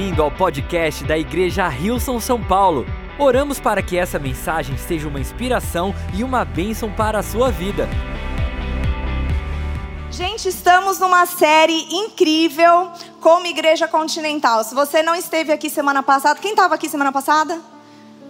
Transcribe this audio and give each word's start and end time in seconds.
bem-vindo 0.00 0.22
ao 0.22 0.30
podcast 0.30 1.04
da 1.04 1.18
Igreja 1.18 1.68
Rilson 1.68 2.18
São 2.20 2.42
Paulo. 2.42 2.86
Oramos 3.18 3.60
para 3.60 3.82
que 3.82 3.98
essa 3.98 4.18
mensagem 4.18 4.78
seja 4.78 5.06
uma 5.06 5.20
inspiração 5.20 5.94
e 6.14 6.24
uma 6.24 6.42
bênção 6.42 6.90
para 6.90 7.18
a 7.18 7.22
sua 7.22 7.50
vida. 7.50 7.86
Gente, 10.10 10.48
estamos 10.48 10.98
numa 10.98 11.26
série 11.26 11.86
incrível 11.94 12.90
como 13.20 13.46
Igreja 13.46 13.86
Continental. 13.86 14.64
Se 14.64 14.74
você 14.74 15.02
não 15.02 15.14
esteve 15.14 15.52
aqui 15.52 15.68
semana 15.68 16.02
passada, 16.02 16.40
quem 16.40 16.52
estava 16.52 16.76
aqui 16.76 16.88
semana 16.88 17.12
passada? 17.12 17.60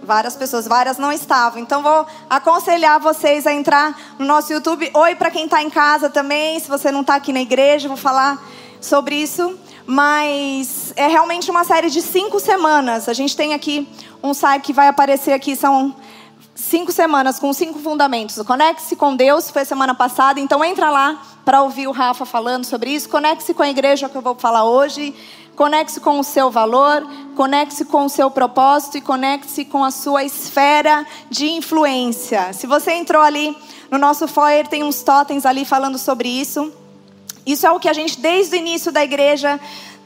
Várias 0.03 0.35
pessoas, 0.35 0.67
várias 0.67 0.97
não 0.97 1.09
estavam. 1.09 1.61
Então 1.61 1.81
vou 1.81 2.05
aconselhar 2.29 2.99
vocês 2.99 3.47
a 3.47 3.53
entrar 3.53 3.97
no 4.19 4.25
nosso 4.25 4.51
YouTube. 4.51 4.91
Oi 4.93 5.15
para 5.15 5.31
quem 5.31 5.45
está 5.45 5.63
em 5.63 5.69
casa 5.69 6.09
também. 6.09 6.59
Se 6.59 6.67
você 6.67 6.91
não 6.91 6.99
está 6.99 7.15
aqui 7.15 7.31
na 7.31 7.39
igreja, 7.39 7.87
vou 7.87 7.95
falar 7.95 8.43
sobre 8.81 9.15
isso 9.15 9.57
mas 9.91 10.93
é 10.95 11.05
realmente 11.05 11.51
uma 11.51 11.65
série 11.65 11.89
de 11.89 12.01
cinco 12.01 12.39
semanas. 12.39 13.09
A 13.09 13.13
gente 13.13 13.35
tem 13.35 13.53
aqui 13.53 13.85
um 14.23 14.33
site 14.33 14.63
que 14.63 14.71
vai 14.71 14.87
aparecer 14.87 15.33
aqui, 15.33 15.53
são 15.53 15.93
cinco 16.55 16.93
semanas 16.93 17.37
com 17.37 17.51
cinco 17.51 17.77
fundamentos. 17.77 18.41
Conecte-se 18.43 18.95
com 18.95 19.13
Deus, 19.13 19.51
foi 19.51 19.65
semana 19.65 19.93
passada, 19.93 20.39
então 20.39 20.63
entra 20.63 20.89
lá 20.89 21.21
para 21.43 21.61
ouvir 21.61 21.87
o 21.87 21.91
Rafa 21.91 22.25
falando 22.25 22.63
sobre 22.63 22.91
isso. 22.91 23.09
Conecte-se 23.09 23.53
com 23.53 23.63
a 23.63 23.69
igreja 23.69 24.07
que 24.07 24.15
eu 24.15 24.21
vou 24.21 24.33
falar 24.33 24.63
hoje. 24.63 25.13
Conecte-se 25.57 25.99
com 25.99 26.21
o 26.21 26.23
seu 26.23 26.49
valor, 26.49 27.05
conecte-se 27.35 27.83
com 27.83 28.05
o 28.05 28.09
seu 28.09 28.31
propósito 28.31 28.97
e 28.97 29.01
conecte-se 29.01 29.65
com 29.65 29.83
a 29.83 29.91
sua 29.91 30.23
esfera 30.23 31.05
de 31.29 31.49
influência. 31.49 32.53
Se 32.53 32.65
você 32.65 32.93
entrou 32.93 33.21
ali 33.21 33.53
no 33.91 33.97
nosso 33.97 34.25
foyer, 34.25 34.65
tem 34.65 34.85
uns 34.85 35.03
totens 35.03 35.45
ali 35.45 35.65
falando 35.65 35.97
sobre 35.97 36.29
isso. 36.29 36.71
Isso 37.45 37.65
é 37.65 37.71
o 37.71 37.79
que 37.79 37.89
a 37.89 37.93
gente, 37.93 38.19
desde 38.19 38.55
o 38.55 38.57
início 38.57 38.91
da 38.91 39.03
igreja, 39.03 39.59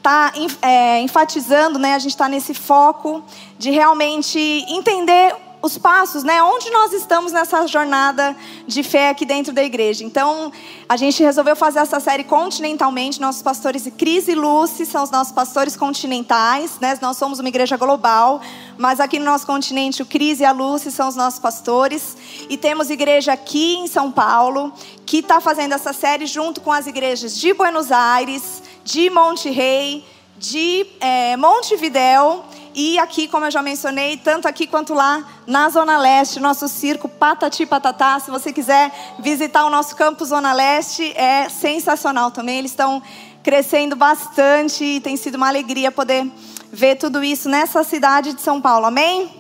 está 0.06 0.32
é, 0.62 1.02
enfatizando, 1.02 1.80
né? 1.80 1.96
A 1.96 2.00
gente 2.00 2.12
está 2.12 2.30
nesse 2.30 2.54
foco 2.54 3.24
de 3.58 3.72
realmente 3.72 4.40
entender 4.40 5.36
os 5.64 5.80
passos, 5.80 6.24
né? 6.24 6.44
Onde 6.44 6.70
nós 6.70 6.94
estamos 6.94 7.32
nessa 7.32 7.66
jornada 7.66 8.36
de 8.68 8.84
fé 8.84 9.10
aqui 9.10 9.26
dentro 9.26 9.52
da 9.52 9.64
igreja. 9.64 10.04
Então, 10.04 10.52
a 10.88 10.96
gente 10.96 11.24
resolveu 11.24 11.56
fazer 11.56 11.80
essa 11.80 12.00
série 12.00 12.24
continentalmente. 12.24 13.20
Nossos 13.20 13.42
pastores 13.42 13.92
Cris 13.98 14.28
e 14.28 14.36
Lucy 14.36 14.86
são 14.86 15.02
os 15.02 15.10
nossos 15.10 15.34
pastores 15.34 15.76
continentais, 15.76 16.78
né? 16.80 16.96
Nós 17.02 17.18
somos 17.18 17.40
uma 17.40 17.50
igreja 17.50 17.76
global, 17.76 18.42
mas 18.78 19.00
aqui 19.00 19.18
no 19.18 19.26
nosso 19.26 19.48
continente 19.48 20.04
o 20.04 20.06
Cris 20.06 20.40
e 20.40 20.46
a 20.46 20.52
Lucy 20.52 20.92
são 20.92 21.08
os 21.08 21.16
nossos 21.16 21.40
pastores. 21.40 22.16
E 22.48 22.58
temos 22.58 22.92
igreja 22.92 23.34
aqui 23.34 23.78
em 23.78 23.88
São 23.88 24.12
Paulo 24.12 24.72
que 25.04 25.18
está 25.18 25.42
fazendo 25.42 25.74
essa 25.74 25.94
série 25.94 26.28
junto 26.28 26.62
com 26.62 26.72
as 26.72 26.86
igrejas 26.86 27.36
de 27.36 27.56
Buenos 27.56 27.92
Aires, 27.92 28.62
de 28.86 29.10
Monte 29.10 29.50
Rei, 29.50 30.06
de 30.38 30.86
é, 31.00 31.36
Montevidéu 31.36 32.46
e 32.76 33.00
aqui, 33.00 33.28
como 33.28 33.46
eu 33.46 33.52
já 33.52 33.64
mencionei, 33.64 34.16
tanto 34.16 34.48
aqui 34.48 34.68
quanto 34.68 34.94
lá 34.94 35.26
na 35.48 35.68
Zona 35.70 35.98
Leste, 35.98 36.40
nosso 36.40 36.68
circo 36.68 37.10
Patati 37.10 37.66
Patatá. 37.66 38.20
Se 38.20 38.30
você 38.30 38.54
quiser 38.54 38.92
visitar 39.18 39.66
o 39.66 39.72
nosso 39.72 39.96
campo 39.96 40.24
Zona 40.24 40.54
Leste, 40.54 41.12
é 41.18 41.50
sensacional 41.50 42.30
também. 42.30 42.60
Eles 42.60 42.72
estão 42.72 43.02
crescendo 43.42 43.96
bastante 43.96 44.84
e 44.84 45.00
tem 45.00 45.18
sido 45.18 45.34
uma 45.34 45.48
alegria 45.48 45.92
poder 45.92 46.32
ver 46.72 46.96
tudo 46.98 47.24
isso 47.24 47.50
nessa 47.50 47.84
cidade 47.84 48.34
de 48.34 48.42
São 48.42 48.62
Paulo. 48.62 48.86
Amém? 48.86 49.32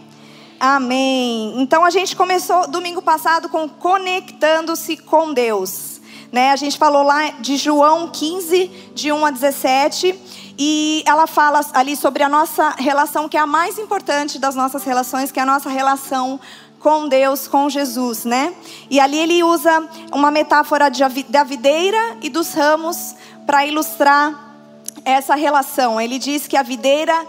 Amém. 0.59 1.61
Então 1.61 1.85
a 1.85 1.91
gente 1.91 2.16
começou 2.16 2.67
domingo 2.67 3.01
passado 3.01 3.47
com 3.47 3.69
conectando-se 3.69 4.97
com 4.97 5.33
Deus. 5.33 5.94
Né? 6.36 6.52
A 6.52 6.58
gente 6.58 6.78
falou 6.78 7.02
lá 7.02 7.30
de 7.39 7.55
João 7.55 8.09
15, 8.09 8.69
de 8.94 9.09
1 9.09 9.25
a 9.25 9.31
17. 9.31 10.19
E 10.59 11.02
ela 11.08 11.28
fala 11.28 11.61
ali 11.72 11.95
sobre 11.95 12.23
a 12.23 12.28
nossa 12.28 12.72
relação, 12.72 13.29
que 13.29 13.38
é 13.38 13.40
a 13.40 13.47
mais 13.47 13.79
importante 13.79 14.38
das 14.38 14.53
nossas 14.53 14.84
relações, 14.84 15.31
que 15.31 15.40
é 15.40 15.44
a 15.44 15.46
nossa 15.46 15.69
relação 15.69 16.38
com 16.78 17.07
Deus, 17.07 17.47
com 17.47 17.69
Jesus, 17.69 18.25
né? 18.25 18.53
E 18.90 19.00
ali 19.00 19.18
ele 19.18 19.44
usa 19.44 19.88
uma 20.12 20.29
metáfora 20.29 20.91
da 21.29 21.44
videira 21.46 22.18
e 22.22 22.29
dos 22.29 22.53
ramos 22.53 23.16
para 23.46 23.66
ilustrar 23.66 24.38
essa 25.06 25.35
relação. 25.35 26.02
Ele 26.02 26.19
diz 26.19 26.47
que 26.47 26.57
a 26.57 26.63
videira 26.63 27.25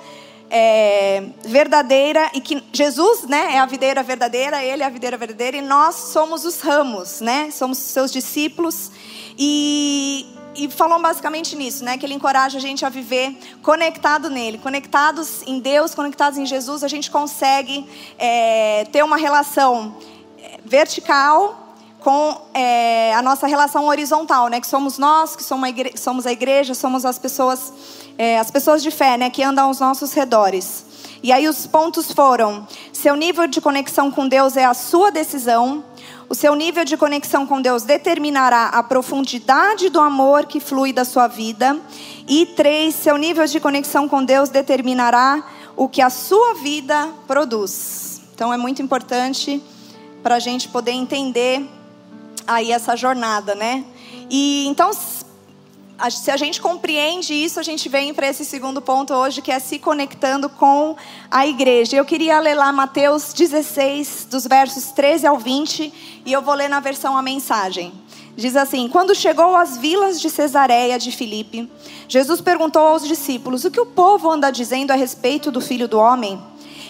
é 0.50 1.24
verdadeira 1.44 2.30
e 2.34 2.40
que 2.40 2.62
Jesus, 2.72 3.24
né, 3.24 3.54
é 3.54 3.58
a 3.58 3.66
videira 3.66 4.02
verdadeira, 4.02 4.62
ele 4.62 4.82
é 4.82 4.86
a 4.86 4.90
videira 4.90 5.16
verdadeira 5.16 5.56
e 5.56 5.62
nós 5.62 5.94
somos 5.94 6.44
os 6.44 6.60
ramos, 6.60 7.20
né? 7.20 7.50
Somos 7.50 7.78
seus 7.78 8.12
discípulos 8.12 8.90
e 9.38 10.26
e 10.58 10.70
falou 10.70 10.98
basicamente 11.00 11.54
nisso, 11.54 11.84
né? 11.84 11.98
Que 11.98 12.06
ele 12.06 12.14
encoraja 12.14 12.58
a 12.58 12.60
gente 12.60 12.84
a 12.84 12.88
viver 12.88 13.36
conectado 13.62 14.30
nele, 14.30 14.58
conectados 14.58 15.42
em 15.46 15.60
Deus, 15.60 15.94
conectados 15.94 16.38
em 16.38 16.46
Jesus, 16.46 16.82
a 16.82 16.88
gente 16.88 17.10
consegue 17.10 17.86
é, 18.18 18.86
ter 18.90 19.04
uma 19.04 19.16
relação 19.16 19.96
é, 20.38 20.58
vertical 20.64 21.66
com 22.00 22.40
é, 22.54 23.12
a 23.14 23.22
nossa 23.22 23.46
relação 23.46 23.86
horizontal, 23.86 24.48
né? 24.48 24.60
Que 24.60 24.66
somos 24.66 24.96
nós, 24.96 25.36
que 25.36 25.42
somos 25.42 25.64
a 25.64 25.68
igreja, 25.68 25.96
somos, 25.96 26.26
a 26.26 26.32
igreja, 26.32 26.74
somos 26.74 27.04
as 27.04 27.18
pessoas, 27.18 27.72
é, 28.18 28.38
as 28.38 28.50
pessoas 28.50 28.82
de 28.82 28.90
fé, 28.90 29.16
né? 29.16 29.30
Que 29.30 29.42
andam 29.42 29.66
aos 29.66 29.80
nossos 29.80 30.12
redores. 30.12 30.84
E 31.22 31.32
aí 31.32 31.48
os 31.48 31.66
pontos 31.66 32.12
foram: 32.12 32.66
seu 32.92 33.16
nível 33.16 33.46
de 33.46 33.60
conexão 33.60 34.10
com 34.10 34.28
Deus 34.28 34.56
é 34.56 34.64
a 34.64 34.74
sua 34.74 35.10
decisão. 35.10 35.84
O 36.28 36.34
seu 36.34 36.56
nível 36.56 36.84
de 36.84 36.96
conexão 36.96 37.46
com 37.46 37.62
Deus 37.62 37.84
determinará 37.84 38.66
a 38.66 38.82
profundidade 38.82 39.88
do 39.88 40.00
amor 40.00 40.46
que 40.46 40.58
flui 40.58 40.92
da 40.92 41.04
sua 41.04 41.28
vida. 41.28 41.78
E 42.26 42.46
três, 42.46 42.96
seu 42.96 43.16
nível 43.16 43.46
de 43.46 43.60
conexão 43.60 44.08
com 44.08 44.24
Deus 44.24 44.48
determinará 44.48 45.44
o 45.76 45.88
que 45.88 46.02
a 46.02 46.10
sua 46.10 46.54
vida 46.54 47.08
produz. 47.28 48.20
Então 48.34 48.52
é 48.52 48.56
muito 48.56 48.82
importante 48.82 49.62
para 50.22 50.36
a 50.36 50.38
gente 50.40 50.68
poder 50.68 50.90
entender 50.90 51.64
aí 52.46 52.72
essa 52.72 52.96
jornada, 52.96 53.54
né? 53.54 53.84
E 54.28 54.66
então 54.66 54.90
se 56.10 56.30
a 56.30 56.36
gente 56.36 56.60
compreende 56.60 57.32
isso, 57.32 57.58
a 57.58 57.62
gente 57.62 57.88
vem 57.88 58.12
para 58.12 58.28
esse 58.28 58.44
segundo 58.44 58.82
ponto 58.82 59.14
hoje, 59.14 59.40
que 59.40 59.50
é 59.50 59.58
se 59.58 59.78
conectando 59.78 60.48
com 60.48 60.94
a 61.30 61.46
igreja. 61.46 61.96
Eu 61.96 62.04
queria 62.04 62.38
ler 62.38 62.54
lá 62.54 62.70
Mateus 62.70 63.32
16, 63.32 64.28
dos 64.30 64.46
versos 64.46 64.92
13 64.92 65.26
ao 65.26 65.38
20, 65.38 65.92
e 66.24 66.32
eu 66.32 66.42
vou 66.42 66.54
ler 66.54 66.68
na 66.68 66.80
versão 66.80 67.16
a 67.16 67.22
mensagem. 67.22 67.92
Diz 68.36 68.54
assim: 68.54 68.88
Quando 68.88 69.14
chegou 69.14 69.56
às 69.56 69.78
vilas 69.78 70.20
de 70.20 70.28
Cesareia 70.28 70.98
de 70.98 71.10
Filipe, 71.10 71.70
Jesus 72.06 72.42
perguntou 72.42 72.82
aos 72.82 73.06
discípulos: 73.08 73.64
O 73.64 73.70
que 73.70 73.80
o 73.80 73.86
povo 73.86 74.30
anda 74.30 74.50
dizendo 74.50 74.90
a 74.90 74.94
respeito 74.94 75.50
do 75.50 75.62
filho 75.62 75.88
do 75.88 75.98
homem? 75.98 76.38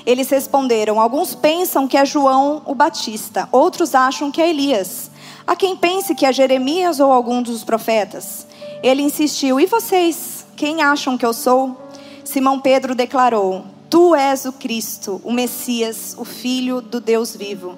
Eles 0.05 0.29
responderam: 0.29 1.01
Alguns 1.01 1.37
pensam 1.37 1.87
que 1.87 1.97
é 1.97 2.05
João 2.05 2.63
o 2.67 2.75
Batista, 2.75 3.49
outros 3.53 3.95
acham 3.95 4.33
que 4.33 4.43
é 4.43 4.51
Elias. 4.51 5.13
Há 5.47 5.55
quem 5.55 5.77
pense 5.77 6.13
que 6.13 6.27
é 6.27 6.33
Jeremias 6.33 6.99
ou 6.99 7.13
algum 7.13 7.41
dos 7.41 7.63
profetas. 7.63 8.47
Ele 8.87 9.03
insistiu: 9.03 9.59
E 9.59 9.67
vocês? 9.67 10.47
Quem 10.55 10.81
acham 10.81 11.19
que 11.19 11.27
eu 11.27 11.33
sou? 11.33 11.77
Simão 12.23 12.61
Pedro 12.61 12.95
declarou: 12.95 13.65
Tu 13.91 14.15
és 14.15 14.45
o 14.45 14.53
Cristo, 14.53 15.21
o 15.25 15.33
Messias, 15.33 16.15
o 16.17 16.25
Filho 16.25 16.81
do 16.81 17.01
Deus 17.01 17.35
vivo. 17.35 17.75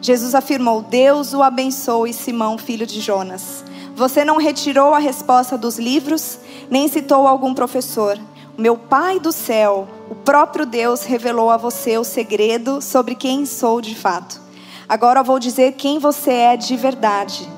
Jesus 0.00 0.36
afirmou: 0.36 0.80
Deus 0.80 1.34
o 1.34 1.42
abençoe, 1.42 2.12
Simão, 2.12 2.56
filho 2.56 2.86
de 2.86 3.00
Jonas. 3.00 3.64
Você 3.96 4.24
não 4.24 4.36
retirou 4.36 4.94
a 4.94 5.00
resposta 5.00 5.58
dos 5.58 5.80
livros, 5.80 6.38
nem 6.70 6.86
citou 6.86 7.26
algum 7.26 7.52
professor. 7.54 8.16
Meu 8.56 8.76
Pai 8.76 9.18
do 9.18 9.32
céu, 9.32 9.88
o 10.08 10.14
próprio 10.14 10.64
Deus, 10.64 11.02
revelou 11.02 11.50
a 11.50 11.56
você 11.56 11.98
o 11.98 12.04
segredo 12.04 12.80
sobre 12.80 13.16
quem 13.16 13.46
sou 13.46 13.80
de 13.80 13.96
fato. 13.96 14.40
Agora 14.88 15.24
vou 15.24 15.40
dizer 15.40 15.72
quem 15.72 15.98
você 15.98 16.30
é 16.30 16.56
de 16.56 16.76
verdade. 16.76 17.48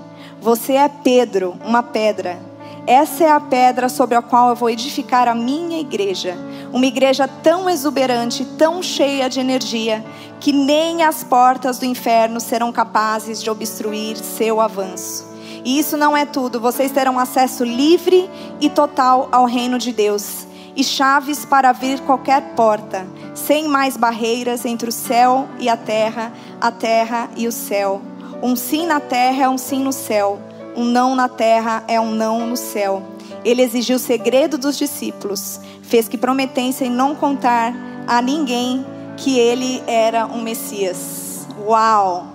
Você 0.41 0.73
é 0.73 0.89
Pedro, 0.89 1.55
uma 1.67 1.83
pedra 1.83 2.54
essa 2.87 3.25
é 3.25 3.31
a 3.31 3.41
pedra 3.41 3.89
sobre 3.89 4.15
a 4.15 4.21
qual 4.21 4.51
eu 4.51 4.55
vou 4.55 4.69
edificar 4.69 5.27
a 5.27 5.35
minha 5.35 5.81
igreja. 5.81 6.37
Uma 6.71 6.85
igreja 6.85 7.27
tão 7.27 7.69
exuberante, 7.71 8.45
tão 8.59 8.83
cheia 8.83 9.29
de 9.29 9.41
energia, 9.41 10.05
que 10.39 10.53
nem 10.53 11.03
as 11.03 11.25
portas 11.25 11.79
do 11.79 11.87
inferno 11.87 12.41
serão 12.41 12.71
capazes 12.71 13.43
de 13.43 13.49
obstruir 13.49 14.19
seu 14.19 14.61
avanço. 14.61 15.33
E 15.65 15.79
isso 15.79 15.97
não 15.97 16.15
é 16.15 16.27
tudo, 16.27 16.61
vocês 16.61 16.93
terão 16.93 17.19
acesso 17.19 17.65
livre 17.65 18.29
e 18.61 18.69
total 18.69 19.31
ao 19.33 19.47
reino 19.47 19.79
de 19.79 19.91
Deus 19.91 20.47
e 20.77 20.85
chaves 20.85 21.47
para 21.47 21.71
abrir 21.71 22.01
qualquer 22.01 22.55
porta, 22.55 23.07
sem 23.35 23.67
mais 23.67 23.97
barreiras 23.97 24.67
entre 24.67 24.91
o 24.91 24.93
céu 24.93 25.49
e 25.59 25.71
a 25.71 25.77
terra, 25.77 26.33
a 26.61 26.71
terra 26.71 27.31
e 27.35 27.49
o 27.49 27.53
céu. 27.53 28.03
Um 28.43 28.55
sim 28.55 28.85
na 28.85 29.01
terra 29.01 29.45
é 29.45 29.49
um 29.49 29.57
sim 29.57 29.83
no 29.83 29.93
céu 29.93 30.39
um 30.77 30.85
não 30.85 31.15
na 31.15 31.29
terra 31.29 31.85
é 31.89 32.01
um 32.01 32.11
não 32.11 32.47
no 32.47 32.57
céu. 32.57 33.03
Ele 33.45 33.63
exigiu 33.63 33.97
o 33.97 33.99
segredo 33.99 34.57
dos 34.57 34.77
discípulos, 34.77 35.61
fez 35.83 36.09
que 36.09 36.17
prometessem 36.17 36.91
não 36.91 37.15
contar 37.15 37.75
a 38.07 38.21
ninguém 38.21 38.85
que 39.17 39.39
ele 39.39 39.83
era 39.87 40.27
um 40.27 40.43
Messias. 40.43 41.47
Uau! 41.67 42.27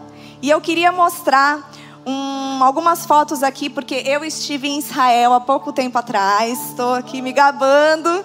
E 0.41 0.49
eu 0.49 0.61
queria 0.61 0.91
mostrar 0.91 1.69
um, 2.05 2.63
algumas 2.63 3.05
fotos 3.05 3.43
aqui, 3.43 3.69
porque 3.69 4.03
eu 4.05 4.23
estive 4.23 4.67
em 4.67 4.79
Israel 4.79 5.33
há 5.33 5.41
pouco 5.41 5.71
tempo 5.73 5.97
atrás, 5.97 6.69
estou 6.69 6.93
aqui 6.93 7.21
me 7.21 7.31
gabando. 7.31 8.23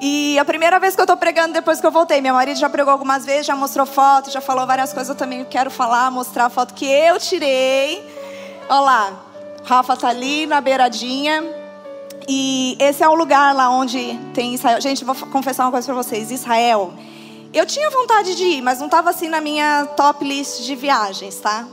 E 0.00 0.38
a 0.38 0.44
primeira 0.44 0.78
vez 0.78 0.94
que 0.94 1.00
eu 1.00 1.04
estou 1.04 1.16
pregando 1.16 1.52
depois 1.52 1.80
que 1.80 1.86
eu 1.86 1.90
voltei, 1.90 2.20
meu 2.20 2.34
marido 2.34 2.58
já 2.58 2.68
pregou 2.68 2.92
algumas 2.92 3.24
vezes, 3.24 3.46
já 3.46 3.56
mostrou 3.56 3.86
foto, 3.86 4.30
já 4.30 4.40
falou 4.40 4.66
várias 4.66 4.92
coisas. 4.92 5.08
Eu 5.10 5.14
também 5.14 5.44
quero 5.44 5.70
falar, 5.70 6.10
mostrar 6.10 6.46
a 6.46 6.50
foto 6.50 6.74
que 6.74 6.84
eu 6.84 7.18
tirei. 7.18 8.04
Olha 8.68 8.80
lá, 8.80 9.31
Rafa 9.64 9.96
tá 9.96 10.08
ali 10.08 10.46
na 10.46 10.60
beiradinha. 10.60 11.42
E 12.28 12.76
esse 12.78 13.02
é 13.02 13.08
o 13.08 13.14
lugar 13.14 13.54
lá 13.54 13.68
onde 13.70 14.18
tem 14.32 14.54
Israel. 14.54 14.80
Gente, 14.80 15.04
vou 15.04 15.14
confessar 15.14 15.64
uma 15.64 15.72
coisa 15.72 15.86
para 15.86 15.94
vocês. 15.94 16.30
Israel, 16.30 16.92
eu 17.52 17.66
tinha 17.66 17.90
vontade 17.90 18.34
de 18.34 18.44
ir, 18.44 18.62
mas 18.62 18.78
não 18.78 18.86
estava 18.86 19.10
assim 19.10 19.28
na 19.28 19.40
minha 19.40 19.86
top 19.96 20.24
list 20.24 20.62
de 20.62 20.74
viagens, 20.74 21.36
tá? 21.36 21.66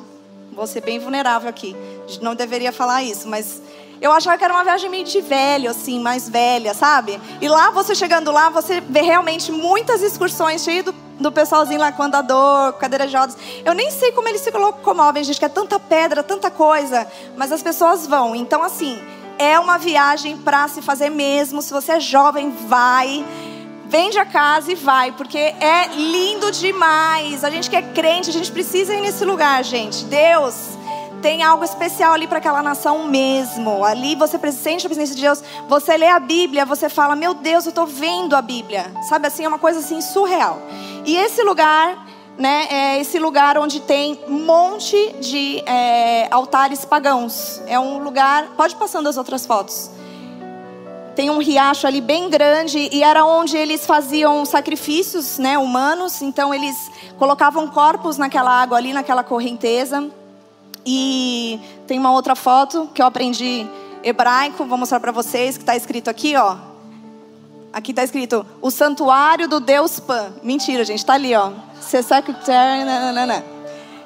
Vou 0.52 0.68
ser 0.68 0.82
bem 0.82 1.00
vulnerável 1.00 1.50
aqui. 1.50 1.76
Não 2.22 2.36
deveria 2.36 2.72
falar 2.72 3.04
isso, 3.04 3.28
mas 3.30 3.62
eu 4.02 4.12
achava 4.12 4.38
que 4.38 4.44
era 4.44 4.54
uma 4.54 4.64
viagem 4.64 4.90
meio 4.90 5.04
de 5.04 5.22
velho, 5.22 5.70
assim, 5.70 6.00
mais 6.00 6.28
velha, 6.28 6.74
sabe? 6.74 7.20
E 7.42 7.48
lá, 7.48 7.70
você 7.70 7.94
chegando 7.94 8.32
lá, 8.32 8.50
você 8.50 8.82
vê 8.82 9.02
realmente 9.02 9.52
muitas 9.52 10.02
excursões 10.02 10.64
cheias 10.64 10.86
do, 10.86 10.96
do 11.20 11.32
pessoalzinho 11.32 11.80
lá 11.80 11.92
com 11.92 12.04
andador, 12.04 12.74
cadeira 12.74 13.08
de 13.08 13.16
rodas. 13.16 13.38
Eu 13.66 13.74
nem 13.74 13.92
sei 13.92 14.12
como 14.12 14.28
eles 14.28 14.42
se 14.42 14.50
locomovem, 14.52 15.24
gente, 15.24 15.40
que 15.40 15.46
é 15.46 15.50
tanta 15.50 15.80
pedra, 15.80 16.24
tanta 16.24 16.50
coisa. 16.50 17.08
Mas 17.36 17.52
as 17.52 17.62
pessoas 17.62 18.08
vão. 18.08 18.36
Então, 18.36 18.64
assim, 18.64 19.00
é 19.38 19.60
uma 19.60 19.78
viagem 19.78 20.38
para 20.38 20.68
se 20.68 20.82
fazer 20.82 21.10
mesmo. 21.10 21.62
Se 21.62 21.72
você 21.72 21.94
é 21.94 22.00
jovem, 22.00 22.52
vai. 22.68 23.26
Vende 23.86 24.20
a 24.20 24.26
casa 24.26 24.72
e 24.72 24.76
vai, 24.76 25.12
porque 25.12 25.38
é 25.38 25.88
lindo 25.96 26.52
demais. 26.52 27.44
A 27.44 27.50
gente 27.50 27.70
que 27.70 27.76
é 27.76 27.82
crente, 27.82 28.30
a 28.30 28.34
gente 28.34 28.52
precisa 28.52 28.94
ir 28.94 29.02
nesse 29.02 29.26
lugar, 29.26 29.64
gente. 29.64 30.06
Deus 30.06 30.78
tem 31.22 31.44
algo 31.44 31.64
especial 31.64 32.14
ali 32.14 32.28
para 32.28 32.38
aquela 32.38 32.62
nação 32.62 33.08
mesmo. 33.08 33.84
Ali 33.84 34.16
você 34.16 34.38
sente 34.52 34.86
a 34.86 34.90
presença 34.90 35.16
de 35.16 35.22
Deus. 35.22 35.44
Você 35.68 35.98
lê 35.98 36.08
a 36.08 36.20
Bíblia, 36.20 36.66
você 36.66 36.90
fala: 36.90 37.16
Meu 37.16 37.34
Deus, 37.34 37.66
eu 37.66 37.70
estou 37.70 37.86
vendo 37.86 38.36
a 38.36 38.42
Bíblia. 38.42 38.92
Sabe 39.08 39.28
assim, 39.28 39.44
é 39.44 39.48
uma 39.48 39.60
coisa 39.60 39.80
assim 39.80 40.02
surreal. 40.02 40.62
E 41.10 41.18
esse 41.18 41.42
lugar 41.42 42.06
né, 42.38 42.68
é 42.70 43.00
esse 43.00 43.18
lugar 43.18 43.58
onde 43.58 43.80
tem 43.80 44.20
monte 44.28 45.12
de 45.14 45.58
é, 45.66 46.28
altares 46.30 46.86
pagãos. 46.86 47.64
É 47.66 47.80
um 47.80 47.98
lugar. 47.98 48.50
Pode 48.56 48.76
passando 48.76 49.10
as 49.10 49.18
outras 49.18 49.44
fotos 49.44 49.90
tem 51.16 51.30
um 51.30 51.40
riacho 51.40 51.86
ali 51.86 52.00
bem 52.00 52.30
grande 52.30 52.88
e 52.94 53.04
era 53.04 53.26
onde 53.26 53.58
eles 53.58 53.86
faziam 53.86 54.46
sacrifícios, 54.46 55.38
né, 55.38 55.58
humanos. 55.58 56.22
Então 56.22 56.54
eles 56.54 56.90
colocavam 57.18 57.68
corpos 57.68 58.18
naquela 58.18 58.52
água 58.52 58.78
ali, 58.78 58.94
naquela 58.94 59.22
correnteza. 59.22 60.10
E 60.86 61.60
tem 61.88 62.00
uma 62.00 62.14
outra 62.14 62.36
foto 62.36 62.88
que 62.94 63.02
eu 63.02 63.06
aprendi 63.06 63.68
hebraico, 64.02 64.64
vou 64.64 64.78
mostrar 64.78 65.02
para 65.02 65.12
vocês 65.12 65.58
que 65.58 65.64
está 65.64 65.76
escrito 65.76 66.10
aqui, 66.10 66.38
ó. 66.38 66.69
Aqui 67.72 67.92
está 67.92 68.04
escrito 68.04 68.46
o 68.62 68.72
santuário 68.72 69.48
do 69.48 69.60
Deus 69.60 70.00
Pan. 70.00 70.34
Mentira, 70.42 70.84
gente, 70.84 71.00
está 71.00 71.14
ali, 71.14 71.36
ó. 71.36 71.52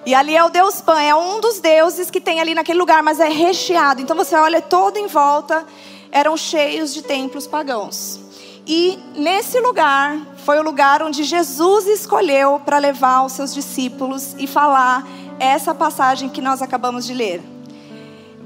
E 0.06 0.13
ali 0.13 0.36
é 0.36 0.44
o 0.44 0.50
Deus 0.50 0.81
Pan, 0.81 1.01
é 1.01 1.15
um 1.15 1.39
dos 1.39 1.60
deuses 1.60 2.12
que 2.12 2.19
tem 2.19 2.42
ali 2.42 2.54
naquele 2.54 2.77
lugar, 2.77 3.01
mas 3.01 3.19
é 3.21 3.30
recheado. 3.30 4.01
Então 4.01 4.18
você 4.18 4.36
olha 4.36 4.62
todo 4.62 4.98
em 4.98 5.07
volta 5.07 5.65
eram 6.13 6.38
cheios 6.38 6.94
de 6.94 7.01
templos 7.01 7.48
pagãos. 7.48 8.19
E 8.68 9.00
nesse 9.15 9.60
lugar 9.60 10.16
foi 10.45 10.59
o 10.59 10.63
lugar 10.63 11.01
onde 11.01 11.24
Jesus 11.24 11.88
escolheu 11.88 12.62
para 12.63 12.77
levar 12.77 13.25
os 13.25 13.33
seus 13.33 13.54
discípulos 13.54 14.36
e 14.38 14.45
falar 14.45 15.06
essa 15.39 15.74
passagem 15.74 16.30
que 16.30 16.39
nós 16.39 16.62
acabamos 16.62 17.06
de 17.06 17.13
ler. 17.16 17.42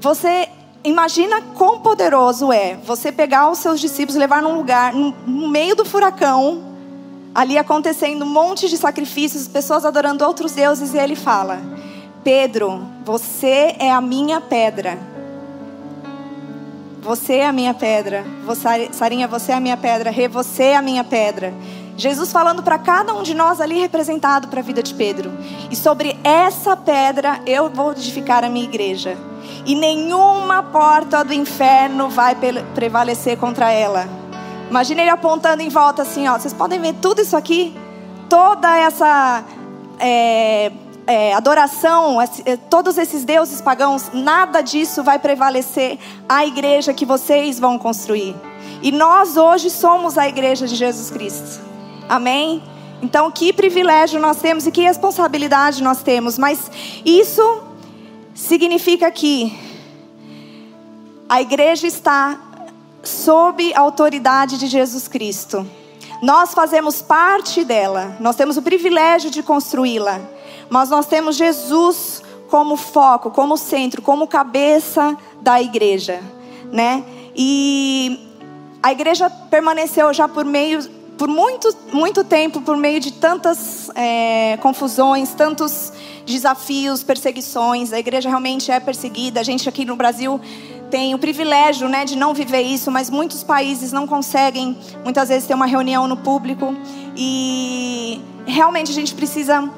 Você 0.00 0.48
imagina 0.84 1.42
quão 1.56 1.80
poderoso 1.80 2.52
é 2.52 2.76
você 2.84 3.10
pegar 3.12 3.50
os 3.50 3.58
seus 3.58 3.80
discípulos 3.80 4.16
levar 4.16 4.42
num 4.42 4.56
lugar, 4.56 4.92
no 4.94 5.48
meio 5.48 5.74
do 5.74 5.84
furacão, 5.84 6.64
ali 7.34 7.58
acontecendo 7.58 8.24
um 8.24 8.28
monte 8.28 8.68
de 8.68 8.76
sacrifícios, 8.76 9.48
pessoas 9.48 9.84
adorando 9.84 10.24
outros 10.24 10.52
deuses, 10.52 10.94
e 10.94 10.98
ele 10.98 11.16
fala: 11.16 11.60
Pedro, 12.24 12.86
você 13.04 13.76
é 13.78 13.90
a 13.90 14.00
minha 14.00 14.40
pedra 14.40 14.98
você 17.08 17.36
é 17.36 17.46
a 17.46 17.52
minha 17.52 17.72
pedra. 17.72 18.22
Sarinha, 18.92 19.26
você 19.26 19.52
é 19.52 19.54
a 19.54 19.60
minha 19.60 19.78
pedra. 19.78 20.10
Rê, 20.10 20.28
você 20.28 20.64
é 20.64 20.76
a 20.76 20.82
minha 20.82 21.02
pedra. 21.02 21.54
Jesus 21.96 22.30
falando 22.30 22.62
para 22.62 22.78
cada 22.78 23.14
um 23.14 23.22
de 23.22 23.32
nós 23.32 23.62
ali 23.62 23.80
representado 23.80 24.48
para 24.48 24.60
a 24.60 24.62
vida 24.62 24.82
de 24.82 24.92
Pedro. 24.92 25.32
E 25.70 25.74
sobre 25.74 26.18
essa 26.22 26.76
pedra 26.76 27.40
eu 27.46 27.70
vou 27.70 27.92
edificar 27.92 28.44
a 28.44 28.50
minha 28.50 28.66
igreja. 28.66 29.16
E 29.64 29.74
nenhuma 29.74 30.62
porta 30.62 31.24
do 31.24 31.32
inferno 31.32 32.08
vai 32.08 32.36
prevalecer 32.74 33.36
contra 33.36 33.70
ela. 33.70 34.08
Imagina 34.68 35.00
ele 35.00 35.10
apontando 35.10 35.62
em 35.62 35.68
volta 35.68 36.02
assim, 36.02 36.28
ó. 36.28 36.38
Vocês 36.38 36.52
podem 36.52 36.80
ver 36.80 36.94
tudo 36.94 37.22
isso 37.22 37.36
aqui? 37.36 37.74
Toda 38.28 38.76
essa 38.76 39.42
é, 39.98 40.70
é, 41.06 41.34
adoração, 41.34 42.20
é, 42.20 42.56
todos 42.68 42.98
esses 42.98 43.24
deuses 43.24 43.62
pagãos, 43.62 44.10
nada 44.12 44.60
disso 44.60 45.02
vai 45.02 45.18
prevalecer 45.18 45.98
a 46.28 46.44
igreja 46.44 46.92
que 46.92 47.06
vocês 47.06 47.58
vão 47.58 47.78
construir. 47.78 48.36
E 48.82 48.92
nós 48.92 49.36
hoje 49.36 49.70
somos 49.70 50.18
a 50.18 50.28
igreja 50.28 50.66
de 50.66 50.76
Jesus 50.76 51.10
Cristo. 51.10 51.60
Amém? 52.08 52.62
Então, 53.00 53.30
que 53.30 53.52
privilégio 53.52 54.20
nós 54.20 54.36
temos 54.38 54.66
e 54.66 54.70
que 54.70 54.82
responsabilidade 54.82 55.82
nós 55.82 56.02
temos. 56.02 56.36
Mas 56.36 56.70
isso 57.04 57.67
significa 58.38 59.10
que 59.10 59.52
a 61.28 61.42
igreja 61.42 61.88
está 61.88 62.38
sob 63.02 63.74
a 63.74 63.80
autoridade 63.80 64.56
de 64.58 64.68
Jesus 64.68 65.08
Cristo. 65.08 65.66
Nós 66.22 66.54
fazemos 66.54 67.02
parte 67.02 67.64
dela, 67.64 68.16
nós 68.20 68.36
temos 68.36 68.56
o 68.56 68.62
privilégio 68.62 69.28
de 69.28 69.42
construí-la. 69.42 70.20
Mas 70.70 70.88
nós 70.88 71.06
temos 71.06 71.34
Jesus 71.36 72.22
como 72.48 72.76
foco, 72.76 73.30
como 73.30 73.56
centro, 73.56 74.00
como 74.00 74.26
cabeça 74.26 75.16
da 75.40 75.60
igreja, 75.60 76.20
né? 76.72 77.04
E 77.34 78.34
a 78.82 78.92
igreja 78.92 79.28
permaneceu 79.28 80.12
já 80.14 80.28
por 80.28 80.44
meio, 80.44 80.82
por 81.16 81.28
muito, 81.28 81.74
muito 81.92 82.22
tempo, 82.22 82.60
por 82.60 82.76
meio 82.76 83.00
de 83.00 83.12
tantas 83.12 83.90
é, 83.94 84.56
confusões, 84.58 85.32
tantos 85.34 85.92
desafios, 86.32 87.02
perseguições. 87.02 87.92
A 87.92 87.98
igreja 87.98 88.28
realmente 88.28 88.70
é 88.70 88.78
perseguida. 88.78 89.40
A 89.40 89.42
gente 89.42 89.68
aqui 89.68 89.84
no 89.84 89.96
Brasil 89.96 90.40
tem 90.90 91.14
o 91.14 91.18
privilégio, 91.18 91.88
né, 91.88 92.04
de 92.04 92.16
não 92.16 92.32
viver 92.32 92.62
isso, 92.62 92.90
mas 92.90 93.10
muitos 93.10 93.42
países 93.42 93.92
não 93.92 94.06
conseguem, 94.06 94.76
muitas 95.04 95.28
vezes 95.28 95.46
ter 95.46 95.54
uma 95.54 95.66
reunião 95.66 96.08
no 96.08 96.16
público 96.16 96.74
e 97.14 98.20
realmente 98.46 98.90
a 98.90 98.94
gente 98.94 99.14
precisa 99.14 99.70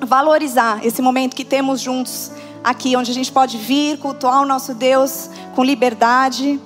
valorizar 0.00 0.84
esse 0.84 1.02
momento 1.02 1.36
que 1.36 1.44
temos 1.44 1.80
juntos 1.80 2.32
aqui, 2.64 2.96
onde 2.96 3.10
a 3.10 3.14
gente 3.14 3.30
pode 3.30 3.58
vir 3.58 3.98
cultuar 3.98 4.42
o 4.42 4.46
nosso 4.46 4.74
Deus 4.74 5.30
com 5.54 5.62
liberdade. 5.62 6.58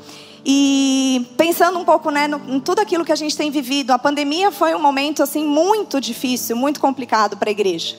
E 0.44 1.26
pensando 1.36 1.78
um 1.78 1.84
pouco 1.84 2.10
né, 2.10 2.26
no, 2.26 2.40
em 2.48 2.60
tudo 2.60 2.80
aquilo 2.80 3.04
que 3.04 3.12
a 3.12 3.16
gente 3.16 3.36
tem 3.36 3.50
vivido, 3.50 3.90
a 3.90 3.98
pandemia 3.98 4.50
foi 4.50 4.74
um 4.74 4.80
momento 4.80 5.22
assim 5.22 5.44
muito 5.44 6.00
difícil, 6.00 6.56
muito 6.56 6.80
complicado 6.80 7.36
para 7.36 7.50
a 7.50 7.52
igreja. 7.52 7.96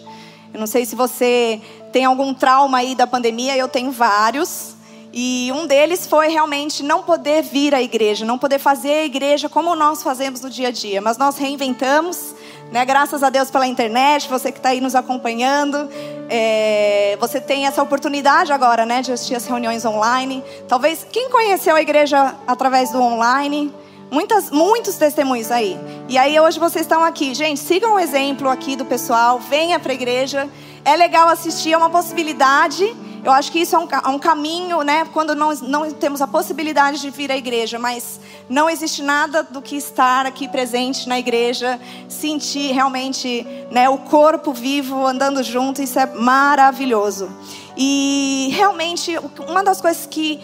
Eu 0.54 0.60
não 0.60 0.68
sei 0.68 0.86
se 0.86 0.96
você 0.96 1.62
tem 1.92 2.06
algum 2.06 2.34
trauma 2.34 2.80
aí 2.80 2.96
da 2.96 3.08
pandemia, 3.08 3.56
eu 3.56 3.68
tenho 3.68 3.92
vários. 3.92 4.76
E 5.14 5.52
um 5.54 5.68
deles 5.68 6.08
foi 6.08 6.30
realmente 6.30 6.84
não 6.84 7.04
poder 7.04 7.42
vir 7.42 7.76
à 7.76 7.82
igreja, 7.82 8.26
não 8.26 8.38
poder 8.38 8.60
fazer 8.60 8.92
a 8.92 9.06
igreja 9.06 9.50
como 9.50 9.76
nós 9.76 10.02
fazemos 10.02 10.42
no 10.42 10.50
dia 10.50 10.70
a 10.70 10.72
dia. 10.72 11.02
Mas 11.02 11.18
nós 11.18 11.38
reinventamos, 11.38 12.34
né? 12.72 12.86
Graças 12.86 13.22
a 13.22 13.30
Deus 13.30 13.52
pela 13.52 13.68
internet, 13.68 14.30
você 14.30 14.52
que 14.52 14.60
está 14.60 14.70
aí 14.70 14.80
nos 14.80 14.96
acompanhando. 14.96 15.90
É, 16.30 17.18
você 17.20 17.42
tem 17.42 17.68
essa 17.68 17.84
oportunidade 17.84 18.54
agora, 18.54 18.86
né, 18.86 19.02
de 19.02 19.12
assistir 19.12 19.36
as 19.36 19.46
reuniões 19.46 19.84
online. 19.84 20.42
Talvez 20.66 21.06
quem 21.12 21.30
conheceu 21.30 21.76
a 21.76 21.82
igreja 21.82 22.34
através 22.48 22.92
do 22.92 23.02
online, 23.02 23.74
muitas, 24.12 24.52
muitos 24.52 24.96
testemunhos 24.96 25.50
aí. 25.50 25.80
E 26.10 26.18
aí 26.18 26.38
hoje 26.38 26.60
vocês 26.60 26.86
estão 26.86 27.04
aqui, 27.04 27.34
gente. 27.34 27.60
Sigam 27.60 27.96
o 27.96 28.00
exemplo 28.00 28.50
aqui 28.50 28.76
do 28.76 28.86
pessoal. 28.86 29.40
Venha 29.40 29.80
para 29.80 29.94
a 29.94 29.96
igreja. 29.96 30.50
É 30.84 30.96
legal 30.98 31.30
assistir, 31.30 31.72
é 31.72 31.78
uma 31.78 31.90
possibilidade. 31.90 32.96
Eu 33.24 33.32
acho 33.32 33.52
que 33.52 33.60
isso 33.60 33.76
é 33.76 33.80
um, 33.80 33.88
é 33.88 34.08
um 34.10 34.18
caminho, 34.18 34.82
né? 34.82 35.06
Quando 35.14 35.36
não, 35.36 35.54
não 35.62 35.92
temos 35.92 36.22
a 36.22 36.28
possibilidade 36.28 37.00
de 37.00 37.12
vir 37.12 37.32
à 37.32 37.38
igreja, 37.38 37.78
mas 37.78 38.20
não 38.50 38.68
existe 38.68 39.04
nada 39.04 39.44
do 39.44 39.62
que 39.62 39.76
estar 39.76 40.26
aqui 40.26 40.48
presente 40.48 41.08
na 41.08 41.20
igreja, 41.20 41.80
sentir 42.10 42.74
realmente 42.74 43.46
né, 43.70 43.88
o 43.88 44.00
corpo 44.00 44.52
vivo 44.52 45.06
andando 45.06 45.44
junto, 45.44 45.84
isso 45.84 46.00
é 46.00 46.08
maravilhoso. 46.08 47.30
E 47.78 48.50
realmente, 48.54 49.16
uma 49.48 49.64
das 49.64 49.80
coisas 49.80 50.08
que 50.08 50.40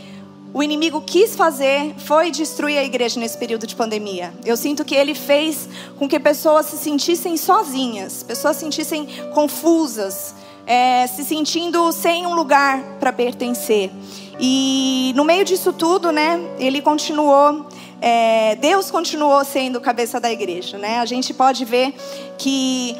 o 0.53 0.63
inimigo 0.63 1.01
quis 1.01 1.35
fazer 1.35 1.93
foi 1.97 2.31
destruir 2.31 2.77
a 2.77 2.83
igreja 2.83 3.19
nesse 3.19 3.37
período 3.37 3.67
de 3.67 3.75
pandemia. 3.75 4.33
Eu 4.45 4.55
sinto 4.57 4.83
que 4.85 4.95
ele 4.95 5.13
fez 5.13 5.67
com 5.97 6.07
que 6.07 6.19
pessoas 6.19 6.65
se 6.67 6.77
sentissem 6.77 7.37
sozinhas, 7.37 8.23
pessoas 8.23 8.55
se 8.55 8.61
sentissem 8.61 9.07
confusas, 9.33 10.33
é, 10.65 11.05
se 11.07 11.23
sentindo 11.23 11.91
sem 11.91 12.25
um 12.25 12.33
lugar 12.33 12.81
para 12.99 13.11
pertencer. 13.13 13.91
E 14.39 15.13
no 15.15 15.23
meio 15.23 15.43
disso 15.43 15.73
tudo, 15.73 16.11
né, 16.11 16.39
ele 16.59 16.81
continuou 16.81 17.65
é, 17.99 18.55
Deus 18.55 18.91
continuou 18.91 19.43
sendo 19.43 19.81
cabeça 19.81 20.19
da 20.19 20.31
igreja, 20.31 20.77
né? 20.77 20.99
A 20.99 21.05
gente 21.05 21.33
pode 21.33 21.65
ver 21.65 21.95
que 22.37 22.95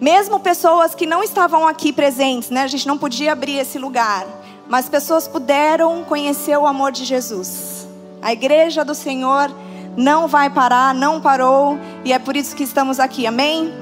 mesmo 0.00 0.40
pessoas 0.40 0.94
que 0.94 1.06
não 1.06 1.22
estavam 1.22 1.66
aqui 1.66 1.92
presentes, 1.92 2.50
né? 2.50 2.62
A 2.62 2.66
gente 2.66 2.88
não 2.88 2.98
podia 2.98 3.32
abrir 3.32 3.58
esse 3.58 3.78
lugar, 3.78 4.26
mas 4.68 4.88
pessoas 4.88 5.28
puderam 5.28 6.04
conhecer 6.04 6.56
o 6.58 6.66
amor 6.66 6.92
de 6.92 7.04
Jesus. 7.04 7.86
A 8.20 8.32
igreja 8.32 8.84
do 8.84 8.94
Senhor 8.94 9.54
não 9.96 10.26
vai 10.26 10.50
parar, 10.50 10.94
não 10.94 11.20
parou, 11.20 11.78
e 12.04 12.12
é 12.12 12.18
por 12.18 12.36
isso 12.36 12.54
que 12.54 12.62
estamos 12.62 12.98
aqui. 13.00 13.26
Amém? 13.26 13.72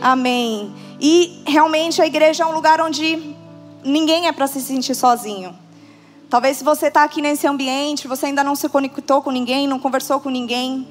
Amém. 0.00 0.72
E 1.00 1.42
realmente 1.46 2.00
a 2.00 2.06
igreja 2.06 2.42
é 2.42 2.46
um 2.46 2.52
lugar 2.52 2.80
onde 2.80 3.34
ninguém 3.84 4.26
é 4.26 4.32
para 4.32 4.46
se 4.46 4.60
sentir 4.60 4.94
sozinho. 4.94 5.56
Talvez 6.28 6.58
se 6.58 6.64
você 6.64 6.86
está 6.86 7.02
aqui 7.02 7.20
nesse 7.20 7.46
ambiente, 7.46 8.06
você 8.06 8.26
ainda 8.26 8.44
não 8.44 8.54
se 8.54 8.68
conectou 8.68 9.20
com 9.20 9.30
ninguém, 9.30 9.66
não 9.66 9.78
conversou 9.78 10.20
com 10.20 10.30
ninguém, 10.30 10.86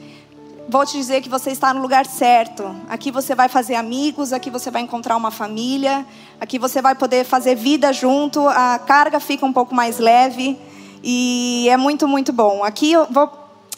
vou 0.69 0.85
te 0.85 0.95
dizer 0.95 1.21
que 1.21 1.29
você 1.29 1.49
está 1.49 1.73
no 1.73 1.81
lugar 1.81 2.05
certo. 2.05 2.75
Aqui 2.87 3.09
você 3.09 3.33
vai 3.33 3.49
fazer 3.49 3.73
amigos, 3.73 4.31
aqui 4.31 4.51
você 4.51 4.69
vai 4.69 4.83
encontrar 4.83 5.17
uma 5.17 5.31
família, 5.31 6.05
aqui 6.39 6.59
você 6.59 6.79
vai 6.79 6.93
poder 6.93 7.25
fazer 7.25 7.55
vida 7.55 7.91
junto, 7.91 8.47
a 8.47 8.77
carga 8.77 9.19
fica 9.19 9.43
um 9.43 9.51
pouco 9.51 9.73
mais 9.73 9.97
leve 9.97 10.59
e 11.03 11.67
é 11.69 11.75
muito, 11.75 12.07
muito 12.07 12.31
bom. 12.31 12.63
Aqui 12.63 12.91
eu 12.91 13.07
vou 13.09 13.31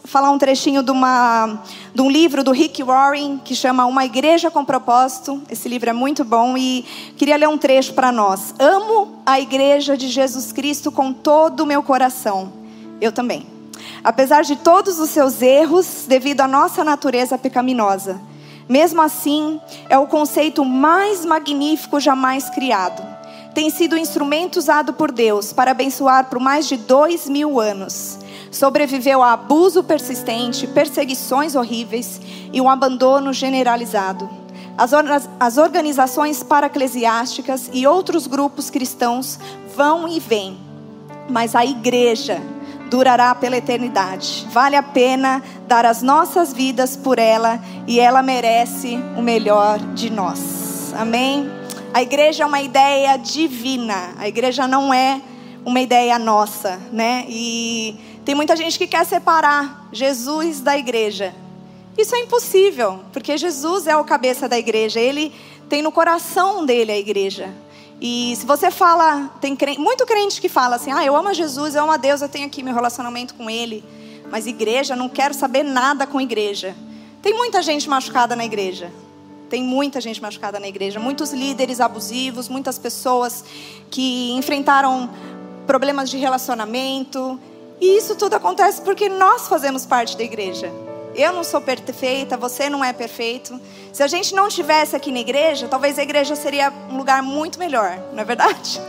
falar 0.03 0.31
um 0.31 0.37
trechinho 0.37 0.83
de, 0.83 0.91
uma, 0.91 1.61
de 1.95 2.01
um 2.01 2.11
livro 2.11 2.43
do 2.43 2.51
Rick 2.51 2.83
Warren 2.83 3.37
que 3.37 3.55
chama 3.55 3.85
Uma 3.85 4.03
Igreja 4.03 4.51
com 4.51 4.65
Propósito. 4.65 5.41
Esse 5.49 5.69
livro 5.69 5.89
é 5.89 5.93
muito 5.93 6.25
bom 6.25 6.57
e 6.57 6.83
queria 7.15 7.37
ler 7.37 7.47
um 7.47 7.57
trecho 7.57 7.93
para 7.93 8.11
nós. 8.11 8.53
Amo 8.59 9.21
a 9.25 9.39
Igreja 9.39 9.95
de 9.95 10.09
Jesus 10.09 10.51
Cristo 10.51 10.91
com 10.91 11.13
todo 11.13 11.61
o 11.61 11.65
meu 11.65 11.81
coração. 11.81 12.51
Eu 12.99 13.13
também 13.13 13.60
apesar 14.03 14.43
de 14.43 14.55
todos 14.55 14.99
os 14.99 15.09
seus 15.09 15.41
erros, 15.41 16.05
devido 16.07 16.41
à 16.41 16.47
nossa 16.47 16.83
natureza 16.83 17.37
pecaminosa. 17.37 18.19
Mesmo 18.67 19.01
assim, 19.01 19.59
é 19.89 19.97
o 19.97 20.07
conceito 20.07 20.63
mais 20.63 21.25
magnífico 21.25 21.99
jamais 21.99 22.49
criado. 22.49 23.03
Tem 23.53 23.69
sido 23.69 23.95
um 23.95 23.99
instrumento 23.99 24.57
usado 24.57 24.93
por 24.93 25.11
Deus 25.11 25.51
para 25.51 25.71
abençoar 25.71 26.29
por 26.29 26.39
mais 26.39 26.67
de 26.67 26.77
dois 26.77 27.27
mil 27.27 27.59
anos. 27.59 28.17
Sobreviveu 28.49 29.21
a 29.21 29.33
abuso 29.33 29.83
persistente, 29.83 30.67
perseguições 30.67 31.55
horríveis 31.55 32.21
e 32.53 32.61
um 32.61 32.69
abandono 32.69 33.33
generalizado. 33.33 34.29
As, 34.77 34.93
as 35.39 35.57
organizações 35.57 36.41
paraclesiásticas 36.41 37.69
e 37.73 37.85
outros 37.85 38.25
grupos 38.25 38.69
cristãos 38.69 39.37
vão 39.75 40.07
e 40.07 40.19
vêm, 40.19 40.57
mas 41.29 41.55
a 41.55 41.65
igreja 41.65 42.41
durará 42.91 43.33
pela 43.33 43.55
eternidade. 43.55 44.45
Vale 44.51 44.75
a 44.75 44.83
pena 44.83 45.41
dar 45.65 45.85
as 45.85 46.01
nossas 46.01 46.51
vidas 46.51 46.97
por 46.97 47.17
ela 47.17 47.57
e 47.87 48.01
ela 48.01 48.21
merece 48.21 48.99
o 49.17 49.21
melhor 49.21 49.79
de 49.95 50.09
nós. 50.09 50.93
Amém? 50.97 51.49
A 51.93 52.01
igreja 52.01 52.43
é 52.43 52.45
uma 52.45 52.61
ideia 52.61 53.15
divina. 53.15 54.13
A 54.19 54.27
igreja 54.27 54.67
não 54.67 54.93
é 54.93 55.21
uma 55.63 55.79
ideia 55.79 56.19
nossa, 56.19 56.81
né? 56.91 57.25
E 57.29 57.97
tem 58.25 58.35
muita 58.35 58.57
gente 58.57 58.77
que 58.77 58.87
quer 58.87 59.05
separar 59.05 59.87
Jesus 59.93 60.59
da 60.59 60.77
igreja. 60.77 61.33
Isso 61.97 62.13
é 62.13 62.19
impossível, 62.19 62.99
porque 63.13 63.37
Jesus 63.37 63.87
é 63.87 63.95
o 63.95 64.03
cabeça 64.03 64.49
da 64.49 64.59
igreja. 64.59 64.99
Ele 64.99 65.33
tem 65.69 65.81
no 65.81 65.93
coração 65.93 66.65
dele 66.65 66.91
a 66.91 66.97
igreja. 66.97 67.53
E 68.03 68.35
se 68.35 68.47
você 68.47 68.71
fala, 68.71 69.29
tem 69.39 69.55
crente, 69.55 69.79
muito 69.79 70.07
crente 70.07 70.41
que 70.41 70.49
fala 70.49 70.77
assim: 70.77 70.91
ah, 70.91 71.05
eu 71.05 71.15
amo 71.15 71.31
Jesus, 71.35 71.75
eu 71.75 71.83
amo 71.83 71.91
a 71.91 71.97
Deus, 71.97 72.21
eu 72.23 72.27
tenho 72.27 72.47
aqui 72.47 72.63
meu 72.63 72.73
relacionamento 72.73 73.35
com 73.35 73.47
Ele. 73.47 73.83
Mas 74.31 74.47
igreja, 74.47 74.95
não 74.95 75.07
quero 75.07 75.35
saber 75.35 75.61
nada 75.61 76.07
com 76.07 76.19
igreja. 76.19 76.75
Tem 77.21 77.31
muita 77.33 77.61
gente 77.61 77.87
machucada 77.87 78.35
na 78.35 78.43
igreja. 78.43 78.91
Tem 79.51 79.61
muita 79.61 80.01
gente 80.01 80.19
machucada 80.19 80.59
na 80.59 80.67
igreja. 80.67 80.99
Muitos 80.99 81.31
líderes 81.31 81.79
abusivos, 81.79 82.49
muitas 82.49 82.79
pessoas 82.79 83.45
que 83.91 84.31
enfrentaram 84.31 85.07
problemas 85.67 86.09
de 86.09 86.17
relacionamento. 86.17 87.39
E 87.79 87.97
isso 87.97 88.15
tudo 88.15 88.33
acontece 88.33 88.81
porque 88.81 89.09
nós 89.09 89.47
fazemos 89.47 89.85
parte 89.85 90.17
da 90.17 90.23
igreja. 90.23 90.71
Eu 91.15 91.33
não 91.33 91.43
sou 91.43 91.61
perfeita, 91.61 92.37
você 92.37 92.69
não 92.69 92.83
é 92.83 92.93
perfeito. 92.93 93.59
Se 93.91 94.01
a 94.01 94.07
gente 94.07 94.33
não 94.33 94.47
tivesse 94.47 94.95
aqui 94.95 95.11
na 95.11 95.19
igreja, 95.19 95.67
talvez 95.67 95.99
a 95.99 96.03
igreja 96.03 96.35
seria 96.35 96.71
um 96.89 96.97
lugar 96.97 97.21
muito 97.21 97.59
melhor, 97.59 97.99
não 98.13 98.21
é 98.21 98.25
verdade? 98.25 98.81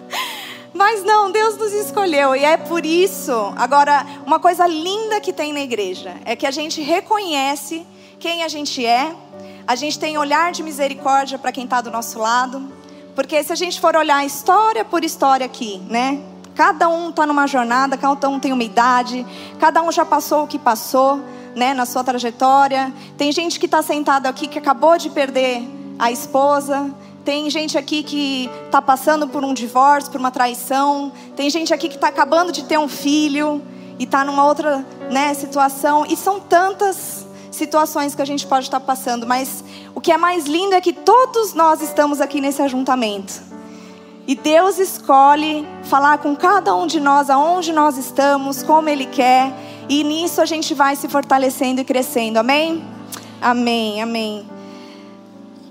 Mas 0.74 1.02
não, 1.02 1.30
Deus 1.30 1.56
nos 1.56 1.72
escolheu 1.72 2.36
e 2.36 2.44
é 2.44 2.56
por 2.56 2.84
isso. 2.84 3.32
Agora, 3.56 4.04
uma 4.26 4.38
coisa 4.38 4.66
linda 4.66 5.20
que 5.20 5.32
tem 5.32 5.52
na 5.52 5.60
igreja 5.60 6.14
é 6.24 6.36
que 6.36 6.46
a 6.46 6.50
gente 6.50 6.82
reconhece 6.82 7.86
quem 8.18 8.42
a 8.42 8.48
gente 8.48 8.84
é, 8.84 9.14
a 9.66 9.74
gente 9.74 9.98
tem 9.98 10.16
olhar 10.16 10.52
de 10.52 10.62
misericórdia 10.62 11.38
para 11.38 11.52
quem 11.52 11.64
está 11.64 11.80
do 11.80 11.90
nosso 11.90 12.18
lado, 12.18 12.70
porque 13.14 13.42
se 13.42 13.52
a 13.52 13.56
gente 13.56 13.80
for 13.80 13.96
olhar 13.96 14.24
história 14.24 14.84
por 14.84 15.02
história 15.02 15.46
aqui, 15.46 15.78
né? 15.88 16.20
Cada 16.56 16.88
um 16.88 17.10
está 17.10 17.26
numa 17.26 17.46
jornada, 17.46 17.98
cada 17.98 18.30
um 18.30 18.40
tem 18.40 18.50
uma 18.50 18.64
idade, 18.64 19.26
cada 19.60 19.82
um 19.82 19.92
já 19.92 20.06
passou 20.06 20.44
o 20.44 20.46
que 20.46 20.58
passou 20.58 21.20
né, 21.54 21.74
na 21.74 21.84
sua 21.84 22.02
trajetória. 22.02 22.90
Tem 23.18 23.30
gente 23.30 23.60
que 23.60 23.66
está 23.66 23.82
sentado 23.82 24.26
aqui 24.26 24.48
que 24.48 24.58
acabou 24.58 24.96
de 24.96 25.10
perder 25.10 25.62
a 25.98 26.10
esposa. 26.10 26.90
Tem 27.26 27.50
gente 27.50 27.76
aqui 27.76 28.02
que 28.02 28.50
está 28.64 28.80
passando 28.80 29.28
por 29.28 29.44
um 29.44 29.52
divórcio, 29.52 30.10
por 30.10 30.18
uma 30.18 30.30
traição. 30.30 31.12
Tem 31.36 31.50
gente 31.50 31.74
aqui 31.74 31.90
que 31.90 31.96
está 31.96 32.08
acabando 32.08 32.50
de 32.50 32.64
ter 32.64 32.78
um 32.78 32.88
filho 32.88 33.60
e 33.98 34.04
está 34.04 34.24
numa 34.24 34.46
outra 34.46 34.82
né, 35.10 35.34
situação. 35.34 36.06
E 36.08 36.16
são 36.16 36.40
tantas 36.40 37.26
situações 37.50 38.14
que 38.14 38.22
a 38.22 38.26
gente 38.26 38.46
pode 38.46 38.64
estar 38.64 38.80
tá 38.80 38.86
passando. 38.86 39.26
Mas 39.26 39.62
o 39.94 40.00
que 40.00 40.10
é 40.10 40.16
mais 40.16 40.46
lindo 40.46 40.74
é 40.74 40.80
que 40.80 40.94
todos 40.94 41.52
nós 41.52 41.82
estamos 41.82 42.18
aqui 42.18 42.40
nesse 42.40 42.62
ajuntamento. 42.62 43.55
E 44.26 44.34
Deus 44.34 44.78
escolhe 44.78 45.66
falar 45.84 46.18
com 46.18 46.34
cada 46.34 46.74
um 46.74 46.86
de 46.86 46.98
nós 46.98 47.30
aonde 47.30 47.72
nós 47.72 47.96
estamos, 47.96 48.62
como 48.62 48.88
Ele 48.88 49.06
quer. 49.06 49.52
E 49.88 50.02
nisso 50.02 50.40
a 50.40 50.44
gente 50.44 50.74
vai 50.74 50.96
se 50.96 51.08
fortalecendo 51.08 51.80
e 51.80 51.84
crescendo. 51.84 52.38
Amém? 52.38 52.84
Amém, 53.40 54.02
amém. 54.02 54.50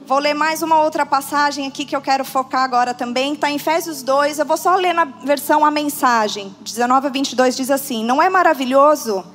Vou 0.07 0.19
ler 0.19 0.33
mais 0.33 0.61
uma 0.61 0.81
outra 0.83 1.05
passagem 1.05 1.67
aqui 1.67 1.83
que 1.83 1.95
eu 1.95 2.01
quero 2.01 2.23
focar 2.23 2.63
agora 2.63 2.93
também. 2.93 3.33
Está 3.33 3.49
em 3.49 3.55
Efésios 3.55 4.01
2. 4.03 4.39
Eu 4.39 4.45
vou 4.45 4.55
só 4.55 4.75
ler 4.75 4.93
na 4.93 5.03
versão 5.03 5.65
a 5.65 5.71
mensagem. 5.71 6.55
19 6.61 7.07
a 7.07 7.09
22 7.09 7.57
diz 7.57 7.69
assim: 7.69 8.05
Não 8.05 8.21
é 8.21 8.29
maravilhoso? 8.29 9.25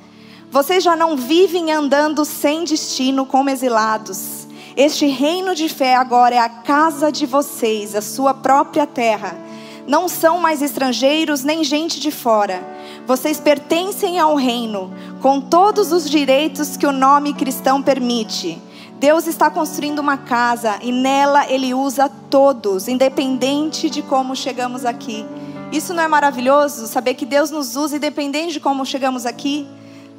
Vocês 0.49 0.83
já 0.83 0.95
não 0.95 1.15
vivem 1.15 1.71
andando 1.71 2.25
sem 2.25 2.63
destino 2.63 3.25
como 3.25 3.49
exilados. 3.49 4.40
Este 4.75 5.07
reino 5.07 5.53
de 5.53 5.67
fé 5.67 5.95
agora 5.95 6.35
é 6.35 6.39
a 6.39 6.49
casa 6.49 7.11
de 7.11 7.25
vocês, 7.25 7.95
a 7.95 8.01
sua 8.01 8.33
própria 8.33 8.87
terra. 8.87 9.35
Não 9.87 10.07
são 10.07 10.39
mais 10.39 10.61
estrangeiros 10.61 11.43
nem 11.43 11.63
gente 11.63 11.99
de 11.99 12.11
fora 12.11 12.71
vocês 13.05 13.39
pertencem 13.39 14.19
ao 14.19 14.35
reino, 14.35 14.93
com 15.21 15.41
todos 15.41 15.91
os 15.91 16.09
direitos 16.09 16.77
que 16.77 16.85
o 16.85 16.91
nome 16.91 17.33
cristão 17.33 17.81
permite. 17.81 18.61
Deus 18.99 19.25
está 19.25 19.49
construindo 19.49 19.99
uma 19.99 20.17
casa 20.17 20.77
e 20.81 20.91
nela 20.91 21.49
Ele 21.49 21.73
usa 21.73 22.09
todos, 22.29 22.87
independente 22.87 23.89
de 23.89 24.01
como 24.01 24.35
chegamos 24.35 24.85
aqui. 24.85 25.25
Isso 25.71 25.93
não 25.93 26.03
é 26.03 26.07
maravilhoso? 26.07 26.87
Saber 26.87 27.15
que 27.15 27.25
Deus 27.25 27.49
nos 27.49 27.75
usa 27.75 27.97
independente 27.97 28.53
de 28.53 28.59
como 28.59 28.85
chegamos 28.85 29.25
aqui? 29.25 29.67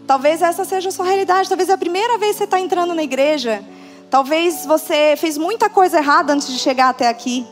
Talvez 0.06 0.42
essa 0.42 0.64
seja 0.64 0.88
a 0.88 0.92
sua 0.92 1.06
realidade. 1.06 1.48
Talvez 1.48 1.68
é 1.68 1.72
a 1.72 1.78
primeira 1.78 2.18
vez 2.18 2.32
que 2.32 2.38
você 2.38 2.44
está 2.44 2.58
entrando 2.58 2.94
na 2.94 3.02
igreja. 3.02 3.62
Talvez 4.12 4.66
você 4.66 5.14
fez 5.16 5.38
muita 5.38 5.70
coisa 5.70 5.96
errada 5.96 6.34
antes 6.34 6.46
de 6.46 6.58
chegar 6.58 6.90
até 6.90 7.08
aqui. 7.08 7.46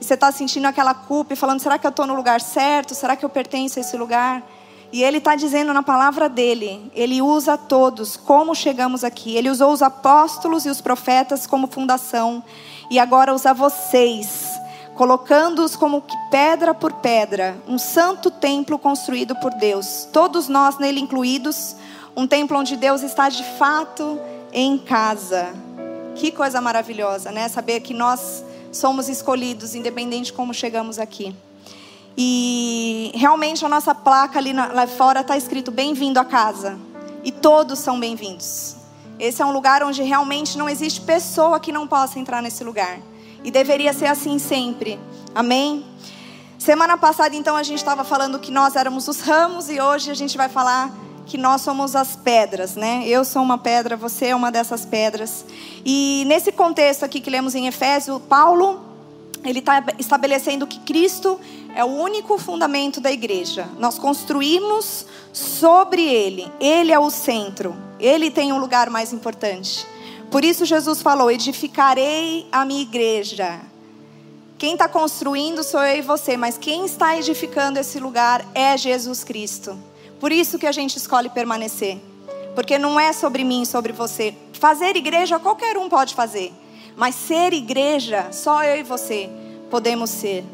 E 0.00 0.04
você 0.04 0.14
está 0.14 0.32
sentindo 0.32 0.66
aquela 0.66 0.94
culpa 0.94 1.34
e 1.34 1.36
falando: 1.36 1.60
será 1.60 1.78
que 1.78 1.86
eu 1.86 1.90
estou 1.90 2.06
no 2.06 2.14
lugar 2.14 2.40
certo? 2.40 2.94
Será 2.94 3.14
que 3.14 3.22
eu 3.22 3.28
pertenço 3.28 3.78
a 3.78 3.82
esse 3.82 3.98
lugar? 3.98 4.42
E 4.90 5.04
ele 5.04 5.18
está 5.18 5.36
dizendo 5.36 5.74
na 5.74 5.82
palavra 5.82 6.26
dele, 6.26 6.90
ele 6.94 7.20
usa 7.20 7.58
todos, 7.58 8.16
como 8.16 8.54
chegamos 8.54 9.04
aqui. 9.04 9.36
Ele 9.36 9.50
usou 9.50 9.70
os 9.70 9.82
apóstolos 9.82 10.64
e 10.64 10.70
os 10.70 10.80
profetas 10.80 11.46
como 11.46 11.66
fundação, 11.66 12.42
e 12.90 12.98
agora 12.98 13.34
usa 13.34 13.52
vocês, 13.52 14.58
colocando-os 14.94 15.76
como 15.76 16.02
pedra 16.30 16.72
por 16.72 16.94
pedra, 16.94 17.58
um 17.68 17.76
santo 17.76 18.30
templo 18.30 18.78
construído 18.78 19.36
por 19.36 19.52
Deus. 19.52 20.08
Todos 20.10 20.48
nós 20.48 20.78
nele 20.78 20.98
incluídos, 20.98 21.76
um 22.16 22.26
templo 22.26 22.56
onde 22.56 22.74
Deus 22.74 23.02
está 23.02 23.28
de 23.28 23.44
fato 23.58 24.18
em 24.50 24.78
casa. 24.78 25.65
Que 26.16 26.30
coisa 26.30 26.62
maravilhosa, 26.62 27.30
né? 27.30 27.46
Saber 27.46 27.80
que 27.80 27.92
nós 27.92 28.42
somos 28.72 29.06
escolhidos, 29.06 29.74
independente 29.74 30.26
de 30.26 30.32
como 30.32 30.54
chegamos 30.54 30.98
aqui. 30.98 31.36
E 32.16 33.12
realmente 33.14 33.62
a 33.66 33.68
nossa 33.68 33.94
placa 33.94 34.38
ali 34.38 34.54
na, 34.54 34.68
lá 34.72 34.86
fora 34.86 35.20
está 35.20 35.36
escrito 35.36 35.70
bem-vindo 35.70 36.18
a 36.18 36.24
casa. 36.24 36.78
E 37.22 37.30
todos 37.30 37.78
são 37.78 38.00
bem-vindos. 38.00 38.76
Esse 39.18 39.42
é 39.42 39.44
um 39.44 39.52
lugar 39.52 39.82
onde 39.82 40.02
realmente 40.02 40.56
não 40.56 40.68
existe 40.70 41.02
pessoa 41.02 41.60
que 41.60 41.70
não 41.70 41.86
possa 41.86 42.18
entrar 42.18 42.42
nesse 42.42 42.64
lugar. 42.64 42.98
E 43.44 43.50
deveria 43.50 43.92
ser 43.92 44.06
assim 44.06 44.38
sempre. 44.38 44.98
Amém? 45.34 45.84
Semana 46.58 46.96
passada, 46.96 47.36
então, 47.36 47.54
a 47.56 47.62
gente 47.62 47.78
estava 47.78 48.04
falando 48.04 48.38
que 48.38 48.50
nós 48.50 48.74
éramos 48.74 49.06
os 49.06 49.20
ramos 49.20 49.68
e 49.68 49.78
hoje 49.78 50.10
a 50.10 50.14
gente 50.14 50.38
vai 50.38 50.48
falar 50.48 50.90
que 51.26 51.36
nós 51.36 51.60
somos 51.60 51.96
as 51.96 52.16
pedras, 52.16 52.76
né? 52.76 53.02
Eu 53.06 53.24
sou 53.24 53.42
uma 53.42 53.58
pedra, 53.58 53.96
você 53.96 54.26
é 54.26 54.34
uma 54.34 54.50
dessas 54.50 54.86
pedras. 54.86 55.44
E 55.84 56.24
nesse 56.26 56.52
contexto 56.52 57.04
aqui 57.04 57.20
que 57.20 57.28
lemos 57.28 57.54
em 57.54 57.66
Efésio, 57.66 58.20
Paulo 58.20 58.86
ele 59.44 59.60
está 59.60 59.82
estabelecendo 59.98 60.66
que 60.66 60.80
Cristo 60.80 61.38
é 61.74 61.84
o 61.84 61.88
único 61.88 62.36
fundamento 62.38 63.00
da 63.00 63.12
igreja. 63.12 63.68
Nós 63.78 63.98
construímos 63.98 65.06
sobre 65.32 66.02
Ele. 66.02 66.50
Ele 66.58 66.92
é 66.92 66.98
o 66.98 67.10
centro. 67.10 67.76
Ele 68.00 68.30
tem 68.30 68.52
um 68.52 68.58
lugar 68.58 68.90
mais 68.90 69.12
importante. 69.12 69.86
Por 70.30 70.44
isso 70.44 70.64
Jesus 70.64 71.00
falou: 71.00 71.30
edificarei 71.30 72.46
a 72.50 72.64
minha 72.64 72.82
igreja. 72.82 73.60
Quem 74.58 74.72
está 74.72 74.88
construindo 74.88 75.62
sou 75.62 75.82
eu 75.82 75.98
e 75.98 76.02
você, 76.02 76.36
mas 76.36 76.56
quem 76.56 76.86
está 76.86 77.16
edificando 77.16 77.78
esse 77.78 78.00
lugar 78.00 78.44
é 78.54 78.76
Jesus 78.76 79.22
Cristo. 79.22 79.78
Por 80.18 80.32
isso 80.32 80.58
que 80.58 80.66
a 80.66 80.72
gente 80.72 80.96
escolhe 80.96 81.28
permanecer. 81.28 81.98
Porque 82.54 82.78
não 82.78 82.98
é 82.98 83.12
sobre 83.12 83.44
mim, 83.44 83.64
sobre 83.64 83.92
você. 83.92 84.34
Fazer 84.54 84.96
igreja 84.96 85.38
qualquer 85.38 85.76
um 85.76 85.88
pode 85.88 86.14
fazer. 86.14 86.52
Mas 86.96 87.14
ser 87.14 87.52
igreja, 87.52 88.28
só 88.32 88.64
eu 88.64 88.78
e 88.78 88.82
você 88.82 89.28
podemos 89.70 90.08
ser. 90.08 90.44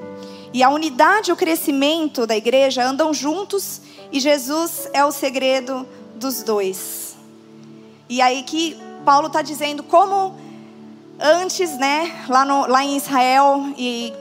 E 0.52 0.62
a 0.62 0.68
unidade 0.68 1.30
e 1.30 1.32
o 1.32 1.36
crescimento 1.36 2.26
da 2.26 2.36
igreja 2.36 2.84
andam 2.84 3.14
juntos 3.14 3.80
e 4.10 4.20
Jesus 4.20 4.88
é 4.92 5.04
o 5.04 5.12
segredo 5.12 5.86
dos 6.16 6.42
dois. 6.42 7.16
E 8.08 8.20
aí 8.20 8.42
que 8.42 8.76
Paulo 9.04 9.28
está 9.28 9.40
dizendo 9.40 9.82
como 9.82 10.36
antes, 11.18 11.78
né, 11.78 12.24
lá, 12.28 12.44
no, 12.44 12.66
lá 12.66 12.84
em 12.84 12.96
Israel, 12.96 13.72
e 13.78 14.12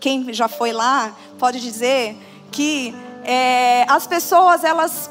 quem 0.00 0.32
já 0.32 0.48
foi 0.48 0.72
lá 0.72 1.14
pode 1.38 1.60
dizer 1.60 2.16
que 2.50 2.94
é, 3.28 3.84
as 3.88 4.06
pessoas, 4.06 4.62
elas, 4.62 5.10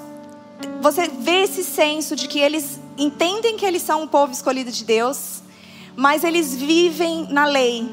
você 0.81 1.09
vê 1.09 1.43
esse 1.43 1.65
senso 1.65 2.15
de 2.15 2.29
que 2.29 2.39
eles 2.39 2.79
entendem 2.97 3.57
que 3.57 3.65
eles 3.65 3.81
são 3.81 4.03
um 4.03 4.07
povo 4.07 4.31
escolhido 4.31 4.71
de 4.71 4.85
Deus, 4.85 5.41
mas 5.97 6.23
eles 6.23 6.55
vivem 6.55 7.27
na 7.29 7.45
lei, 7.45 7.85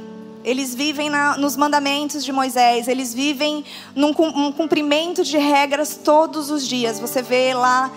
eles 0.45 0.77
vivem 0.77 1.11
na, 1.11 1.37
nos 1.37 1.57
mandamentos 1.57 2.25
de 2.25 2.31
Moisés, 2.31 2.87
eles 2.87 3.13
vivem 3.13 3.65
num 3.97 4.11
um 4.11 4.53
cumprimento 4.53 5.25
de 5.25 5.39
regras 5.39 5.97
todos 5.97 6.51
os 6.51 6.69
dias. 6.69 7.01
Você 7.01 7.21
vê 7.21 7.53
lá 7.53 7.91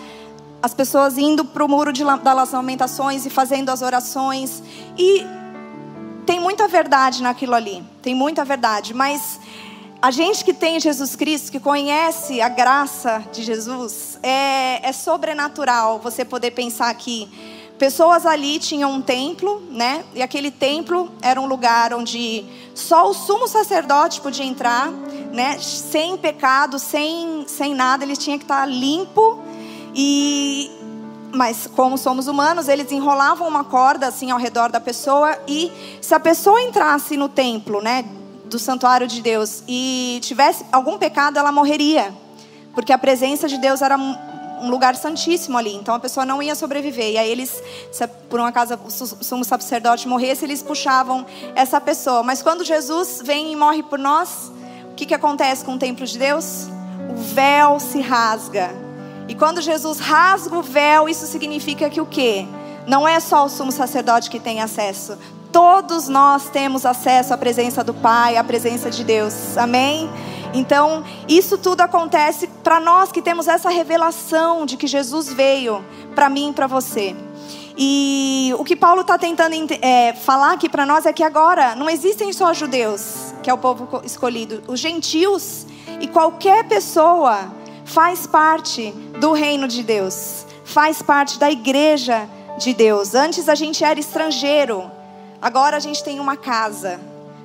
as 0.64 0.74
pessoas 0.74 1.20
indo 1.20 1.46
para 1.46 1.64
o 1.64 1.70
muro 1.70 1.94
de, 1.94 2.04
das 2.24 2.52
lamentações 2.52 3.28
e 3.28 3.30
fazendo 3.30 3.70
as 3.70 3.84
orações. 3.84 4.64
E 4.98 5.24
tem 6.26 6.40
muita 6.40 6.68
verdade 6.68 7.22
naquilo 7.22 7.54
ali, 7.54 7.84
tem 8.02 8.16
muita 8.16 8.44
verdade, 8.44 8.96
mas 8.96 9.40
a 10.02 10.12
gente 10.12 10.46
que 10.46 10.54
tem 10.54 10.80
Jesus 10.80 11.16
Cristo, 11.16 11.52
que 11.52 11.60
conhece 11.60 12.42
a 12.42 12.50
graça 12.50 13.24
de 13.32 13.44
Jesus, 13.44 14.20
é, 14.22 14.88
é 14.88 14.92
sobrenatural 14.92 16.00
você 16.00 16.24
poder 16.24 16.52
pensar 16.52 16.94
que 16.94 17.30
Pessoas 17.78 18.26
ali 18.26 18.58
tinham 18.58 18.90
um 18.90 19.02
templo, 19.02 19.62
né? 19.70 20.06
E 20.14 20.22
aquele 20.22 20.50
templo 20.50 21.12
era 21.22 21.40
um 21.42 21.46
lugar 21.46 21.94
onde 21.94 22.46
só 22.74 23.10
o 23.10 23.14
sumo 23.14 23.50
sacerdote 23.50 24.22
podia 24.22 24.46
entrar, 24.46 24.90
né? 25.34 25.60
Sem 25.60 26.16
pecado, 26.16 26.80
sem, 26.80 27.44
sem 27.48 27.76
nada, 27.76 28.06
ele 28.06 28.16
tinha 28.16 28.38
que 28.38 28.46
estar 28.46 28.66
limpo. 28.66 29.40
E 29.94 30.72
mas 31.34 31.68
como 31.68 31.98
somos 31.98 32.28
humanos, 32.28 32.70
eles 32.70 32.90
enrolavam 32.94 33.46
uma 33.46 33.66
corda 33.66 34.08
assim 34.08 34.32
ao 34.32 34.40
redor 34.40 34.72
da 34.72 34.80
pessoa 34.80 35.38
e 35.46 35.70
se 36.00 36.16
a 36.16 36.20
pessoa 36.20 36.62
entrasse 36.62 37.18
no 37.18 37.28
templo, 37.28 37.82
né, 37.82 38.06
do 38.50 38.60
santuário 38.60 39.08
de 39.08 39.22
Deus 39.22 39.64
e 39.68 40.20
tivesse 40.22 40.66
algum 40.72 40.98
pecado, 40.98 41.38
ela 41.38 41.52
morreria, 41.52 42.14
porque 42.74 42.94
a 42.94 42.98
presença 42.98 43.48
de 43.48 43.58
Deus 43.58 43.82
era 43.82 43.98
um 43.98 44.70
lugar 44.70 44.96
santíssimo 44.96 45.58
ali, 45.58 45.76
então 45.76 45.94
a 45.94 46.00
pessoa 46.00 46.26
não 46.26 46.42
ia 46.42 46.56
sobreviver. 46.56 47.12
E 47.12 47.18
aí 47.18 47.30
eles, 47.30 47.62
se 47.92 48.08
por 48.30 48.40
uma 48.40 48.52
casa 48.52 48.80
o 48.84 48.90
sumo 48.90 49.44
sacerdote 49.44 50.08
morresse, 50.08 50.46
eles 50.46 50.64
puxavam 50.64 51.26
essa 51.56 51.80
pessoa. 51.80 52.24
Mas 52.24 52.42
quando 52.42 52.64
Jesus 52.64 53.22
vem 53.24 53.52
e 53.52 53.56
morre 53.56 53.84
por 53.84 54.00
nós, 54.00 54.52
o 54.92 54.96
que, 54.96 55.06
que 55.06 55.14
acontece 55.14 55.64
com 55.64 55.76
o 55.76 55.78
templo 55.80 56.06
de 56.06 56.18
Deus? 56.18 56.68
O 57.10 57.16
véu 57.16 57.80
se 57.80 58.00
rasga. 58.02 58.70
E 59.28 59.36
quando 59.36 59.62
Jesus 59.62 60.00
rasga 60.00 60.58
o 60.58 60.62
véu, 60.62 61.10
isso 61.10 61.26
significa 61.26 61.90
que 61.90 62.00
o 62.00 62.06
quê? 62.06 62.48
Não 62.88 63.08
é 63.08 63.20
só 63.20 63.46
o 63.46 63.50
sumo 63.50 63.72
sacerdote 63.72 64.30
que 64.30 64.40
tem 64.40 64.62
acesso. 64.62 65.18
Todos 65.56 66.10
nós 66.10 66.50
temos 66.50 66.86
acesso 66.86 67.34
à 67.34 67.38
presença 67.38 67.82
do 67.82 67.94
Pai, 67.94 68.36
à 68.36 68.44
presença 68.44 68.92
de 68.92 69.06
Deus. 69.06 69.58
Amém? 69.58 70.10
Então, 70.54 71.02
isso 71.30 71.58
tudo 71.58 71.80
acontece 71.80 72.48
para 72.62 72.78
nós 72.78 73.10
que 73.10 73.22
temos 73.22 73.48
essa 73.48 73.70
revelação 73.70 74.66
de 74.66 74.76
que 74.76 74.86
Jesus 74.86 75.32
veio 75.32 75.82
para 76.14 76.28
mim 76.28 76.50
e 76.50 76.54
para 76.54 76.68
você. 76.68 77.16
E 77.78 78.54
o 78.60 78.66
que 78.66 78.76
Paulo 78.76 79.00
está 79.00 79.18
tentando 79.18 79.56
é, 79.82 80.12
falar 80.12 80.56
aqui 80.56 80.68
para 80.68 80.86
nós 80.86 81.06
é 81.06 81.14
que 81.14 81.24
agora 81.24 81.74
não 81.74 81.90
existem 81.90 82.34
só 82.34 82.54
judeus, 82.54 83.34
que 83.42 83.50
é 83.50 83.54
o 83.54 83.58
povo 83.58 84.02
escolhido, 84.04 84.62
os 84.68 84.82
gentios 84.82 85.66
e 86.02 86.08
qualquer 86.10 86.68
pessoa 86.68 87.50
faz 87.86 88.28
parte 88.28 88.92
do 89.22 89.32
reino 89.32 89.70
de 89.70 89.84
Deus, 89.84 90.46
faz 90.66 91.02
parte 91.02 91.40
da 91.40 91.50
igreja 91.50 92.28
de 92.58 92.74
Deus. 92.74 93.16
Antes 93.16 93.48
a 93.48 93.56
gente 93.56 93.86
era 93.86 93.98
estrangeiro, 93.98 94.92
agora 95.46 95.78
a 95.78 95.80
gente 95.80 96.04
tem 96.04 96.20
uma 96.20 96.36
casa 96.36 97.00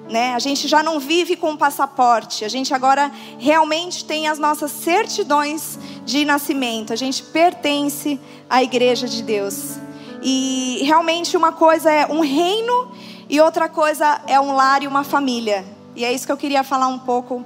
né? 0.09 0.35
A 0.35 0.39
gente 0.39 0.67
já 0.67 0.83
não 0.83 0.99
vive 0.99 1.37
com 1.37 1.57
passaporte, 1.57 2.45
a 2.45 2.49
gente 2.49 2.75
agora 2.75 3.13
realmente 3.39 4.05
tem 4.05 4.27
as 4.27 4.41
nossas 4.41 4.73
certidões 4.73 5.79
de 6.05 6.25
nascimento, 6.25 6.93
a 6.93 6.97
gente 6.97 7.23
pertence 7.23 8.19
à 8.49 8.61
igreja 8.61 9.07
de 9.07 9.23
Deus. 9.23 9.77
E 10.21 10.81
realmente 10.83 11.37
uma 11.37 11.53
coisa 11.53 11.93
é 11.93 12.07
um 12.07 12.23
reino 12.23 12.91
e 13.29 13.41
outra 13.41 13.69
coisa 13.69 14.21
é 14.27 14.41
um 14.41 14.57
lar 14.57 14.83
e 14.83 14.89
uma 14.89 15.05
família. 15.05 15.65
E 15.95 16.05
é 16.05 16.13
isso 16.13 16.27
que 16.27 16.33
eu 16.33 16.37
queria 16.37 16.65
falar 16.65 16.89
um 16.89 16.99
pouco 16.99 17.45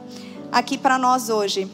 aqui 0.51 0.79
para 0.79 0.97
nós 0.97 1.29
hoje. 1.29 1.71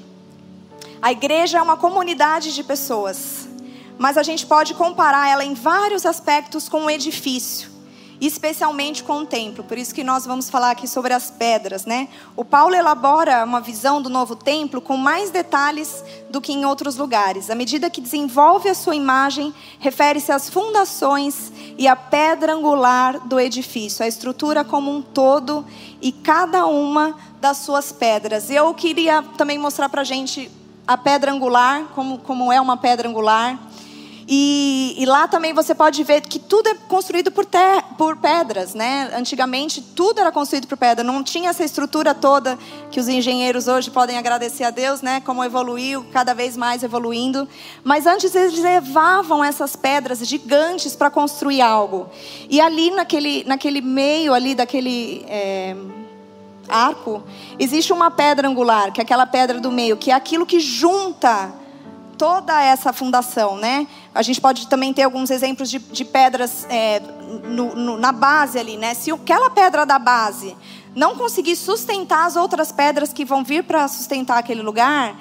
A 1.00 1.12
igreja 1.12 1.58
é 1.58 1.62
uma 1.62 1.76
comunidade 1.76 2.52
de 2.52 2.64
pessoas, 2.64 3.48
mas 3.96 4.18
a 4.18 4.24
gente 4.24 4.44
pode 4.44 4.74
comparar 4.74 5.28
ela 5.28 5.44
em 5.44 5.54
vários 5.54 6.04
aspectos 6.04 6.68
com 6.68 6.80
um 6.80 6.90
edifício 6.90 7.69
especialmente 8.20 9.02
com 9.02 9.22
o 9.22 9.26
templo. 9.26 9.64
Por 9.64 9.78
isso 9.78 9.94
que 9.94 10.04
nós 10.04 10.26
vamos 10.26 10.50
falar 10.50 10.72
aqui 10.72 10.87
sobre 10.87 11.14
as 11.14 11.30
pedras, 11.30 11.87
né? 11.87 12.09
O 12.37 12.44
Paulo 12.44 12.74
elabora 12.74 13.44
uma 13.44 13.61
visão 13.61 14.02
do 14.02 14.11
novo 14.11 14.37
templo 14.37 14.80
com 14.80 14.96
mais 14.96 15.30
detalhes 15.30 16.04
do 16.28 16.40
que 16.40 16.52
em 16.52 16.66
outros 16.66 16.96
lugares. 16.96 17.48
À 17.48 17.54
medida 17.54 17.88
que 17.88 18.00
desenvolve 18.00 18.68
a 18.68 18.74
sua 18.74 18.94
imagem, 18.94 19.54
refere-se 19.78 20.30
às 20.30 20.50
fundações 20.50 21.50
e 21.78 21.88
à 21.88 21.96
pedra 21.96 22.52
angular 22.54 23.26
do 23.26 23.40
edifício, 23.40 24.04
a 24.04 24.09
estrutura 24.09 24.64
como 24.64 24.94
um 24.94 25.00
todo 25.00 25.64
e 26.02 26.12
cada 26.12 26.66
uma 26.66 27.16
das 27.40 27.59
suas 27.59 27.90
pedras. 27.90 28.50
Eu 28.50 28.74
queria 28.74 29.22
também 29.38 29.59
mostrar 29.59 29.88
para 29.88 30.04
gente 30.04 30.50
a 30.87 30.98
pedra 30.98 31.33
angular, 31.33 31.85
como, 31.94 32.18
como 32.18 32.52
é 32.52 32.61
uma 32.61 32.76
pedra 32.76 33.09
angular. 33.09 33.59
E, 34.32 34.94
e, 34.96 35.04
lá 35.06 35.26
também 35.26 35.52
você 35.52 35.74
pode 35.74 36.04
ver 36.04 36.20
que 36.20 36.38
tudo 36.38 36.68
é 36.68 36.74
construído 36.86 37.32
por, 37.32 37.44
ter, 37.44 37.82
por 37.98 38.16
pedras, 38.16 38.74
né? 38.74 39.10
Antigamente 39.12 39.82
tudo 39.82 40.20
era 40.20 40.30
construído 40.30 40.68
por 40.68 40.78
pedra, 40.78 41.02
não 41.02 41.24
tinha 41.24 41.50
essa 41.50 41.64
estrutura 41.64 42.14
toda 42.14 42.56
que 42.92 43.00
os 43.00 43.08
engenheiros 43.08 43.66
hoje 43.66 43.90
podem 43.90 44.16
agradecer 44.16 44.62
a 44.62 44.70
Deus, 44.70 45.02
né? 45.02 45.20
Como 45.22 45.42
evoluiu, 45.42 46.06
cada 46.12 46.32
vez 46.32 46.56
mais 46.56 46.84
evoluindo. 46.84 47.48
Mas 47.82 48.06
antes 48.06 48.32
eles 48.32 48.56
levavam 48.56 49.42
essas 49.42 49.74
pedras 49.74 50.20
gigantes 50.20 50.94
para 50.94 51.10
construir 51.10 51.60
algo. 51.60 52.08
E 52.48 52.60
ali 52.60 52.92
naquele, 52.92 53.42
naquele 53.42 53.80
meio 53.80 54.32
ali 54.32 54.54
daquele 54.54 55.24
é, 55.26 55.74
arco 56.68 57.24
existe 57.58 57.92
uma 57.92 58.12
pedra 58.12 58.46
angular, 58.46 58.92
que 58.92 59.00
é 59.00 59.02
aquela 59.02 59.26
pedra 59.26 59.58
do 59.58 59.72
meio, 59.72 59.96
que 59.96 60.12
é 60.12 60.14
aquilo 60.14 60.46
que 60.46 60.60
junta 60.60 61.58
toda 62.20 62.62
essa 62.62 62.92
fundação, 62.92 63.56
né? 63.56 63.87
A 64.14 64.20
gente 64.20 64.42
pode 64.42 64.66
também 64.66 64.92
ter 64.92 65.04
alguns 65.04 65.30
exemplos 65.30 65.70
de, 65.70 65.78
de 65.78 66.04
pedras 66.04 66.66
é, 66.68 67.00
no, 67.44 67.74
no, 67.74 67.96
na 67.96 68.12
base 68.12 68.59
ali, 68.59 68.76
né? 68.76 68.92
Se 68.92 69.11
aquela 69.11 69.48
pedra 69.48 69.87
da 69.87 69.98
base 69.98 70.54
não 70.94 71.16
conseguir 71.16 71.56
sustentar 71.56 72.26
as 72.26 72.37
outras 72.37 72.70
pedras 72.70 73.11
que 73.11 73.24
vão 73.24 73.42
vir 73.42 73.64
para 73.64 73.88
sustentar 73.88 74.37
aquele 74.37 74.61
lugar, 74.61 75.16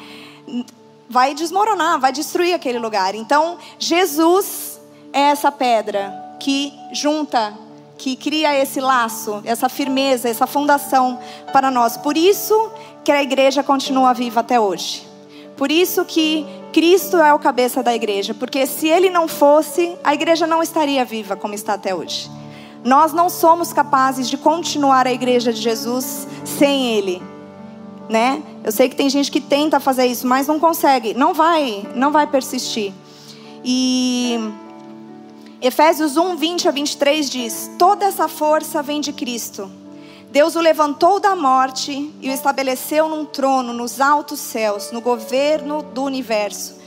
vai 1.09 1.33
desmoronar, 1.33 2.01
vai 2.01 2.11
destruir 2.11 2.53
aquele 2.53 2.79
lugar. 2.79 3.15
Então, 3.15 3.57
Jesus 3.79 4.77
é 5.13 5.21
essa 5.21 5.53
pedra 5.53 6.35
que 6.37 6.73
junta, 6.91 7.53
que 7.97 8.17
cria 8.17 8.53
esse 8.61 8.81
laço, 8.81 9.41
essa 9.45 9.69
firmeza, 9.69 10.27
essa 10.27 10.45
fundação 10.45 11.17
para 11.53 11.71
nós. 11.71 11.95
Por 11.95 12.17
isso 12.17 12.73
que 13.05 13.11
a 13.13 13.23
igreja 13.23 13.63
continua 13.63 14.13
viva 14.13 14.41
até 14.41 14.59
hoje. 14.59 15.07
Por 15.55 15.71
isso 15.71 16.05
que 16.05 16.45
Cristo 16.71 17.17
é 17.17 17.33
o 17.33 17.39
cabeça 17.39 17.81
da 17.81 17.95
igreja, 17.95 18.33
porque 18.33 18.65
se 18.67 18.87
ele 18.87 19.09
não 19.09 19.27
fosse, 19.27 19.95
a 20.03 20.13
igreja 20.13 20.45
não 20.45 20.61
estaria 20.61 21.03
viva 21.03 21.35
como 21.35 21.53
está 21.53 21.73
até 21.73 21.93
hoje. 21.95 22.29
Nós 22.83 23.11
não 23.11 23.29
somos 23.29 23.73
capazes 23.73 24.29
de 24.29 24.37
continuar 24.37 25.05
a 25.07 25.11
igreja 25.11 25.51
de 25.51 25.61
Jesus 25.61 26.27
sem 26.45 26.93
ele, 26.97 27.21
né? 28.09 28.41
Eu 28.63 28.71
sei 28.71 28.87
que 28.87 28.95
tem 28.95 29.09
gente 29.09 29.31
que 29.31 29.41
tenta 29.41 29.79
fazer 29.79 30.05
isso, 30.05 30.25
mas 30.25 30.47
não 30.47 30.59
consegue, 30.59 31.13
não 31.13 31.33
vai, 31.33 31.87
não 31.95 32.11
vai 32.11 32.27
persistir. 32.27 32.93
E 33.63 34.39
Efésios 35.61 36.15
1, 36.15 36.37
20 36.37 36.67
a 36.69 36.71
23 36.71 37.29
diz: 37.29 37.71
Toda 37.77 38.05
essa 38.05 38.27
força 38.27 38.81
vem 38.81 39.01
de 39.01 39.11
Cristo. 39.11 39.69
Deus 40.31 40.55
o 40.55 40.61
levantou 40.61 41.19
da 41.19 41.35
morte 41.35 42.13
e 42.21 42.29
o 42.29 42.31
estabeleceu 42.31 43.09
num 43.09 43.25
trono 43.25 43.73
nos 43.73 43.99
altos 43.99 44.39
céus, 44.39 44.91
no 44.91 45.01
governo 45.01 45.81
do 45.81 46.03
universo. 46.03 46.77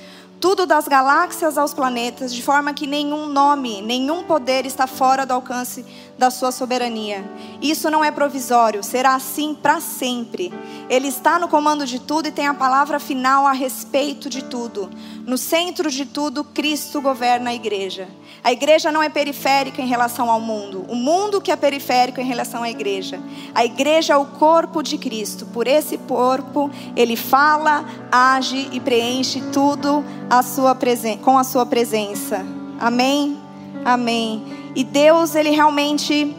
Tudo 0.41 0.65
das 0.65 0.87
galáxias 0.87 1.59
aos 1.59 1.75
planetas, 1.75 2.33
de 2.33 2.41
forma 2.41 2.73
que 2.73 2.87
nenhum 2.87 3.27
nome, 3.27 3.83
nenhum 3.83 4.23
poder 4.23 4.65
está 4.65 4.87
fora 4.87 5.27
do 5.27 5.35
alcance 5.35 5.85
da 6.23 6.31
sua 6.31 6.53
soberania. 6.53 7.29
Isso 7.61 7.91
não 7.91 8.05
é 8.05 8.13
provisório, 8.13 8.85
será 8.85 9.17
assim 9.17 9.57
para 9.61 9.81
sempre. 9.81 10.55
Ele 10.89 11.09
está 11.09 11.37
no 11.37 11.49
comando 11.49 11.85
de 11.85 11.99
tudo 11.99 12.29
e 12.29 12.31
tem 12.31 12.47
a 12.47 12.55
palavra 12.55 13.01
final 13.01 13.45
a 13.45 13.51
respeito 13.51 14.31
de 14.31 14.45
tudo. 14.45 14.89
No 15.27 15.37
centro 15.37 15.91
de 15.91 16.07
tudo, 16.07 16.45
Cristo 16.45 17.01
governa 17.01 17.51
a 17.51 17.55
igreja. 17.55 18.07
A 18.45 18.53
igreja 18.53 18.93
não 18.93 19.03
é 19.03 19.09
periférica 19.09 19.83
em 19.83 19.89
relação 19.89 20.31
ao 20.31 20.41
mundo. 20.41 20.87
O 20.89 20.95
mundo 20.95 21.41
que 21.41 21.51
é 21.51 21.57
periférico 21.57 22.21
em 22.21 22.25
relação 22.25 22.63
à 22.63 22.71
igreja. 22.71 23.19
A 23.53 23.65
igreja 23.65 24.13
é 24.13 24.17
o 24.17 24.27
corpo 24.27 24.81
de 24.81 24.99
Cristo. 24.99 25.47
Por 25.47 25.67
esse 25.67 25.99
corpo, 25.99 26.71
ele 26.95 27.17
fala, 27.17 27.85
age 28.13 28.69
e 28.71 28.79
preenche 28.79 29.41
tudo 29.53 30.05
a 30.31 30.41
sua 30.41 30.79
com 31.21 31.37
a 31.37 31.43
sua 31.43 31.67
presença. 31.67 32.47
Amém? 32.79 33.37
Amém. 33.85 34.62
E 34.75 34.85
Deus, 34.85 35.35
ele 35.35 35.51
realmente 35.51 36.35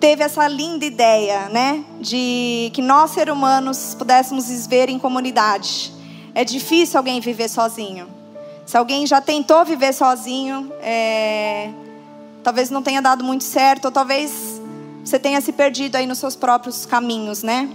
teve 0.00 0.22
essa 0.22 0.46
linda 0.48 0.84
ideia, 0.84 1.48
né? 1.48 1.84
De 2.00 2.70
que 2.74 2.82
nós, 2.82 3.12
seres 3.12 3.32
humanos, 3.32 3.94
pudéssemos 3.96 4.48
viver 4.48 4.88
em 4.88 4.98
comunidade. 4.98 5.92
É 6.34 6.44
difícil 6.44 6.98
alguém 6.98 7.20
viver 7.20 7.48
sozinho. 7.48 8.08
Se 8.66 8.76
alguém 8.76 9.06
já 9.06 9.20
tentou 9.20 9.64
viver 9.64 9.92
sozinho, 9.92 10.72
é... 10.80 11.70
talvez 12.42 12.70
não 12.70 12.82
tenha 12.82 13.00
dado 13.00 13.24
muito 13.24 13.44
certo, 13.44 13.86
ou 13.86 13.90
talvez 13.90 14.60
você 15.04 15.18
tenha 15.18 15.40
se 15.40 15.52
perdido 15.52 15.96
aí 15.96 16.06
nos 16.06 16.18
seus 16.18 16.36
próprios 16.36 16.84
caminhos, 16.84 17.42
né? 17.42 17.68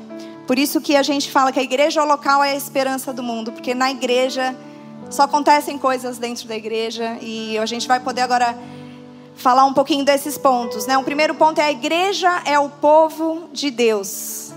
Por 0.45 0.59
isso 0.59 0.81
que 0.81 0.95
a 0.95 1.03
gente 1.03 1.31
fala 1.31 1.51
que 1.51 1.59
a 1.59 1.63
igreja 1.63 2.03
local 2.03 2.43
é 2.43 2.51
a 2.51 2.55
esperança 2.55 3.13
do 3.13 3.23
mundo, 3.23 3.51
porque 3.51 3.73
na 3.73 3.89
igreja 3.89 4.55
só 5.09 5.23
acontecem 5.23 5.77
coisas 5.77 6.17
dentro 6.17 6.47
da 6.47 6.55
igreja 6.55 7.17
e 7.21 7.57
a 7.57 7.65
gente 7.65 7.87
vai 7.87 7.99
poder 7.99 8.21
agora 8.21 8.57
falar 9.35 9.65
um 9.65 9.73
pouquinho 9.73 10.05
desses 10.05 10.37
pontos, 10.37 10.85
né? 10.85 10.97
O 10.97 11.03
primeiro 11.03 11.35
ponto 11.35 11.59
é 11.59 11.65
a 11.65 11.71
igreja 11.71 12.41
é 12.45 12.57
o 12.57 12.69
povo 12.69 13.49
de 13.51 13.69
Deus. 13.71 14.51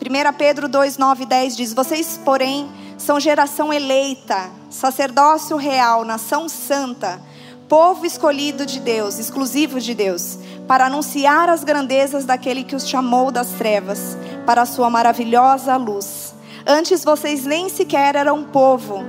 1 0.00 0.32
Pedro 0.38 0.68
2, 0.68 0.96
9 0.96 1.22
e 1.22 1.26
10 1.26 1.56
diz: 1.56 1.74
Vocês, 1.74 2.18
porém, 2.24 2.68
são 2.96 3.20
geração 3.20 3.72
eleita, 3.72 4.50
sacerdócio 4.70 5.56
real, 5.56 6.04
nação 6.04 6.48
santa, 6.48 7.20
povo 7.68 8.04
escolhido 8.06 8.66
de 8.66 8.80
Deus, 8.80 9.18
exclusivo 9.18 9.80
de 9.80 9.94
Deus, 9.94 10.38
para 10.66 10.86
anunciar 10.86 11.48
as 11.48 11.64
grandezas 11.64 12.24
daquele 12.24 12.64
que 12.64 12.76
os 12.76 12.88
chamou 12.88 13.30
das 13.30 13.48
trevas 13.50 14.16
para 14.46 14.62
a 14.62 14.66
sua 14.66 14.90
maravilhosa 14.90 15.76
luz. 15.76 16.34
Antes 16.66 17.04
vocês 17.04 17.44
nem 17.44 17.68
sequer 17.68 18.16
eram 18.16 18.44
povo, 18.44 19.02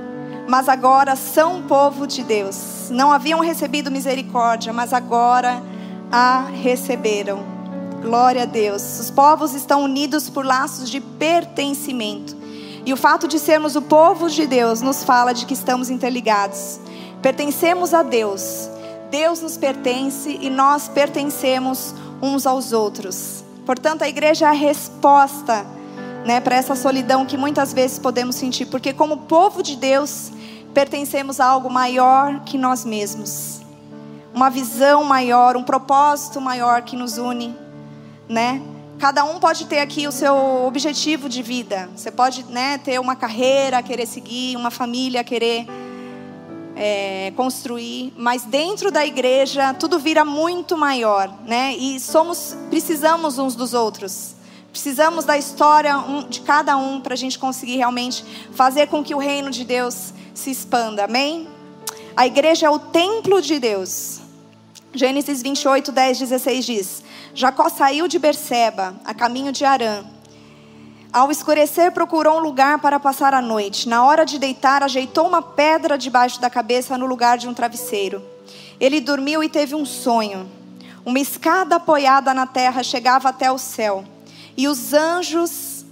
mas 0.48 0.68
agora 0.68 1.16
são 1.16 1.62
povo 1.62 2.06
de 2.06 2.22
Deus. 2.22 2.71
Não 2.92 3.10
haviam 3.10 3.40
recebido 3.40 3.90
misericórdia, 3.90 4.70
mas 4.70 4.92
agora 4.92 5.62
a 6.10 6.42
receberam. 6.42 7.42
Glória 8.02 8.42
a 8.42 8.44
Deus. 8.44 9.00
Os 9.00 9.10
povos 9.10 9.54
estão 9.54 9.82
unidos 9.82 10.28
por 10.28 10.44
laços 10.44 10.90
de 10.90 11.00
pertencimento. 11.00 12.36
E 12.84 12.92
o 12.92 12.96
fato 12.96 13.26
de 13.26 13.38
sermos 13.38 13.76
o 13.76 13.82
povo 13.82 14.28
de 14.28 14.46
Deus 14.46 14.82
nos 14.82 15.02
fala 15.04 15.32
de 15.32 15.46
que 15.46 15.54
estamos 15.54 15.88
interligados. 15.88 16.78
Pertencemos 17.22 17.94
a 17.94 18.02
Deus. 18.02 18.68
Deus 19.10 19.40
nos 19.40 19.56
pertence 19.56 20.38
e 20.40 20.50
nós 20.50 20.86
pertencemos 20.88 21.94
uns 22.20 22.46
aos 22.46 22.74
outros. 22.74 23.42
Portanto, 23.64 24.02
a 24.02 24.08
igreja 24.08 24.46
é 24.46 24.48
a 24.48 24.52
resposta 24.52 25.64
né, 26.26 26.40
para 26.40 26.56
essa 26.56 26.76
solidão 26.76 27.24
que 27.24 27.38
muitas 27.38 27.72
vezes 27.72 27.98
podemos 27.98 28.36
sentir, 28.36 28.66
porque 28.66 28.92
como 28.92 29.16
povo 29.16 29.62
de 29.62 29.76
Deus, 29.76 30.30
pertencemos 30.72 31.40
a 31.40 31.46
algo 31.46 31.70
maior 31.70 32.40
que 32.44 32.58
nós 32.58 32.84
mesmos. 32.84 33.60
Uma 34.34 34.48
visão 34.48 35.04
maior, 35.04 35.56
um 35.56 35.62
propósito 35.62 36.40
maior 36.40 36.82
que 36.82 36.96
nos 36.96 37.18
une, 37.18 37.54
né? 38.28 38.62
Cada 38.98 39.24
um 39.24 39.40
pode 39.40 39.66
ter 39.66 39.80
aqui 39.80 40.06
o 40.06 40.12
seu 40.12 40.34
objetivo 40.64 41.28
de 41.28 41.42
vida. 41.42 41.90
Você 41.94 42.10
pode 42.10 42.44
né, 42.44 42.78
ter 42.78 43.00
uma 43.00 43.16
carreira, 43.16 43.82
querer 43.82 44.06
seguir, 44.06 44.56
uma 44.56 44.70
família, 44.70 45.24
querer 45.24 45.66
é, 46.76 47.32
construir. 47.36 48.12
Mas 48.16 48.44
dentro 48.44 48.90
da 48.90 49.04
igreja 49.04 49.74
tudo 49.74 49.98
vira 49.98 50.24
muito 50.24 50.76
maior, 50.76 51.34
né? 51.44 51.74
E 51.76 51.98
somos, 51.98 52.56
precisamos 52.70 53.38
uns 53.38 53.54
dos 53.54 53.74
outros. 53.74 54.36
Precisamos 54.72 55.26
da 55.26 55.36
história 55.36 55.94
de 56.30 56.40
cada 56.40 56.78
um 56.78 56.98
para 56.98 57.12
a 57.12 57.16
gente 57.16 57.38
conseguir 57.38 57.76
realmente 57.76 58.24
fazer 58.54 58.86
com 58.88 59.04
que 59.04 59.14
o 59.14 59.18
reino 59.18 59.50
de 59.50 59.64
Deus 59.64 60.14
se 60.34 60.50
expanda. 60.50 61.04
Amém? 61.04 61.46
A 62.16 62.26
igreja 62.26 62.66
é 62.66 62.70
o 62.70 62.78
templo 62.78 63.42
de 63.42 63.58
Deus. 63.58 64.20
Gênesis 64.94 65.42
28, 65.42 65.92
10, 65.92 66.18
16 66.20 66.64
diz: 66.64 67.02
Jacó 67.34 67.68
saiu 67.68 68.08
de 68.08 68.18
Berseba, 68.18 68.94
a 69.04 69.12
caminho 69.12 69.52
de 69.52 69.62
Arã. 69.62 70.04
Ao 71.12 71.30
escurecer, 71.30 71.92
procurou 71.92 72.38
um 72.38 72.40
lugar 72.40 72.78
para 72.78 72.98
passar 72.98 73.34
a 73.34 73.42
noite. 73.42 73.86
Na 73.86 74.02
hora 74.02 74.24
de 74.24 74.38
deitar, 74.38 74.82
ajeitou 74.82 75.28
uma 75.28 75.42
pedra 75.42 75.98
debaixo 75.98 76.40
da 76.40 76.48
cabeça 76.48 76.96
no 76.96 77.04
lugar 77.04 77.36
de 77.36 77.46
um 77.46 77.52
travesseiro. 77.52 78.22
Ele 78.80 78.98
dormiu 78.98 79.44
e 79.44 79.50
teve 79.50 79.74
um 79.74 79.84
sonho. 79.84 80.50
Uma 81.04 81.18
escada 81.18 81.76
apoiada 81.76 82.32
na 82.32 82.46
terra 82.46 82.82
chegava 82.82 83.28
até 83.28 83.52
o 83.52 83.58
céu, 83.58 84.04
e 84.56 84.68
os 84.68 84.92
anjos 84.92 85.84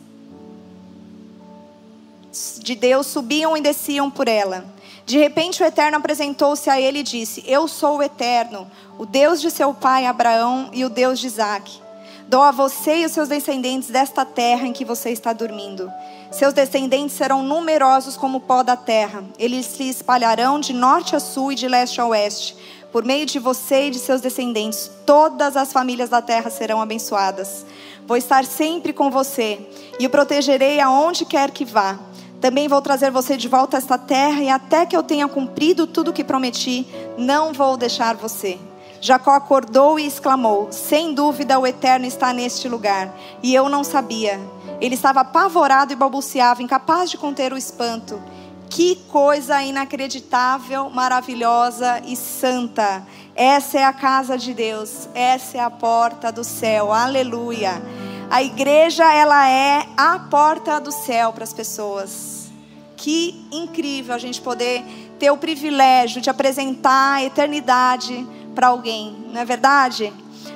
de 2.62 2.74
Deus 2.74 3.06
subiam 3.06 3.56
e 3.56 3.60
desciam 3.60 4.10
por 4.10 4.28
ela. 4.28 4.64
De 5.04 5.18
repente 5.18 5.62
o 5.62 5.66
Eterno 5.66 5.96
apresentou-se 5.96 6.70
a 6.70 6.80
ele 6.80 7.00
e 7.00 7.02
disse: 7.02 7.42
Eu 7.46 7.66
sou 7.66 7.98
o 7.98 8.02
Eterno, 8.02 8.70
o 8.98 9.04
Deus 9.04 9.40
de 9.40 9.50
seu 9.50 9.74
pai 9.74 10.06
Abraão 10.06 10.70
e 10.72 10.84
o 10.84 10.88
Deus 10.88 11.18
de 11.18 11.26
Isaac. 11.26 11.80
Dou 12.28 12.42
a 12.42 12.52
você 12.52 12.98
e 12.98 13.06
os 13.06 13.10
seus 13.10 13.28
descendentes 13.28 13.88
desta 13.88 14.24
terra 14.24 14.64
em 14.64 14.72
que 14.72 14.84
você 14.84 15.10
está 15.10 15.32
dormindo. 15.32 15.90
Seus 16.30 16.54
descendentes 16.54 17.16
serão 17.16 17.42
numerosos 17.42 18.16
como 18.16 18.38
o 18.38 18.40
pó 18.40 18.62
da 18.62 18.76
terra. 18.76 19.24
Eles 19.36 19.66
se 19.66 19.88
espalharão 19.88 20.60
de 20.60 20.72
norte 20.72 21.16
a 21.16 21.18
sul 21.18 21.50
e 21.50 21.56
de 21.56 21.66
leste 21.66 22.00
a 22.00 22.06
oeste. 22.06 22.56
Por 22.92 23.04
meio 23.04 23.26
de 23.26 23.40
você 23.40 23.88
e 23.88 23.90
de 23.90 23.98
seus 23.98 24.20
descendentes, 24.20 24.88
todas 25.04 25.56
as 25.56 25.72
famílias 25.72 26.08
da 26.08 26.22
terra 26.22 26.50
serão 26.50 26.80
abençoadas. 26.80 27.66
Vou 28.10 28.16
estar 28.16 28.44
sempre 28.44 28.92
com 28.92 29.08
você 29.08 29.60
e 30.00 30.04
o 30.04 30.10
protegerei 30.10 30.80
aonde 30.80 31.24
quer 31.24 31.52
que 31.52 31.64
vá. 31.64 31.96
Também 32.40 32.66
vou 32.66 32.82
trazer 32.82 33.08
você 33.12 33.36
de 33.36 33.46
volta 33.46 33.76
a 33.76 33.78
esta 33.78 33.96
terra, 33.96 34.42
e 34.42 34.50
até 34.50 34.84
que 34.84 34.96
eu 34.96 35.02
tenha 35.04 35.28
cumprido 35.28 35.86
tudo 35.86 36.10
o 36.10 36.12
que 36.12 36.24
prometi, 36.24 36.84
não 37.16 37.52
vou 37.52 37.76
deixar 37.76 38.16
você. 38.16 38.58
Jacó 39.00 39.30
acordou 39.30 39.96
e 39.96 40.08
exclamou: 40.08 40.72
Sem 40.72 41.14
dúvida 41.14 41.56
o 41.60 41.64
Eterno 41.64 42.04
está 42.04 42.32
neste 42.32 42.68
lugar, 42.68 43.16
e 43.44 43.54
eu 43.54 43.68
não 43.68 43.84
sabia. 43.84 44.40
Ele 44.80 44.96
estava 44.96 45.20
apavorado 45.20 45.92
e 45.92 45.96
balbuciava, 45.96 46.64
incapaz 46.64 47.12
de 47.12 47.16
conter 47.16 47.52
o 47.52 47.56
espanto. 47.56 48.20
Que 48.68 48.96
coisa 49.08 49.62
inacreditável, 49.62 50.90
maravilhosa 50.90 52.02
e 52.04 52.16
santa! 52.16 53.06
Essa 53.36 53.78
é 53.78 53.84
a 53.84 53.92
casa 53.92 54.36
de 54.36 54.52
Deus, 54.52 55.08
essa 55.14 55.58
é 55.58 55.60
a 55.60 55.70
porta 55.70 56.32
do 56.32 56.42
céu. 56.42 56.92
Aleluia! 56.92 57.99
A 58.30 58.44
igreja, 58.44 59.12
ela 59.12 59.48
é 59.48 59.84
a 59.96 60.16
porta 60.20 60.80
do 60.80 60.92
céu 60.92 61.32
para 61.32 61.42
as 61.42 61.52
pessoas. 61.52 62.48
Que 62.96 63.44
incrível 63.50 64.14
a 64.14 64.18
gente 64.18 64.40
poder 64.40 64.84
ter 65.18 65.32
o 65.32 65.36
privilégio 65.36 66.20
de 66.20 66.30
apresentar 66.30 67.14
a 67.14 67.24
eternidade 67.24 68.24
para 68.54 68.68
alguém, 68.68 69.16
não 69.32 69.40
é 69.40 69.44
verdade? 69.44 70.12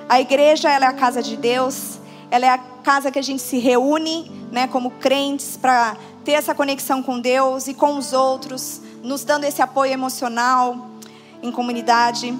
A 0.08 0.20
igreja, 0.20 0.70
ela 0.70 0.84
é 0.84 0.88
a 0.88 0.92
casa 0.92 1.20
de 1.20 1.36
Deus, 1.36 1.98
ela 2.30 2.46
é 2.46 2.50
a 2.50 2.58
casa 2.58 3.10
que 3.10 3.18
a 3.18 3.22
gente 3.22 3.42
se 3.42 3.58
reúne, 3.58 4.30
né, 4.52 4.68
como 4.68 4.92
crentes 4.92 5.56
para 5.56 5.96
ter 6.24 6.32
essa 6.32 6.54
conexão 6.54 7.02
com 7.02 7.18
Deus 7.18 7.66
e 7.66 7.74
com 7.74 7.98
os 7.98 8.12
outros, 8.12 8.80
nos 9.02 9.24
dando 9.24 9.44
esse 9.44 9.60
apoio 9.60 9.92
emocional 9.92 10.90
em 11.42 11.50
comunidade. 11.50 12.32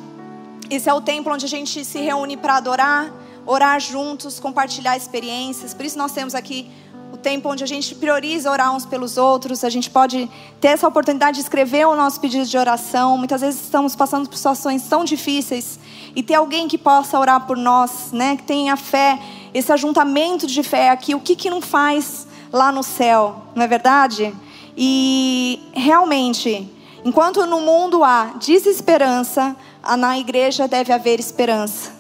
Esse 0.70 0.88
é 0.88 0.94
o 0.94 1.00
templo 1.00 1.34
onde 1.34 1.44
a 1.44 1.48
gente 1.48 1.84
se 1.84 1.98
reúne 1.98 2.36
para 2.36 2.56
adorar, 2.56 3.12
orar 3.46 3.80
juntos, 3.80 4.40
compartilhar 4.40 4.96
experiências. 4.96 5.74
Por 5.74 5.84
isso 5.84 5.98
nós 5.98 6.12
temos 6.12 6.34
aqui 6.34 6.70
o 7.12 7.16
tempo 7.16 7.48
onde 7.48 7.62
a 7.62 7.66
gente 7.66 7.94
prioriza 7.94 8.50
orar 8.50 8.74
uns 8.74 8.84
pelos 8.84 9.16
outros, 9.16 9.62
a 9.62 9.70
gente 9.70 9.88
pode 9.88 10.28
ter 10.60 10.68
essa 10.68 10.88
oportunidade 10.88 11.36
de 11.36 11.42
escrever 11.42 11.86
o 11.86 11.94
nosso 11.94 12.20
pedido 12.20 12.44
de 12.44 12.58
oração. 12.58 13.16
Muitas 13.16 13.40
vezes 13.40 13.60
estamos 13.60 13.94
passando 13.94 14.28
por 14.28 14.36
situações 14.36 14.82
tão 14.88 15.04
difíceis 15.04 15.78
e 16.16 16.22
ter 16.22 16.34
alguém 16.34 16.66
que 16.66 16.76
possa 16.76 17.18
orar 17.18 17.46
por 17.46 17.56
nós, 17.56 18.10
né? 18.12 18.36
Que 18.36 18.42
tenha 18.42 18.76
fé, 18.76 19.18
esse 19.52 19.72
ajuntamento 19.72 20.46
de 20.46 20.62
fé 20.62 20.90
aqui, 20.90 21.14
o 21.14 21.20
que 21.20 21.36
que 21.36 21.48
não 21.48 21.60
faz 21.60 22.26
lá 22.52 22.72
no 22.72 22.82
céu, 22.82 23.44
não 23.54 23.62
é 23.62 23.68
verdade? 23.68 24.34
E 24.76 25.60
realmente 25.72 26.70
Enquanto 27.04 27.44
no 27.44 27.60
mundo 27.60 28.02
há 28.02 28.32
desesperança, 28.40 29.54
na 29.98 30.18
igreja 30.18 30.66
deve 30.66 30.90
haver 30.90 31.20
esperança. 31.20 31.92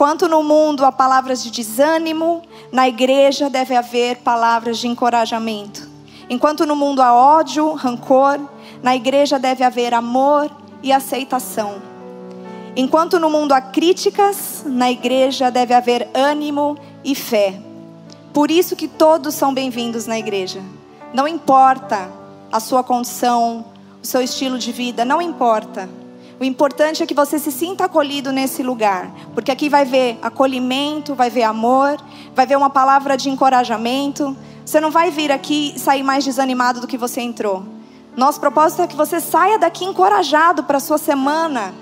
Enquanto 0.00 0.26
no 0.28 0.42
mundo 0.42 0.86
há 0.86 0.90
palavras 0.90 1.44
de 1.44 1.50
desânimo, 1.50 2.40
na 2.72 2.88
igreja 2.88 3.50
deve 3.50 3.76
haver 3.76 4.16
palavras 4.20 4.78
de 4.78 4.88
encorajamento. 4.88 5.86
Enquanto 6.30 6.64
no 6.64 6.74
mundo 6.74 7.02
há 7.02 7.12
ódio, 7.12 7.74
rancor, 7.74 8.40
na 8.82 8.96
igreja 8.96 9.38
deve 9.38 9.62
haver 9.62 9.92
amor 9.92 10.50
e 10.82 10.90
aceitação. 10.90 11.82
Enquanto 12.74 13.18
no 13.18 13.28
mundo 13.28 13.52
há 13.52 13.60
críticas, 13.60 14.62
na 14.64 14.90
igreja 14.90 15.50
deve 15.50 15.74
haver 15.74 16.08
ânimo 16.14 16.78
e 17.04 17.14
fé. 17.14 17.60
Por 18.32 18.50
isso 18.50 18.74
que 18.74 18.88
todos 18.88 19.34
são 19.34 19.52
bem-vindos 19.52 20.06
na 20.06 20.18
igreja. 20.18 20.62
Não 21.12 21.28
importa 21.28 22.10
a 22.50 22.58
sua 22.58 22.82
condição, 22.82 23.66
o 24.02 24.06
seu 24.06 24.22
estilo 24.22 24.58
de 24.58 24.72
vida, 24.72 25.04
não 25.04 25.20
importa. 25.20 25.90
O 26.40 26.44
importante 26.44 27.02
é 27.02 27.06
que 27.06 27.12
você 27.12 27.38
se 27.38 27.52
sinta 27.52 27.84
acolhido 27.84 28.32
nesse 28.32 28.62
lugar, 28.62 29.12
porque 29.34 29.50
aqui 29.50 29.68
vai 29.68 29.84
ver 29.84 30.18
acolhimento, 30.22 31.14
vai 31.14 31.28
ver 31.28 31.42
amor, 31.42 32.02
vai 32.34 32.46
ver 32.46 32.56
uma 32.56 32.70
palavra 32.70 33.14
de 33.14 33.28
encorajamento. 33.28 34.34
Você 34.64 34.80
não 34.80 34.90
vai 34.90 35.10
vir 35.10 35.30
aqui 35.30 35.74
e 35.76 35.78
sair 35.78 36.02
mais 36.02 36.24
desanimado 36.24 36.80
do 36.80 36.86
que 36.86 36.96
você 36.96 37.20
entrou. 37.20 37.62
Nosso 38.16 38.40
propósito 38.40 38.80
é 38.80 38.86
que 38.86 38.96
você 38.96 39.20
saia 39.20 39.58
daqui 39.58 39.84
encorajado 39.84 40.64
para 40.64 40.78
a 40.78 40.80
sua 40.80 40.96
semana, 40.96 41.74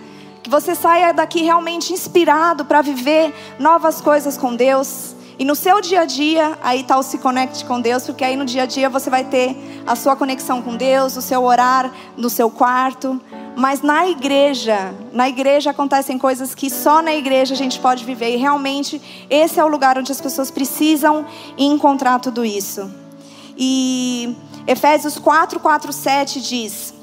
que 0.42 0.50
você 0.50 0.74
saia 0.74 1.14
daqui 1.14 1.40
realmente 1.40 1.92
inspirado 1.92 2.64
para 2.64 2.82
viver 2.82 3.32
novas 3.60 4.00
coisas 4.00 4.36
com 4.36 4.56
Deus. 4.56 5.14
E 5.38 5.44
no 5.44 5.54
seu 5.54 5.80
dia 5.80 6.00
a 6.00 6.04
dia, 6.04 6.58
aí 6.64 6.80
está 6.80 6.98
o 6.98 7.02
se 7.04 7.18
conecte 7.18 7.64
com 7.64 7.80
Deus, 7.80 8.06
porque 8.06 8.24
aí 8.24 8.34
no 8.34 8.44
dia 8.44 8.64
a 8.64 8.66
dia 8.66 8.90
você 8.90 9.08
vai 9.08 9.22
ter 9.22 9.84
a 9.86 9.94
sua 9.94 10.16
conexão 10.16 10.60
com 10.60 10.76
Deus, 10.76 11.16
o 11.16 11.22
seu 11.22 11.44
orar 11.44 11.92
no 12.16 12.28
seu 12.28 12.50
quarto. 12.50 13.20
Mas 13.58 13.82
na 13.82 14.06
igreja, 14.06 14.94
na 15.12 15.28
igreja 15.28 15.70
acontecem 15.70 16.16
coisas 16.16 16.54
que 16.54 16.70
só 16.70 17.02
na 17.02 17.12
igreja 17.12 17.54
a 17.54 17.56
gente 17.56 17.80
pode 17.80 18.04
viver. 18.04 18.34
E 18.34 18.36
realmente 18.36 19.02
esse 19.28 19.58
é 19.58 19.64
o 19.64 19.66
lugar 19.66 19.98
onde 19.98 20.12
as 20.12 20.20
pessoas 20.20 20.48
precisam 20.48 21.26
encontrar 21.58 22.20
tudo 22.20 22.44
isso. 22.44 22.88
E 23.56 24.36
Efésios 24.64 25.18
4, 25.18 25.58
4, 25.58 25.92
7 25.92 26.40
diz: 26.40 26.94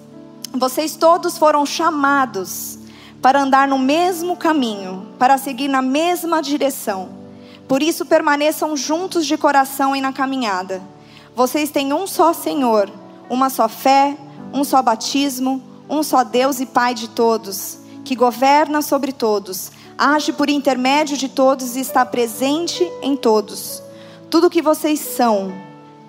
Vocês 0.54 0.96
todos 0.96 1.38
foram 1.38 1.66
chamados 1.66 2.80
para 3.22 3.42
andar 3.42 3.68
no 3.68 3.78
mesmo 3.78 4.38
caminho, 4.38 5.08
para 5.20 5.38
seguir 5.38 5.68
na 5.68 5.82
mesma 5.82 6.42
direção. 6.42 7.10
Por 7.68 7.84
isso 7.84 8.06
permaneçam 8.06 8.78
juntos 8.78 9.26
de 9.26 9.38
coração 9.38 9.94
e 9.94 10.00
na 10.00 10.14
caminhada. 10.14 10.82
Vocês 11.36 11.70
têm 11.70 11.92
um 11.92 12.08
só 12.08 12.32
Senhor, 12.32 12.90
uma 13.30 13.50
só 13.50 13.68
fé, 13.68 14.16
um 14.54 14.64
só 14.64 14.82
batismo, 14.82 15.62
um 15.90 16.04
só 16.04 16.24
Deus 16.24 16.60
e 16.60 16.66
Pai 16.66 16.94
de 16.94 17.10
todos, 17.10 17.78
que 18.04 18.16
governa 18.16 18.82
sobre 18.82 19.12
todos, 19.12 19.72
age 19.98 20.34
por 20.34 20.50
intermédio 20.50 21.18
de 21.18 21.30
todos 21.30 21.76
e 21.76 21.80
está 21.80 22.06
presente 22.06 22.84
em 23.02 23.16
todos. 23.16 23.82
Tudo 24.30 24.48
o 24.48 24.50
que 24.50 24.62
vocês 24.62 25.00
são, 25.00 25.54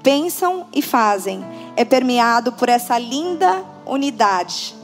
pensam 0.02 0.66
e 0.74 0.82
fazem 0.82 1.44
é 1.76 1.84
permeado 1.84 2.52
por 2.52 2.68
essa 2.68 2.98
linda 2.98 3.64
unidade. 3.84 4.74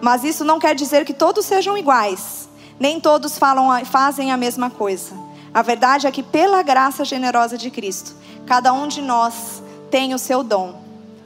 Mas 0.00 0.24
isso 0.24 0.44
não 0.44 0.58
quer 0.58 0.74
dizer 0.74 1.04
que 1.04 1.12
todos 1.12 1.46
sejam 1.46 1.76
iguais, 1.76 2.48
nem 2.78 2.98
todos 2.98 3.38
falam, 3.38 3.84
fazem 3.84 4.32
a 4.32 4.36
mesma 4.36 4.70
coisa. 4.70 5.14
A 5.52 5.62
verdade 5.62 6.06
é 6.06 6.10
que, 6.10 6.22
pela 6.22 6.62
graça 6.62 7.04
generosa 7.04 7.58
de 7.58 7.70
Cristo, 7.70 8.14
cada 8.46 8.72
um 8.72 8.88
de 8.88 9.02
nós 9.02 9.62
tem 9.90 10.14
o 10.14 10.18
seu 10.18 10.42
dom. 10.42 10.79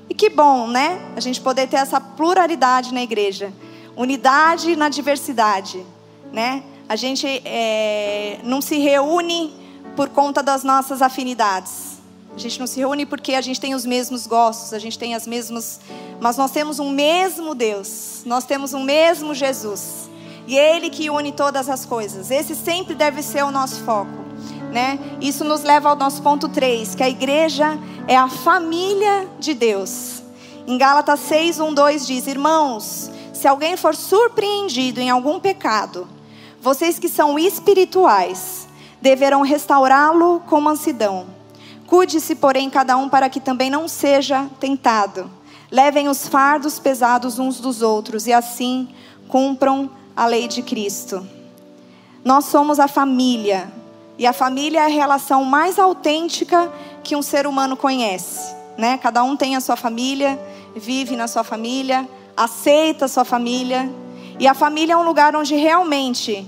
E 0.09 0.15
que 0.15 0.29
bom, 0.29 0.67
né? 0.67 1.01
A 1.17 1.21
gente 1.21 1.41
poder 1.41 1.67
ter 1.67 1.77
essa 1.77 2.01
pluralidade 2.01 2.93
na 2.93 3.03
igreja, 3.03 3.53
unidade 3.97 4.77
na 4.77 4.89
diversidade, 4.89 5.85
né? 6.33 6.63
A 6.89 6.97
gente 6.97 7.27
é, 7.45 8.39
não 8.43 8.61
se 8.61 8.79
reúne 8.79 9.55
por 9.97 10.09
conta 10.11 10.43
das 10.43 10.63
nossas 10.63 11.01
afinidades. 11.01 11.95
A 12.35 12.39
gente 12.39 12.59
não 12.59 12.67
se 12.67 12.79
reúne 12.79 13.07
porque 13.07 13.35
a 13.35 13.41
gente 13.41 13.61
tem 13.61 13.75
os 13.75 13.87
mesmos 13.87 14.27
gostos, 14.27 14.75
a 14.75 14.79
gente 14.79 14.99
tem 14.99 15.15
as 15.15 15.27
mesmas. 15.27 15.81
Mas 16.21 16.37
nós 16.37 16.51
temos 16.51 16.79
um 16.81 16.91
mesmo 16.91 17.55
Deus, 17.55 18.23
nós 18.27 18.45
temos 18.45 18.75
um 18.75 18.83
mesmo 18.83 19.33
Jesus. 19.33 20.11
E 20.47 20.59
é 20.59 20.77
Ele 20.77 20.91
que 20.91 21.09
une 21.09 21.33
todas 21.33 21.71
as 21.71 21.87
coisas. 21.87 22.31
Esse 22.31 22.55
sempre 22.55 22.95
deve 22.95 23.23
ser 23.23 23.45
o 23.45 23.51
nosso 23.51 23.83
foco. 23.85 24.24
Né? 24.75 24.99
Isso 25.21 25.45
nos 25.45 25.63
leva 25.63 25.89
ao 25.89 25.95
nosso 25.95 26.21
ponto 26.21 26.49
3, 26.49 26.97
que 26.97 27.03
a 27.05 27.09
igreja 27.09 27.79
é 28.09 28.17
a 28.17 28.27
família 28.27 29.29
de 29.39 29.55
Deus. 29.55 30.21
Em 30.67 30.77
Gálatas 30.77 31.21
6, 31.21 31.61
1, 31.61 31.75
2 31.75 32.05
diz: 32.05 32.27
Irmãos, 32.27 33.09
se 33.33 33.47
alguém 33.47 33.77
for 33.77 33.95
surpreendido 33.95 34.99
em 34.99 35.11
algum 35.11 35.39
pecado, 35.39 36.09
vocês 36.61 36.99
que 36.99 37.09
são 37.09 37.39
espirituais 37.39 38.67
deverão 39.01 39.43
restaurá-lo 39.43 40.43
com 40.49 40.61
mansidão. 40.61 41.27
Cuide-se, 41.87 42.35
porém, 42.35 42.69
cada 42.69 42.97
um 42.97 43.09
para 43.09 43.29
que 43.29 43.39
também 43.39 43.71
não 43.71 43.87
seja 43.87 44.51
tentado. 44.59 45.31
Levem 45.71 46.09
os 46.09 46.27
fardos 46.27 46.81
pesados 46.81 47.39
uns 47.39 47.61
dos 47.61 47.81
outros 47.81 48.27
e 48.27 48.33
assim 48.33 48.89
cumpram 49.29 49.89
a 50.17 50.27
lei 50.27 50.49
de 50.49 50.63
Cristo. 50.63 51.25
Nós 52.25 52.47
somos 52.47 52.81
a 52.81 52.89
família, 52.89 53.71
e 54.19 54.27
a 54.27 54.33
família 54.33 54.81
é 54.81 54.85
a 54.85 54.89
relação 54.89 55.45
mais 55.45 55.79
autêntica 55.79 56.73
que 57.03 57.17
um 57.17 57.23
ser 57.23 57.47
humano 57.47 57.77
conhece, 57.77 58.55
né? 58.79 58.99
Cada 58.99 59.23
um 59.23 59.37
tem 59.37 59.57
a 59.57 59.61
sua 59.61 59.77
família, 59.77 60.39
vive 60.75 61.17
na 61.17 61.27
sua 61.27 61.45
família, 61.45 62.09
aceita 62.37 63.07
a 63.07 63.09
sua 63.09 63.25
família, 63.25 63.91
e 64.39 64.47
a 64.47 64.55
família 64.55 64.95
é 64.95 64.97
um 64.97 65.03
lugar 65.03 65.35
onde 65.37 65.55
realmente 65.55 66.47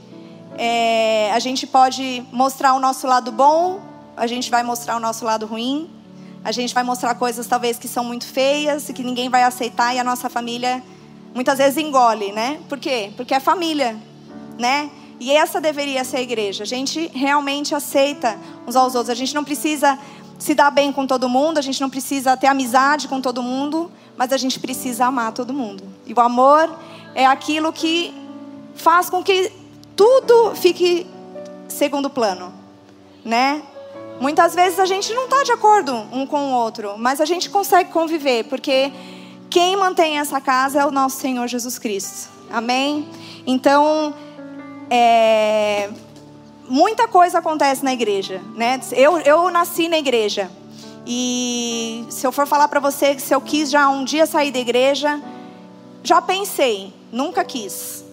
é, 0.58 1.30
a 1.32 1.38
gente 1.38 1.66
pode 1.66 2.24
mostrar 2.32 2.74
o 2.74 2.80
nosso 2.80 3.06
lado 3.06 3.30
bom, 3.30 3.80
a 4.16 4.26
gente 4.26 4.50
vai 4.50 4.62
mostrar 4.62 4.96
o 4.96 5.00
nosso 5.00 5.24
lado 5.24 5.46
ruim, 5.46 5.90
a 6.44 6.52
gente 6.52 6.72
vai 6.72 6.82
mostrar 6.82 7.14
coisas 7.16 7.46
talvez 7.46 7.78
que 7.78 7.88
são 7.88 8.04
muito 8.04 8.26
feias 8.26 8.88
e 8.88 8.92
que 8.92 9.02
ninguém 9.02 9.28
vai 9.28 9.42
aceitar 9.42 9.94
e 9.94 9.98
a 9.98 10.04
nossa 10.04 10.30
família 10.30 10.82
muitas 11.34 11.58
vezes 11.58 11.76
engole, 11.76 12.32
né? 12.32 12.60
Por 12.68 12.78
quê? 12.78 13.12
Porque 13.16 13.34
é 13.34 13.40
família, 13.40 13.96
né? 14.58 14.90
E 15.18 15.32
essa 15.32 15.60
deveria 15.60 16.04
ser 16.04 16.18
a 16.18 16.22
igreja. 16.22 16.64
A 16.64 16.66
gente 16.66 17.10
realmente 17.14 17.74
aceita 17.74 18.38
uns 18.66 18.76
aos 18.76 18.94
outros. 18.94 19.10
A 19.10 19.14
gente 19.14 19.34
não 19.34 19.44
precisa 19.44 19.98
se 20.38 20.54
dar 20.54 20.70
bem 20.70 20.92
com 20.92 21.06
todo 21.06 21.28
mundo, 21.28 21.58
a 21.58 21.62
gente 21.62 21.80
não 21.80 21.88
precisa 21.88 22.36
ter 22.36 22.46
amizade 22.46 23.08
com 23.08 23.20
todo 23.20 23.42
mundo, 23.42 23.90
mas 24.16 24.32
a 24.32 24.36
gente 24.36 24.60
precisa 24.60 25.06
amar 25.06 25.32
todo 25.32 25.52
mundo. 25.52 25.82
E 26.06 26.12
o 26.12 26.20
amor 26.20 26.70
é 27.14 27.24
aquilo 27.24 27.72
que 27.72 28.14
faz 28.74 29.08
com 29.08 29.22
que 29.22 29.50
tudo 29.94 30.54
fique 30.54 31.06
segundo 31.68 32.10
plano, 32.10 32.52
né? 33.24 33.62
Muitas 34.20 34.54
vezes 34.54 34.78
a 34.78 34.86
gente 34.86 35.12
não 35.14 35.24
está 35.24 35.42
de 35.42 35.52
acordo 35.52 35.94
um 36.12 36.26
com 36.26 36.52
o 36.52 36.52
outro, 36.52 36.94
mas 36.98 37.20
a 37.20 37.24
gente 37.24 37.50
consegue 37.50 37.90
conviver, 37.90 38.44
porque 38.44 38.92
quem 39.50 39.76
mantém 39.76 40.18
essa 40.18 40.40
casa 40.40 40.80
é 40.80 40.86
o 40.86 40.90
nosso 40.90 41.18
Senhor 41.18 41.46
Jesus 41.46 41.78
Cristo. 41.78 42.30
Amém? 42.50 43.08
Então, 43.46 44.14
é, 44.90 45.90
muita 46.68 47.08
coisa 47.08 47.38
acontece 47.38 47.84
na 47.84 47.92
igreja, 47.92 48.40
né? 48.54 48.80
Eu, 48.92 49.18
eu 49.18 49.50
nasci 49.50 49.88
na 49.88 49.98
igreja. 49.98 50.50
E 51.06 52.04
se 52.10 52.26
eu 52.26 52.32
for 52.32 52.46
falar 52.46 52.68
para 52.68 52.80
você 52.80 53.14
que 53.14 53.22
se 53.22 53.34
eu 53.34 53.40
quis 53.40 53.70
já 53.70 53.88
um 53.88 54.04
dia 54.04 54.26
sair 54.26 54.50
da 54.50 54.58
igreja, 54.58 55.20
já 56.02 56.20
pensei, 56.20 56.92
nunca 57.12 57.44
quis. 57.44 58.04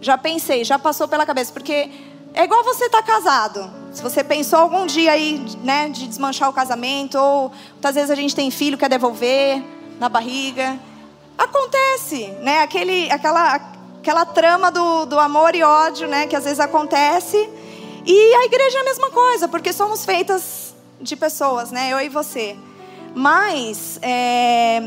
Já 0.00 0.18
pensei, 0.18 0.62
já 0.62 0.78
passou 0.78 1.08
pela 1.08 1.24
cabeça, 1.24 1.52
porque 1.52 1.90
é 2.34 2.44
igual 2.44 2.62
você 2.62 2.90
tá 2.90 3.02
casado. 3.02 3.70
Se 3.92 4.02
você 4.02 4.22
pensou 4.22 4.58
algum 4.58 4.84
dia 4.84 5.12
aí, 5.12 5.42
né, 5.64 5.88
de 5.88 6.06
desmanchar 6.06 6.50
o 6.50 6.52
casamento, 6.52 7.16
ou 7.16 7.50
muitas 7.72 7.94
vezes 7.94 8.10
a 8.10 8.14
gente 8.14 8.36
tem 8.36 8.50
filho 8.50 8.76
quer 8.76 8.90
devolver, 8.90 9.62
na 9.98 10.08
barriga. 10.08 10.78
Acontece, 11.36 12.26
né? 12.42 12.60
Aquele, 12.60 13.10
aquela, 13.10 13.58
aquela 14.06 14.24
trama 14.24 14.70
do, 14.70 15.04
do 15.04 15.18
amor 15.18 15.56
e 15.56 15.64
ódio, 15.64 16.06
né? 16.06 16.28
Que 16.28 16.36
às 16.36 16.44
vezes 16.44 16.60
acontece. 16.60 17.36
E 18.06 18.34
a 18.36 18.44
igreja 18.44 18.78
é 18.78 18.80
a 18.80 18.84
mesma 18.84 19.10
coisa, 19.10 19.48
porque 19.48 19.72
somos 19.72 20.04
feitas 20.04 20.76
de 21.00 21.16
pessoas, 21.16 21.72
né? 21.72 21.92
Eu 21.92 22.00
e 22.00 22.08
você. 22.08 22.56
Mas 23.16 23.98
é, 24.00 24.80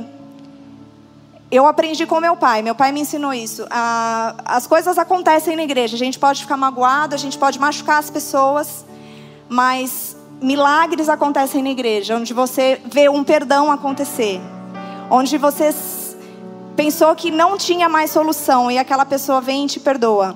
eu 1.52 1.68
aprendi 1.68 2.06
com 2.06 2.22
meu 2.22 2.38
pai. 2.38 2.62
Meu 2.62 2.74
pai 2.74 2.94
me 2.94 3.02
ensinou 3.02 3.34
isso. 3.34 3.68
A, 3.70 4.36
as 4.46 4.66
coisas 4.66 4.98
acontecem 4.98 5.58
na 5.58 5.64
igreja. 5.64 5.98
A 5.98 6.00
gente 6.00 6.18
pode 6.18 6.44
ficar 6.44 6.56
magoado, 6.56 7.14
a 7.14 7.18
gente 7.18 7.38
pode 7.38 7.60
machucar 7.60 8.00
as 8.00 8.10
pessoas, 8.10 8.86
mas 9.50 10.16
milagres 10.42 11.10
acontecem 11.10 11.62
na 11.62 11.72
igreja, 11.72 12.16
onde 12.16 12.34
você 12.34 12.82
vê 12.86 13.10
um 13.10 13.22
perdão 13.26 13.70
acontecer 13.70 14.40
onde 15.10 15.38
você 15.38 15.72
pensou 16.80 17.14
que 17.14 17.30
não 17.30 17.58
tinha 17.58 17.90
mais 17.90 18.10
solução 18.10 18.72
e 18.72 18.78
aquela 18.78 19.06
pessoa 19.06 19.42
vem 19.42 19.66
e 19.66 19.68
te 19.68 19.82
perdoa. 19.82 20.34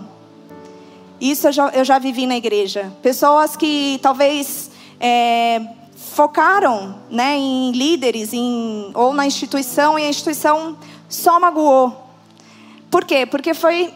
Isso 1.22 1.48
eu 1.48 1.54
já, 1.54 1.70
eu 1.70 1.86
já 1.86 1.98
vivi 1.98 2.28
na 2.28 2.36
igreja. 2.36 2.92
Pessoas 3.02 3.56
que 3.56 3.98
talvez 4.04 4.70
é, 5.00 5.62
focaram 5.96 6.98
né, 7.10 7.38
em 7.38 7.72
líderes 7.72 8.34
em, 8.34 8.92
ou 8.94 9.14
na 9.14 9.26
instituição 9.26 9.98
e 9.98 10.04
a 10.04 10.10
instituição 10.10 10.78
só 11.08 11.40
magoou. 11.40 12.10
Por 12.92 13.06
quê? 13.06 13.26
Porque 13.26 13.54
foi 13.54 13.94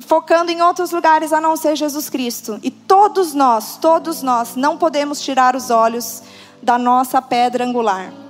focando 0.00 0.50
em 0.50 0.62
outros 0.62 0.92
lugares 0.92 1.30
a 1.30 1.42
não 1.42 1.58
ser 1.58 1.76
Jesus 1.76 2.08
Cristo. 2.08 2.58
E 2.62 2.70
todos 2.70 3.34
nós, 3.34 3.76
todos 3.76 4.22
nós, 4.22 4.56
não 4.56 4.78
podemos 4.78 5.20
tirar 5.20 5.54
os 5.54 5.68
olhos 5.68 6.22
da 6.62 6.78
nossa 6.78 7.20
pedra 7.20 7.66
angular. 7.66 8.25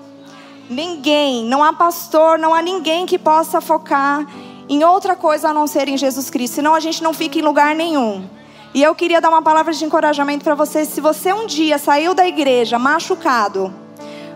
Ninguém, 0.69 1.45
não 1.45 1.63
há 1.63 1.73
pastor, 1.73 2.39
não 2.39 2.53
há 2.53 2.61
ninguém 2.61 3.07
que 3.07 3.19
possa 3.19 3.61
focar 3.61 4.27
em 4.69 4.83
outra 4.83 5.15
coisa 5.15 5.51
a 5.51 5.55
não 5.55 5.67
ser 5.67 5.89
em 5.89 5.97
Jesus 5.97 6.29
Cristo, 6.29 6.55
senão 6.55 6.75
a 6.75 6.81
gente 6.81 7.03
não 7.03 7.15
fica 7.15 7.39
em 7.39 7.43
lugar 7.43 7.75
nenhum. 7.75 8.29
E 8.75 8.83
eu 8.83 8.95
queria 8.95 9.21
dar 9.21 9.29
uma 9.29 9.43
palavra 9.43 9.73
de 9.73 9.85
encorajamento 9.85 10.45
para 10.45 10.55
você. 10.55 10.85
Se 10.85 11.01
você 11.01 11.33
um 11.33 11.47
dia 11.47 11.79
saiu 11.79 12.15
da 12.15 12.27
igreja 12.27 12.79
machucado, 12.79 13.73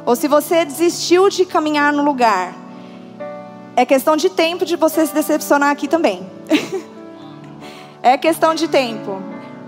ou 0.07 0.14
se 0.14 0.29
você 0.29 0.64
desistiu 0.64 1.29
de 1.29 1.45
caminhar 1.45 1.93
no 1.93 2.03
lugar, 2.03 2.55
é 3.77 3.85
questão 3.85 4.16
de 4.16 4.31
tempo 4.31 4.64
de 4.64 4.77
você 4.77 5.05
se 5.07 5.12
decepcionar 5.12 5.71
aqui 5.71 5.88
também. 5.88 6.27
é 8.03 8.16
questão 8.16 8.55
de 8.55 8.69
tempo. 8.69 9.21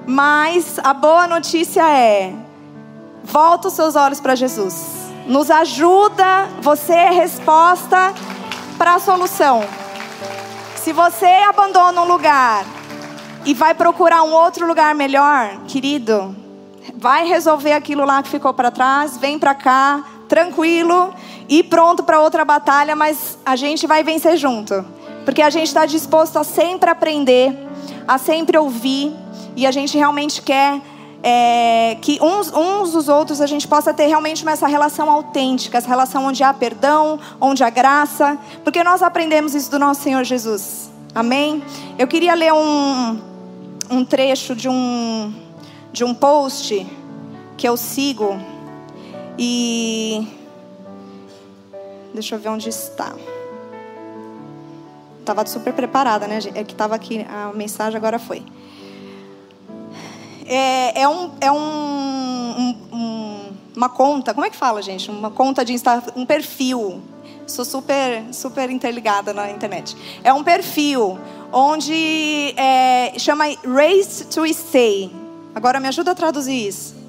Mas 0.06 0.78
a 0.82 0.94
boa 0.94 1.26
notícia 1.26 1.86
é: 1.90 2.32
volta 3.22 3.68
os 3.68 3.74
seus 3.74 3.96
olhos 3.96 4.20
para 4.20 4.34
Jesus. 4.34 5.11
Nos 5.26 5.50
ajuda, 5.50 6.48
você 6.60 6.92
é 6.92 7.10
resposta 7.10 8.12
para 8.76 8.94
a 8.94 8.98
solução. 8.98 9.62
Se 10.76 10.92
você 10.92 11.26
abandona 11.48 12.02
um 12.02 12.04
lugar 12.04 12.64
e 13.44 13.54
vai 13.54 13.72
procurar 13.72 14.24
um 14.24 14.32
outro 14.32 14.66
lugar 14.66 14.94
melhor, 14.96 15.58
querido, 15.68 16.34
vai 16.96 17.26
resolver 17.26 17.72
aquilo 17.72 18.04
lá 18.04 18.20
que 18.22 18.30
ficou 18.30 18.52
para 18.52 18.70
trás, 18.72 19.16
vem 19.16 19.38
para 19.38 19.54
cá, 19.54 20.02
tranquilo 20.28 21.14
e 21.48 21.62
pronto 21.62 22.02
para 22.02 22.20
outra 22.20 22.44
batalha, 22.44 22.96
mas 22.96 23.38
a 23.46 23.54
gente 23.54 23.86
vai 23.86 24.02
vencer 24.02 24.36
junto, 24.36 24.84
porque 25.24 25.42
a 25.42 25.50
gente 25.50 25.68
está 25.68 25.86
disposto 25.86 26.36
a 26.36 26.44
sempre 26.44 26.90
aprender, 26.90 27.56
a 28.08 28.18
sempre 28.18 28.58
ouvir 28.58 29.14
e 29.54 29.66
a 29.66 29.70
gente 29.70 29.96
realmente 29.96 30.42
quer 30.42 30.80
é, 31.22 31.96
que 32.00 32.18
uns, 32.20 32.52
uns 32.52 32.92
dos 32.92 33.08
outros 33.08 33.40
a 33.40 33.46
gente 33.46 33.68
possa 33.68 33.94
ter 33.94 34.06
realmente 34.06 34.46
essa 34.48 34.66
relação 34.66 35.08
autêntica, 35.08 35.78
essa 35.78 35.88
relação 35.88 36.26
onde 36.26 36.42
há 36.42 36.52
perdão, 36.52 37.18
onde 37.40 37.62
há 37.62 37.70
graça, 37.70 38.36
porque 38.64 38.82
nós 38.82 39.02
aprendemos 39.02 39.54
isso 39.54 39.70
do 39.70 39.78
nosso 39.78 40.02
Senhor 40.02 40.24
Jesus. 40.24 40.90
Amém? 41.14 41.62
Eu 41.98 42.08
queria 42.08 42.34
ler 42.34 42.52
um, 42.52 43.20
um 43.90 44.04
trecho 44.04 44.56
de 44.56 44.68
um, 44.68 45.32
de 45.92 46.02
um 46.02 46.12
post 46.12 46.86
que 47.56 47.68
eu 47.68 47.76
sigo 47.76 48.38
e. 49.38 50.26
Deixa 52.12 52.34
eu 52.34 52.38
ver 52.38 52.48
onde 52.48 52.68
está. 52.68 53.12
Estava 55.20 55.46
super 55.46 55.72
preparada, 55.72 56.26
né? 56.26 56.40
É 56.54 56.64
que 56.64 56.72
estava 56.72 56.94
aqui 56.94 57.24
a 57.28 57.52
mensagem, 57.54 57.96
agora 57.96 58.18
foi 58.18 58.42
é, 60.54 61.02
é, 61.02 61.08
um, 61.08 61.30
é 61.40 61.52
um, 61.52 62.76
um, 62.92 63.52
uma 63.76 63.88
conta, 63.88 64.34
como 64.34 64.46
é 64.46 64.50
que 64.50 64.56
fala, 64.56 64.82
gente? 64.82 65.10
Uma 65.10 65.30
conta 65.30 65.64
de 65.64 65.72
Instagram, 65.72 66.12
um 66.16 66.26
perfil. 66.26 67.02
Sou 67.46 67.64
super, 67.64 68.22
super 68.32 68.70
interligada 68.70 69.32
na 69.32 69.50
internet. 69.50 69.96
É 70.22 70.32
um 70.32 70.44
perfil 70.44 71.18
onde 71.52 72.54
é, 72.56 73.18
chama 73.18 73.44
Race 73.64 74.24
to 74.26 74.46
Stay. 74.52 75.10
Agora 75.54 75.80
me 75.80 75.88
ajuda 75.88 76.12
a 76.12 76.14
traduzir 76.14 76.68
isso 76.68 77.01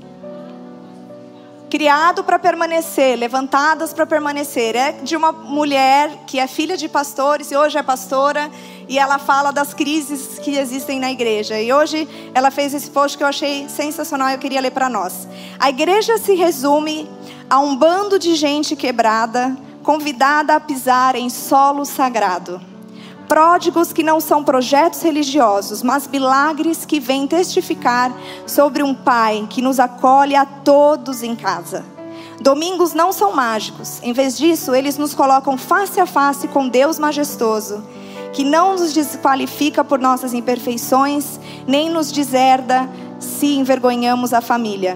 criado 1.73 2.23
para 2.23 2.37
permanecer, 2.37 3.17
levantadas 3.17 3.91
para 3.93 4.05
permanecer. 4.05 4.75
É 4.75 4.91
de 4.91 5.15
uma 5.15 5.31
mulher 5.31 6.19
que 6.27 6.37
é 6.37 6.45
filha 6.45 6.77
de 6.77 6.87
pastores 6.87 7.49
e 7.49 7.57
hoje 7.57 7.79
é 7.79 7.81
pastora, 7.81 8.51
e 8.87 8.99
ela 8.99 9.17
fala 9.17 9.51
das 9.51 9.73
crises 9.73 10.37
que 10.37 10.55
existem 10.55 10.99
na 10.99 11.11
igreja. 11.11 11.59
E 11.59 11.73
hoje 11.73 12.07
ela 12.31 12.51
fez 12.51 12.75
esse 12.75 12.91
post 12.91 13.17
que 13.17 13.23
eu 13.23 13.27
achei 13.27 13.67
sensacional 13.67 14.29
e 14.29 14.33
eu 14.33 14.37
queria 14.37 14.61
ler 14.61 14.69
para 14.69 14.87
nós. 14.87 15.27
A 15.59 15.71
igreja 15.71 16.19
se 16.19 16.35
resume 16.35 17.09
a 17.49 17.57
um 17.57 17.75
bando 17.75 18.19
de 18.19 18.35
gente 18.35 18.75
quebrada, 18.75 19.57
convidada 19.81 20.53
a 20.53 20.59
pisar 20.59 21.15
em 21.15 21.27
solo 21.27 21.85
sagrado. 21.85 22.72
Pródigos 23.33 23.91
que 23.91 24.03
não 24.03 24.21
são 24.21 24.43
projetos 24.43 25.01
religiosos, 25.01 25.81
mas 25.81 26.07
milagres 26.07 26.85
que 26.85 26.99
vêm 26.99 27.25
testificar 27.25 28.15
sobre 28.45 28.83
um 28.83 28.93
Pai 28.93 29.47
que 29.49 29.59
nos 29.59 29.79
acolhe 29.79 30.35
a 30.35 30.45
todos 30.45 31.23
em 31.23 31.35
casa. 31.35 31.83
Domingos 32.39 32.93
não 32.93 33.11
são 33.11 33.35
mágicos, 33.35 33.99
em 34.03 34.13
vez 34.13 34.37
disso, 34.37 34.75
eles 34.75 34.99
nos 34.99 35.15
colocam 35.15 35.57
face 35.57 35.99
a 35.99 36.05
face 36.05 36.47
com 36.47 36.67
Deus 36.67 36.99
majestoso, 36.99 37.83
que 38.33 38.43
não 38.43 38.73
nos 38.73 38.93
desqualifica 38.93 39.83
por 39.83 39.97
nossas 39.97 40.35
imperfeições, 40.35 41.39
nem 41.65 41.89
nos 41.89 42.11
deserda 42.11 42.87
se 43.19 43.55
envergonhamos 43.55 44.31
a 44.31 44.41
família. 44.41 44.95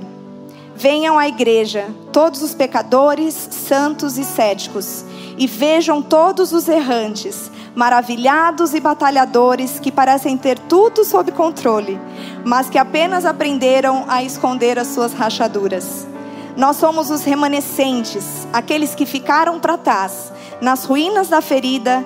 Venham 0.76 1.18
à 1.18 1.28
igreja, 1.28 1.90
todos 2.14 2.44
os 2.44 2.54
pecadores, 2.54 3.34
santos 3.50 4.16
e 4.16 4.24
céticos, 4.24 5.04
e 5.40 5.48
vejam 5.48 6.04
todos 6.04 6.54
os 6.54 6.68
errantes, 6.68 7.50
maravilhados 7.78 8.74
e 8.74 8.80
batalhadores 8.80 9.80
que 9.80 9.92
parecem 9.92 10.36
ter 10.36 10.58
tudo 10.58 11.06
sob 11.06 11.32
controle, 11.32 12.02
mas 12.44 12.72
que 12.72 12.78
apenas 12.80 13.24
aprenderam 13.24 14.04
a 14.08 14.24
esconder 14.24 14.80
as 14.80 14.88
suas 14.88 15.14
rachaduras. 15.14 16.08
Nós 16.56 16.78
somos 16.78 17.12
os 17.12 17.24
remanescentes, 17.24 18.48
aqueles 18.52 18.96
que 18.96 19.06
ficaram 19.06 19.60
para 19.60 19.78
trás, 19.78 20.34
nas 20.60 20.86
ruínas 20.86 21.28
da 21.28 21.40
ferida 21.40 22.04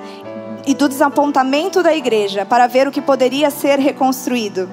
e 0.68 0.74
do 0.74 0.90
desapontamento 0.90 1.82
da 1.82 1.96
igreja, 1.96 2.46
para 2.46 2.68
ver 2.68 2.86
o 2.86 2.92
que 2.92 3.02
poderia 3.02 3.50
ser 3.50 3.80
reconstruído. 3.80 4.70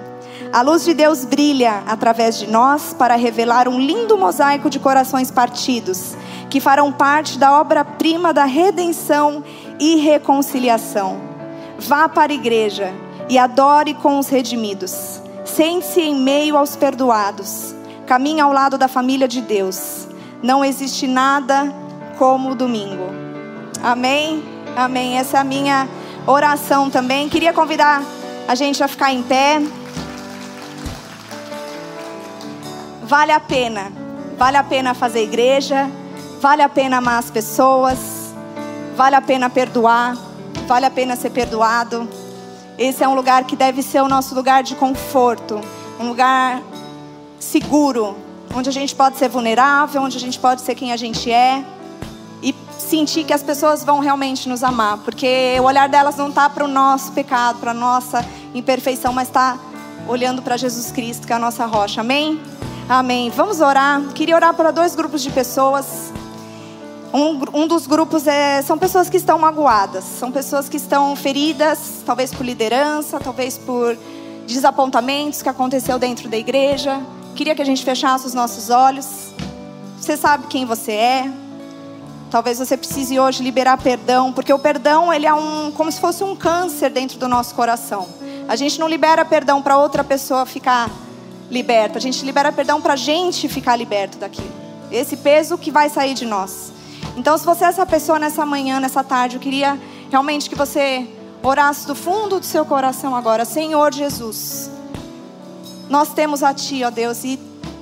A 0.52 0.62
luz 0.62 0.84
de 0.84 0.94
Deus 0.94 1.24
brilha 1.24 1.84
através 1.86 2.40
de 2.40 2.48
nós 2.48 2.92
para 2.92 3.14
revelar 3.14 3.68
um 3.68 3.78
lindo 3.78 4.18
mosaico 4.18 4.68
de 4.68 4.80
corações 4.80 5.30
partidos, 5.30 6.16
que 6.50 6.58
farão 6.58 6.90
parte 6.90 7.38
da 7.38 7.60
obra-prima 7.60 8.32
da 8.32 8.46
redenção 8.46 9.44
e 9.80 9.96
reconciliação. 9.96 11.20
Vá 11.78 12.08
para 12.08 12.32
a 12.32 12.34
igreja 12.34 12.92
e 13.28 13.38
adore 13.38 13.94
com 13.94 14.18
os 14.18 14.28
redimidos. 14.28 15.20
Sente-se 15.44 16.00
em 16.00 16.14
meio 16.14 16.56
aos 16.56 16.76
perdoados. 16.76 17.74
Caminhe 18.06 18.40
ao 18.40 18.52
lado 18.52 18.76
da 18.76 18.88
família 18.88 19.28
de 19.28 19.40
Deus. 19.40 20.08
Não 20.42 20.64
existe 20.64 21.06
nada 21.06 21.72
como 22.18 22.50
o 22.50 22.54
domingo. 22.54 23.04
Amém? 23.82 24.42
Amém. 24.76 25.18
Essa 25.18 25.38
é 25.38 25.40
a 25.40 25.44
minha 25.44 25.88
oração 26.26 26.90
também. 26.90 27.28
Queria 27.28 27.52
convidar 27.52 28.02
a 28.46 28.54
gente 28.54 28.82
a 28.82 28.88
ficar 28.88 29.12
em 29.12 29.22
pé. 29.22 29.60
Vale 33.02 33.32
a 33.32 33.40
pena. 33.40 33.92
Vale 34.36 34.56
a 34.56 34.64
pena 34.64 34.94
fazer 34.94 35.22
igreja. 35.22 35.88
Vale 36.40 36.62
a 36.62 36.68
pena 36.68 36.98
amar 36.98 37.18
as 37.18 37.30
pessoas 37.30 38.17
Vale 38.98 39.14
a 39.14 39.20
pena 39.20 39.48
perdoar, 39.48 40.18
vale 40.66 40.84
a 40.84 40.90
pena 40.90 41.14
ser 41.14 41.30
perdoado. 41.30 42.08
Esse 42.76 43.04
é 43.04 43.06
um 43.06 43.14
lugar 43.14 43.44
que 43.44 43.54
deve 43.54 43.80
ser 43.80 44.02
o 44.02 44.08
nosso 44.08 44.34
lugar 44.34 44.64
de 44.64 44.74
conforto, 44.74 45.60
um 46.00 46.08
lugar 46.08 46.60
seguro, 47.38 48.16
onde 48.52 48.68
a 48.68 48.72
gente 48.72 48.96
pode 48.96 49.16
ser 49.16 49.28
vulnerável, 49.28 50.02
onde 50.02 50.16
a 50.16 50.20
gente 50.20 50.36
pode 50.36 50.62
ser 50.62 50.74
quem 50.74 50.90
a 50.90 50.96
gente 50.96 51.30
é 51.30 51.64
e 52.42 52.52
sentir 52.76 53.22
que 53.22 53.32
as 53.32 53.40
pessoas 53.40 53.84
vão 53.84 54.00
realmente 54.00 54.48
nos 54.48 54.64
amar, 54.64 54.98
porque 55.04 55.54
o 55.60 55.62
olhar 55.62 55.88
delas 55.88 56.16
não 56.16 56.30
está 56.30 56.50
para 56.50 56.64
o 56.64 56.68
nosso 56.68 57.12
pecado, 57.12 57.60
para 57.60 57.70
a 57.70 57.74
nossa 57.74 58.26
imperfeição, 58.52 59.12
mas 59.12 59.28
está 59.28 59.56
olhando 60.08 60.42
para 60.42 60.56
Jesus 60.56 60.90
Cristo, 60.90 61.24
que 61.24 61.32
é 61.32 61.36
a 61.36 61.38
nossa 61.38 61.66
rocha. 61.66 62.00
Amém? 62.00 62.42
Amém. 62.88 63.30
Vamos 63.30 63.60
orar. 63.60 64.02
Queria 64.12 64.34
orar 64.34 64.54
para 64.54 64.72
dois 64.72 64.96
grupos 64.96 65.22
de 65.22 65.30
pessoas. 65.30 66.17
Um, 67.12 67.62
um 67.62 67.66
dos 67.66 67.86
grupos 67.86 68.26
é, 68.26 68.60
são 68.60 68.76
pessoas 68.76 69.08
que 69.08 69.16
estão 69.16 69.38
magoadas, 69.38 70.04
são 70.04 70.30
pessoas 70.30 70.68
que 70.68 70.76
estão 70.76 71.16
feridas, 71.16 72.02
talvez 72.04 72.34
por 72.34 72.44
liderança, 72.44 73.18
talvez 73.18 73.56
por 73.56 73.96
desapontamentos 74.46 75.40
que 75.40 75.48
aconteceu 75.48 75.98
dentro 75.98 76.28
da 76.28 76.36
igreja. 76.36 77.00
Queria 77.34 77.54
que 77.54 77.62
a 77.62 77.64
gente 77.64 77.82
fechasse 77.82 78.26
os 78.26 78.34
nossos 78.34 78.68
olhos. 78.68 79.32
Você 79.98 80.16
sabe 80.16 80.48
quem 80.48 80.66
você 80.66 80.92
é. 80.92 81.32
Talvez 82.30 82.58
você 82.58 82.76
precise 82.76 83.18
hoje 83.18 83.42
liberar 83.42 83.78
perdão, 83.78 84.30
porque 84.30 84.52
o 84.52 84.58
perdão 84.58 85.12
ele 85.12 85.26
é 85.26 85.32
um, 85.32 85.70
como 85.70 85.90
se 85.90 85.98
fosse 85.98 86.22
um 86.22 86.36
câncer 86.36 86.90
dentro 86.90 87.18
do 87.18 87.26
nosso 87.26 87.54
coração. 87.54 88.06
A 88.46 88.54
gente 88.54 88.78
não 88.78 88.86
libera 88.86 89.24
perdão 89.24 89.62
para 89.62 89.78
outra 89.78 90.04
pessoa 90.04 90.44
ficar 90.44 90.90
liberta, 91.50 91.96
a 91.96 92.00
gente 92.00 92.22
libera 92.26 92.52
perdão 92.52 92.82
para 92.82 92.92
a 92.92 92.96
gente 92.96 93.48
ficar 93.48 93.76
liberto 93.76 94.18
daquilo. 94.18 94.52
Esse 94.90 95.16
peso 95.16 95.56
que 95.56 95.70
vai 95.70 95.88
sair 95.88 96.12
de 96.12 96.26
nós. 96.26 96.72
Então, 97.16 97.36
se 97.36 97.44
você 97.44 97.64
é 97.64 97.68
essa 97.68 97.84
pessoa 97.84 98.18
nessa 98.18 98.46
manhã, 98.46 98.78
nessa 98.80 99.02
tarde, 99.02 99.36
eu 99.36 99.40
queria 99.40 99.78
realmente 100.10 100.48
que 100.48 100.56
você 100.56 101.06
orasse 101.42 101.86
do 101.86 101.94
fundo 101.94 102.40
do 102.40 102.46
seu 102.46 102.64
coração 102.64 103.14
agora, 103.14 103.44
Senhor 103.44 103.92
Jesus. 103.92 104.70
Nós 105.88 106.12
temos 106.12 106.42
a 106.42 106.52
Ti, 106.54 106.84
ó 106.84 106.90
Deus, 106.90 107.24
e 107.24 107.38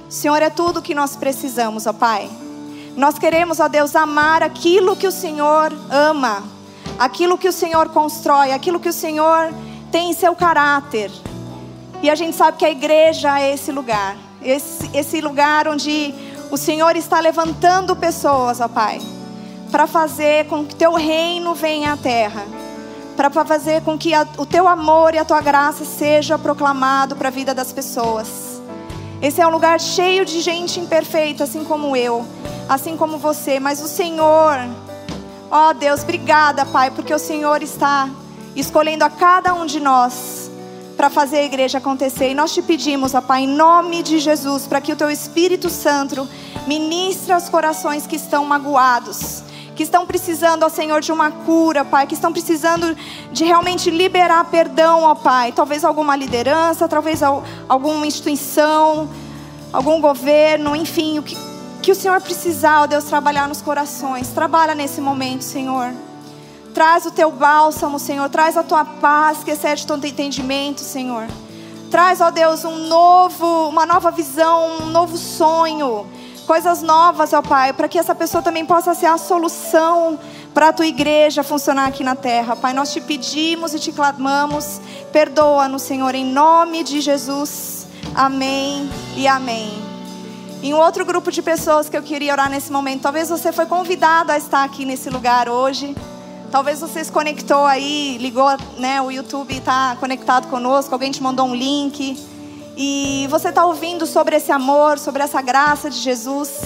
Senhor 0.08 0.40
é 0.40 0.50
tudo 0.50 0.82
que 0.82 0.94
nós 0.94 1.16
precisamos, 1.16 1.86
ó 1.86 1.92
Pai. 1.92 2.30
Nós 2.96 3.18
queremos, 3.18 3.60
ó 3.60 3.68
Deus, 3.68 3.94
amar 3.96 4.42
aquilo 4.42 4.96
que 4.96 5.06
o 5.06 5.12
Senhor 5.12 5.72
ama. 5.90 6.42
aquilo 6.98 7.36
que 7.36 7.48
o 7.48 7.52
Senhor 7.52 7.88
constrói, 7.90 8.52
aquilo 8.52 8.80
que 8.80 8.88
o 8.88 8.92
Senhor 8.92 9.52
tem 9.90 10.10
em 10.10 10.14
seu 10.14 10.34
caráter. 10.34 11.10
E 12.02 12.10
a 12.10 12.14
gente 12.14 12.36
sabe 12.36 12.58
que 12.58 12.64
a 12.64 12.70
igreja 12.70 13.40
é 13.40 13.54
esse 13.54 13.72
lugar, 13.72 14.16
esse, 14.42 14.90
esse 14.94 15.20
lugar 15.20 15.68
onde 15.68 16.14
o 16.51 16.57
Senhor 16.57 16.97
está 16.97 17.20
levantando 17.20 17.97
pessoas, 17.97 18.61
ó 18.61 18.68
Pai, 18.68 19.01
para 19.70 19.86
fazer 19.86 20.47
com 20.47 20.64
que 20.64 20.74
teu 20.74 20.94
reino 20.94 21.55
venha 21.55 21.92
à 21.92 21.97
terra, 21.97 22.44
para 23.16 23.30
fazer 23.44 23.82
com 23.82 23.99
que 23.99 24.14
a, 24.14 24.26
o 24.38 24.47
teu 24.47 24.68
amor 24.68 25.14
e 25.14 25.18
a 25.18 25.24
tua 25.24 25.40
graça 25.40 25.84
seja 25.84 26.38
proclamado 26.38 27.16
para 27.16 27.28
a 27.28 27.32
vida 27.32 27.55
das 27.55 27.72
pessoas. 27.72 28.61
Esse 29.20 29.40
é 29.40 29.47
um 29.47 29.51
lugar 29.51 29.80
cheio 29.80 30.24
de 30.24 30.40
gente 30.40 30.78
imperfeita, 30.78 31.44
assim 31.44 31.64
como 31.64 31.97
eu, 31.97 32.24
assim 32.68 32.97
como 32.97 33.18
você, 33.18 33.59
mas 33.59 33.82
o 33.82 33.88
Senhor, 33.88 34.59
ó 35.51 35.72
Deus, 35.72 36.03
obrigada, 36.03 36.64
Pai, 36.66 36.90
porque 36.90 37.14
o 37.14 37.18
Senhor 37.18 37.62
está 37.62 38.09
escolhendo 38.55 39.05
a 39.05 39.11
cada 39.11 39.55
um 39.55 39.66
de 39.66 39.80
nós 39.80 40.45
para 40.97 41.11
fazer 41.11 41.38
a 41.38 41.44
igreja 41.44 41.78
acontecer. 41.78 42.30
E 42.30 42.34
nós 42.34 42.55
te 42.55 42.62
pedimos, 42.62 43.14
ó 43.14 43.20
Pai, 43.20 43.42
em 43.42 43.49
nome 43.49 44.03
de 44.03 44.18
Jesus, 44.18 44.66
para 44.66 44.80
que 44.80 44.92
o 44.92 44.97
teu 44.97 45.11
Espírito 45.11 45.68
Santo 45.68 46.26
ministre 46.66 47.32
aos 47.32 47.49
corações 47.49 48.07
que 48.07 48.16
estão 48.16 48.44
magoados, 48.44 49.42
que 49.74 49.82
estão 49.82 50.07
precisando, 50.07 50.62
ó 50.62 50.68
Senhor, 50.68 51.01
de 51.01 51.12
uma 51.12 51.30
cura, 51.30 51.84
Pai, 51.84 52.07
que 52.07 52.14
estão 52.14 52.32
precisando 52.32 52.97
de 53.30 53.44
realmente 53.44 53.90
liberar 53.90 54.44
perdão, 54.47 55.03
ó 55.03 55.14
Pai. 55.14 55.53
Talvez 55.53 55.84
alguma 55.84 56.16
liderança, 56.16 56.88
talvez 56.88 57.22
alguma 57.22 58.07
instituição, 58.07 59.11
algum 59.72 60.01
governo, 60.01 60.74
enfim, 60.74 61.18
o 61.18 61.22
que, 61.22 61.36
que 61.82 61.92
o 61.92 61.94
Senhor 61.94 62.20
precisar, 62.22 62.82
ó 62.82 62.86
Deus, 62.86 63.05
trabalhar 63.05 63.47
nos 63.47 63.61
corações. 63.61 64.28
Trabalha 64.28 64.74
nesse 64.74 65.01
momento, 65.01 65.44
Senhor. 65.44 65.92
Traz 66.77 67.07
o 67.07 67.11
teu 67.11 67.31
bálsamo, 67.31 67.99
Senhor. 67.99 68.29
Traz 68.29 68.55
a 68.55 68.62
tua 68.62 68.85
paz 68.85 69.43
que 69.43 69.51
excede 69.51 69.87
todo 69.87 70.07
entendimento, 70.07 70.83
Senhor. 70.83 71.27
Traz, 71.91 72.20
ó 72.20 72.31
Deus, 72.31 72.66
um 72.66 72.87
novo, 72.87 73.70
uma 73.70 73.87
nova 73.87 74.11
visão, 74.11 74.83
um 74.83 74.91
novo 74.91 75.16
sonho. 75.16 76.07
Coisas 76.47 76.83
novas, 76.83 77.33
ó 77.33 77.41
Pai, 77.41 77.72
para 77.72 77.89
que 77.89 77.99
essa 77.99 78.14
pessoa 78.14 78.43
também 78.43 78.66
possa 78.66 78.93
ser 78.93 79.07
a 79.07 79.16
solução 79.16 80.18
para 80.53 80.68
a 80.68 80.72
tua 80.74 80.87
igreja 80.87 81.43
funcionar 81.43 81.87
aqui 81.87 82.05
na 82.05 82.14
terra. 82.14 82.55
Pai, 82.55 82.74
nós 82.74 82.93
te 82.93 83.01
pedimos 83.01 83.72
e 83.72 83.79
te 83.79 83.91
clamamos. 83.91 84.79
Perdoa-nos, 85.11 85.81
Senhor, 85.81 86.14
em 86.14 86.27
nome 86.27 86.85
de 86.85 87.01
Jesus. 87.01 87.87
Amém 88.14 88.87
e 89.16 89.27
amém. 89.27 89.72
Em 90.62 90.74
um 90.74 90.79
outro 90.79 91.07
grupo 91.07 91.33
de 91.33 91.41
pessoas 91.41 91.89
que 91.89 91.97
eu 91.97 92.03
queria 92.03 92.35
orar 92.35 92.51
nesse 92.51 92.70
momento, 92.70 93.01
talvez 93.01 93.31
você 93.31 93.51
foi 93.51 93.64
convidado 93.64 94.31
a 94.31 94.37
estar 94.37 94.62
aqui 94.62 94.85
nesse 94.85 95.09
lugar 95.09 95.49
hoje. 95.49 95.97
Talvez 96.57 96.80
você 96.80 97.04
se 97.04 97.12
conectou 97.12 97.66
aí, 97.66 98.16
ligou, 98.16 98.48
né? 98.78 98.98
O 99.02 99.11
YouTube 99.11 99.54
está 99.54 99.94
conectado 100.00 100.48
conosco, 100.48 100.90
alguém 100.90 101.11
te 101.12 101.22
mandou 101.22 101.46
um 101.46 101.54
link. 101.54 102.16
E 102.74 103.26
você 103.28 103.50
está 103.50 103.66
ouvindo 103.66 104.07
sobre 104.07 104.36
esse 104.36 104.50
amor, 104.50 104.98
sobre 104.98 105.22
essa 105.22 105.42
graça 105.42 105.90
de 105.90 105.98
Jesus 105.98 106.62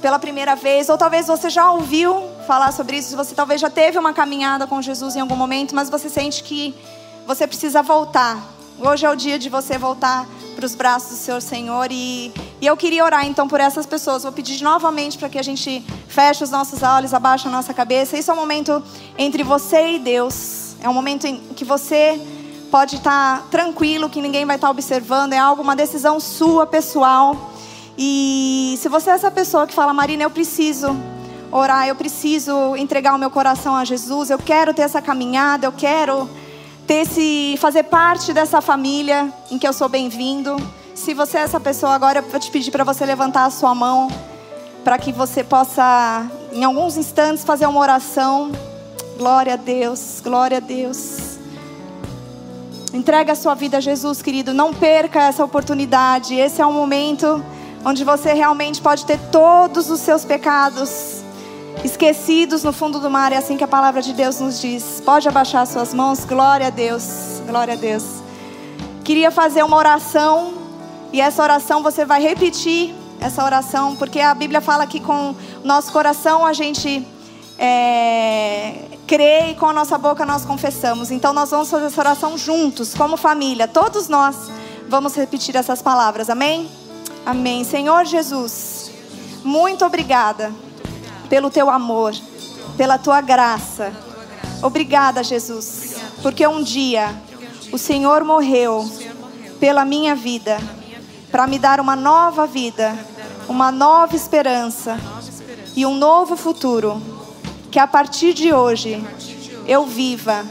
pela 0.00 0.18
primeira 0.18 0.56
vez, 0.56 0.88
ou 0.88 0.96
talvez 0.96 1.26
você 1.26 1.50
já 1.50 1.70
ouviu 1.72 2.26
falar 2.46 2.72
sobre 2.72 2.96
isso, 2.96 3.14
você 3.14 3.34
talvez 3.34 3.60
já 3.60 3.68
teve 3.68 3.98
uma 3.98 4.14
caminhada 4.14 4.66
com 4.66 4.80
Jesus 4.80 5.14
em 5.14 5.20
algum 5.20 5.36
momento, 5.36 5.74
mas 5.74 5.90
você 5.90 6.08
sente 6.08 6.42
que 6.42 6.74
você 7.26 7.46
precisa 7.46 7.82
voltar. 7.82 8.42
Hoje 8.78 9.06
é 9.06 9.10
o 9.10 9.14
dia 9.14 9.38
de 9.38 9.48
você 9.48 9.76
voltar 9.76 10.26
para 10.56 10.64
os 10.64 10.74
braços 10.74 11.10
do 11.10 11.16
seu 11.16 11.40
Senhor. 11.40 11.88
E, 11.90 12.32
e 12.60 12.66
eu 12.66 12.76
queria 12.76 13.04
orar 13.04 13.26
então 13.26 13.46
por 13.46 13.60
essas 13.60 13.86
pessoas. 13.86 14.22
Vou 14.22 14.32
pedir 14.32 14.62
novamente 14.62 15.18
para 15.18 15.28
que 15.28 15.38
a 15.38 15.42
gente 15.42 15.84
feche 16.08 16.42
os 16.42 16.50
nossos 16.50 16.82
olhos, 16.82 17.14
abaixe 17.14 17.46
a 17.46 17.50
nossa 17.50 17.72
cabeça. 17.72 18.16
Isso 18.16 18.30
é 18.30 18.34
um 18.34 18.36
momento 18.36 18.82
entre 19.18 19.42
você 19.42 19.92
e 19.92 19.98
Deus. 19.98 20.74
É 20.80 20.88
um 20.88 20.94
momento 20.94 21.26
em 21.26 21.38
que 21.54 21.64
você 21.64 22.20
pode 22.70 22.96
estar 22.96 23.46
tranquilo, 23.50 24.08
que 24.08 24.20
ninguém 24.20 24.44
vai 24.46 24.56
estar 24.56 24.70
observando. 24.70 25.32
É 25.34 25.38
algo, 25.38 25.62
uma 25.62 25.76
decisão 25.76 26.18
sua, 26.18 26.66
pessoal. 26.66 27.52
E 27.96 28.76
se 28.80 28.88
você 28.88 29.10
é 29.10 29.12
essa 29.12 29.30
pessoa 29.30 29.66
que 29.66 29.74
fala, 29.74 29.92
Marina, 29.92 30.22
eu 30.22 30.30
preciso 30.30 30.96
orar, 31.50 31.86
eu 31.86 31.94
preciso 31.94 32.74
entregar 32.76 33.14
o 33.14 33.18
meu 33.18 33.30
coração 33.30 33.76
a 33.76 33.84
Jesus, 33.84 34.30
eu 34.30 34.38
quero 34.38 34.72
ter 34.72 34.82
essa 34.82 35.02
caminhada, 35.02 35.66
eu 35.66 35.72
quero 35.72 36.28
ter 36.86 37.02
esse, 37.02 37.56
fazer 37.58 37.84
parte 37.84 38.32
dessa 38.32 38.60
família 38.60 39.32
em 39.50 39.58
que 39.58 39.66
eu 39.66 39.72
sou 39.72 39.88
bem-vindo. 39.88 40.56
Se 40.94 41.14
você 41.14 41.38
é 41.38 41.40
essa 41.42 41.60
pessoa 41.60 41.94
agora, 41.94 42.18
eu 42.18 42.22
vou 42.22 42.40
te 42.40 42.50
pedir 42.50 42.70
para 42.70 42.84
você 42.84 43.04
levantar 43.04 43.44
a 43.44 43.50
sua 43.50 43.74
mão, 43.74 44.08
para 44.84 44.98
que 44.98 45.12
você 45.12 45.42
possa, 45.42 46.26
em 46.52 46.64
alguns 46.64 46.96
instantes, 46.96 47.44
fazer 47.44 47.66
uma 47.66 47.80
oração. 47.80 48.52
Glória 49.16 49.54
a 49.54 49.56
Deus, 49.56 50.20
glória 50.22 50.58
a 50.58 50.60
Deus. 50.60 51.38
Entrega 52.92 53.32
a 53.32 53.36
sua 53.36 53.54
vida 53.54 53.78
a 53.78 53.80
Jesus, 53.80 54.20
querido. 54.20 54.52
Não 54.52 54.74
perca 54.74 55.22
essa 55.22 55.44
oportunidade. 55.44 56.34
Esse 56.34 56.60
é 56.60 56.66
um 56.66 56.72
momento 56.72 57.42
onde 57.84 58.04
você 58.04 58.32
realmente 58.32 58.80
pode 58.80 59.06
ter 59.06 59.18
todos 59.30 59.88
os 59.88 60.00
seus 60.00 60.24
pecados 60.24 61.21
esquecidos 61.84 62.62
no 62.62 62.72
fundo 62.72 63.00
do 63.00 63.10
mar, 63.10 63.32
é 63.32 63.36
assim 63.36 63.56
que 63.56 63.64
a 63.64 63.68
palavra 63.68 64.00
de 64.02 64.12
Deus 64.12 64.40
nos 64.40 64.60
diz. 64.60 65.02
Pode 65.04 65.28
abaixar 65.28 65.66
suas 65.66 65.92
mãos, 65.92 66.24
glória 66.24 66.68
a 66.68 66.70
Deus, 66.70 67.42
glória 67.46 67.74
a 67.74 67.76
Deus. 67.76 68.04
Queria 69.04 69.30
fazer 69.30 69.64
uma 69.64 69.76
oração, 69.76 70.54
e 71.12 71.20
essa 71.20 71.42
oração 71.42 71.82
você 71.82 72.04
vai 72.04 72.22
repetir 72.22 72.94
essa 73.20 73.44
oração, 73.44 73.96
porque 73.96 74.20
a 74.20 74.34
Bíblia 74.34 74.60
fala 74.60 74.86
que 74.86 75.00
com 75.00 75.34
nosso 75.64 75.92
coração 75.92 76.46
a 76.46 76.52
gente 76.52 77.06
é, 77.58 78.74
crê 79.06 79.50
e 79.50 79.54
com 79.54 79.66
a 79.66 79.72
nossa 79.72 79.98
boca 79.98 80.24
nós 80.24 80.44
confessamos. 80.44 81.10
Então 81.10 81.32
nós 81.32 81.50
vamos 81.50 81.70
fazer 81.70 81.86
essa 81.86 82.00
oração 82.00 82.38
juntos, 82.38 82.94
como 82.94 83.16
família, 83.16 83.66
todos 83.66 84.08
nós 84.08 84.36
vamos 84.88 85.14
repetir 85.16 85.56
essas 85.56 85.80
palavras, 85.82 86.28
amém? 86.30 86.68
Amém. 87.24 87.64
Senhor 87.64 88.04
Jesus, 88.04 88.90
muito 89.44 89.84
obrigada 89.84 90.52
pelo 91.32 91.48
teu 91.50 91.70
amor, 91.70 92.14
pela 92.76 92.98
tua 92.98 93.22
graça. 93.22 93.90
Obrigada, 94.62 95.24
Jesus, 95.24 95.94
porque 96.20 96.46
um 96.46 96.62
dia 96.62 97.08
o 97.72 97.78
Senhor 97.78 98.22
morreu 98.22 98.86
pela 99.58 99.82
minha 99.82 100.14
vida, 100.14 100.58
para 101.30 101.46
me 101.46 101.58
dar 101.58 101.80
uma 101.80 101.96
nova 101.96 102.46
vida, 102.46 102.94
uma 103.48 103.72
nova 103.72 104.14
esperança 104.14 105.00
e 105.74 105.86
um 105.86 105.94
novo 105.94 106.36
futuro. 106.36 107.00
Que 107.70 107.78
a 107.78 107.86
partir 107.86 108.34
de 108.34 108.52
hoje 108.52 109.02
eu 109.66 109.86
viva 109.86 110.44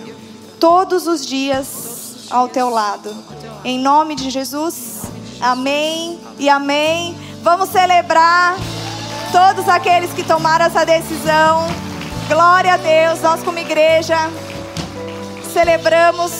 todos 0.59 1.05
os 1.05 1.23
dias 1.23 2.25
ao 2.31 2.49
teu 2.49 2.71
lado. 2.71 3.15
Em 3.63 3.77
nome 3.77 4.15
de 4.15 4.31
Jesus, 4.31 5.03
amém 5.39 6.19
e 6.39 6.49
amém. 6.49 7.15
Vamos 7.43 7.69
celebrar 7.69 8.55
todos 9.31 9.67
aqueles 9.67 10.11
que 10.13 10.23
tomaram 10.23 10.65
essa 10.65 10.85
decisão. 10.85 11.67
Glória 12.27 12.73
a 12.73 12.77
Deus, 12.77 13.21
nós 13.21 13.41
como 13.43 13.57
igreja 13.57 14.17
celebramos, 15.51 16.31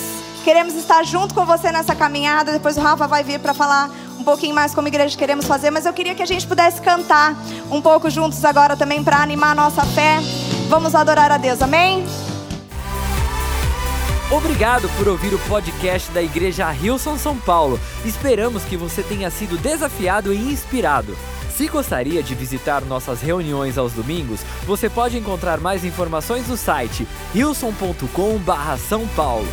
queremos 0.43 0.73
estar 0.75 1.03
junto 1.03 1.33
com 1.33 1.45
você 1.45 1.71
nessa 1.71 1.95
caminhada. 1.95 2.51
Depois 2.51 2.77
o 2.77 2.81
Rafa 2.81 3.07
vai 3.07 3.23
vir 3.23 3.39
para 3.39 3.53
falar 3.53 3.89
um 4.19 4.23
pouquinho 4.23 4.53
mais 4.53 4.75
como 4.75 4.87
igreja 4.87 5.17
queremos 5.17 5.45
fazer, 5.45 5.71
mas 5.71 5.85
eu 5.85 5.93
queria 5.93 6.13
que 6.13 6.21
a 6.21 6.27
gente 6.27 6.45
pudesse 6.45 6.79
cantar 6.81 7.35
um 7.71 7.81
pouco 7.81 8.09
juntos 8.09 8.43
agora 8.45 8.77
também 8.77 9.03
para 9.03 9.17
animar 9.17 9.51
a 9.51 9.55
nossa 9.55 9.83
fé. 9.83 10.19
Vamos 10.69 10.93
adorar 10.93 11.31
a 11.31 11.37
Deus, 11.37 11.61
amém? 11.61 12.05
Obrigado 14.29 14.87
por 14.97 15.09
ouvir 15.09 15.33
o 15.33 15.39
podcast 15.39 16.09
da 16.11 16.21
Igreja 16.21 16.69
Rilson 16.69 17.17
São 17.17 17.37
Paulo. 17.37 17.77
Esperamos 18.05 18.63
que 18.63 18.77
você 18.77 19.03
tenha 19.03 19.29
sido 19.29 19.57
desafiado 19.57 20.33
e 20.33 20.37
inspirado. 20.37 21.17
Se 21.55 21.67
gostaria 21.67 22.23
de 22.23 22.33
visitar 22.33 22.81
nossas 22.81 23.21
reuniões 23.21 23.77
aos 23.77 23.93
domingos, 23.93 24.41
você 24.65 24.89
pode 24.89 25.17
encontrar 25.17 25.59
mais 25.59 25.83
informações 25.83 26.47
no 26.47 26.57
site 26.57 27.07
wilson.com/são 27.35 29.07
paulo. 29.09 29.47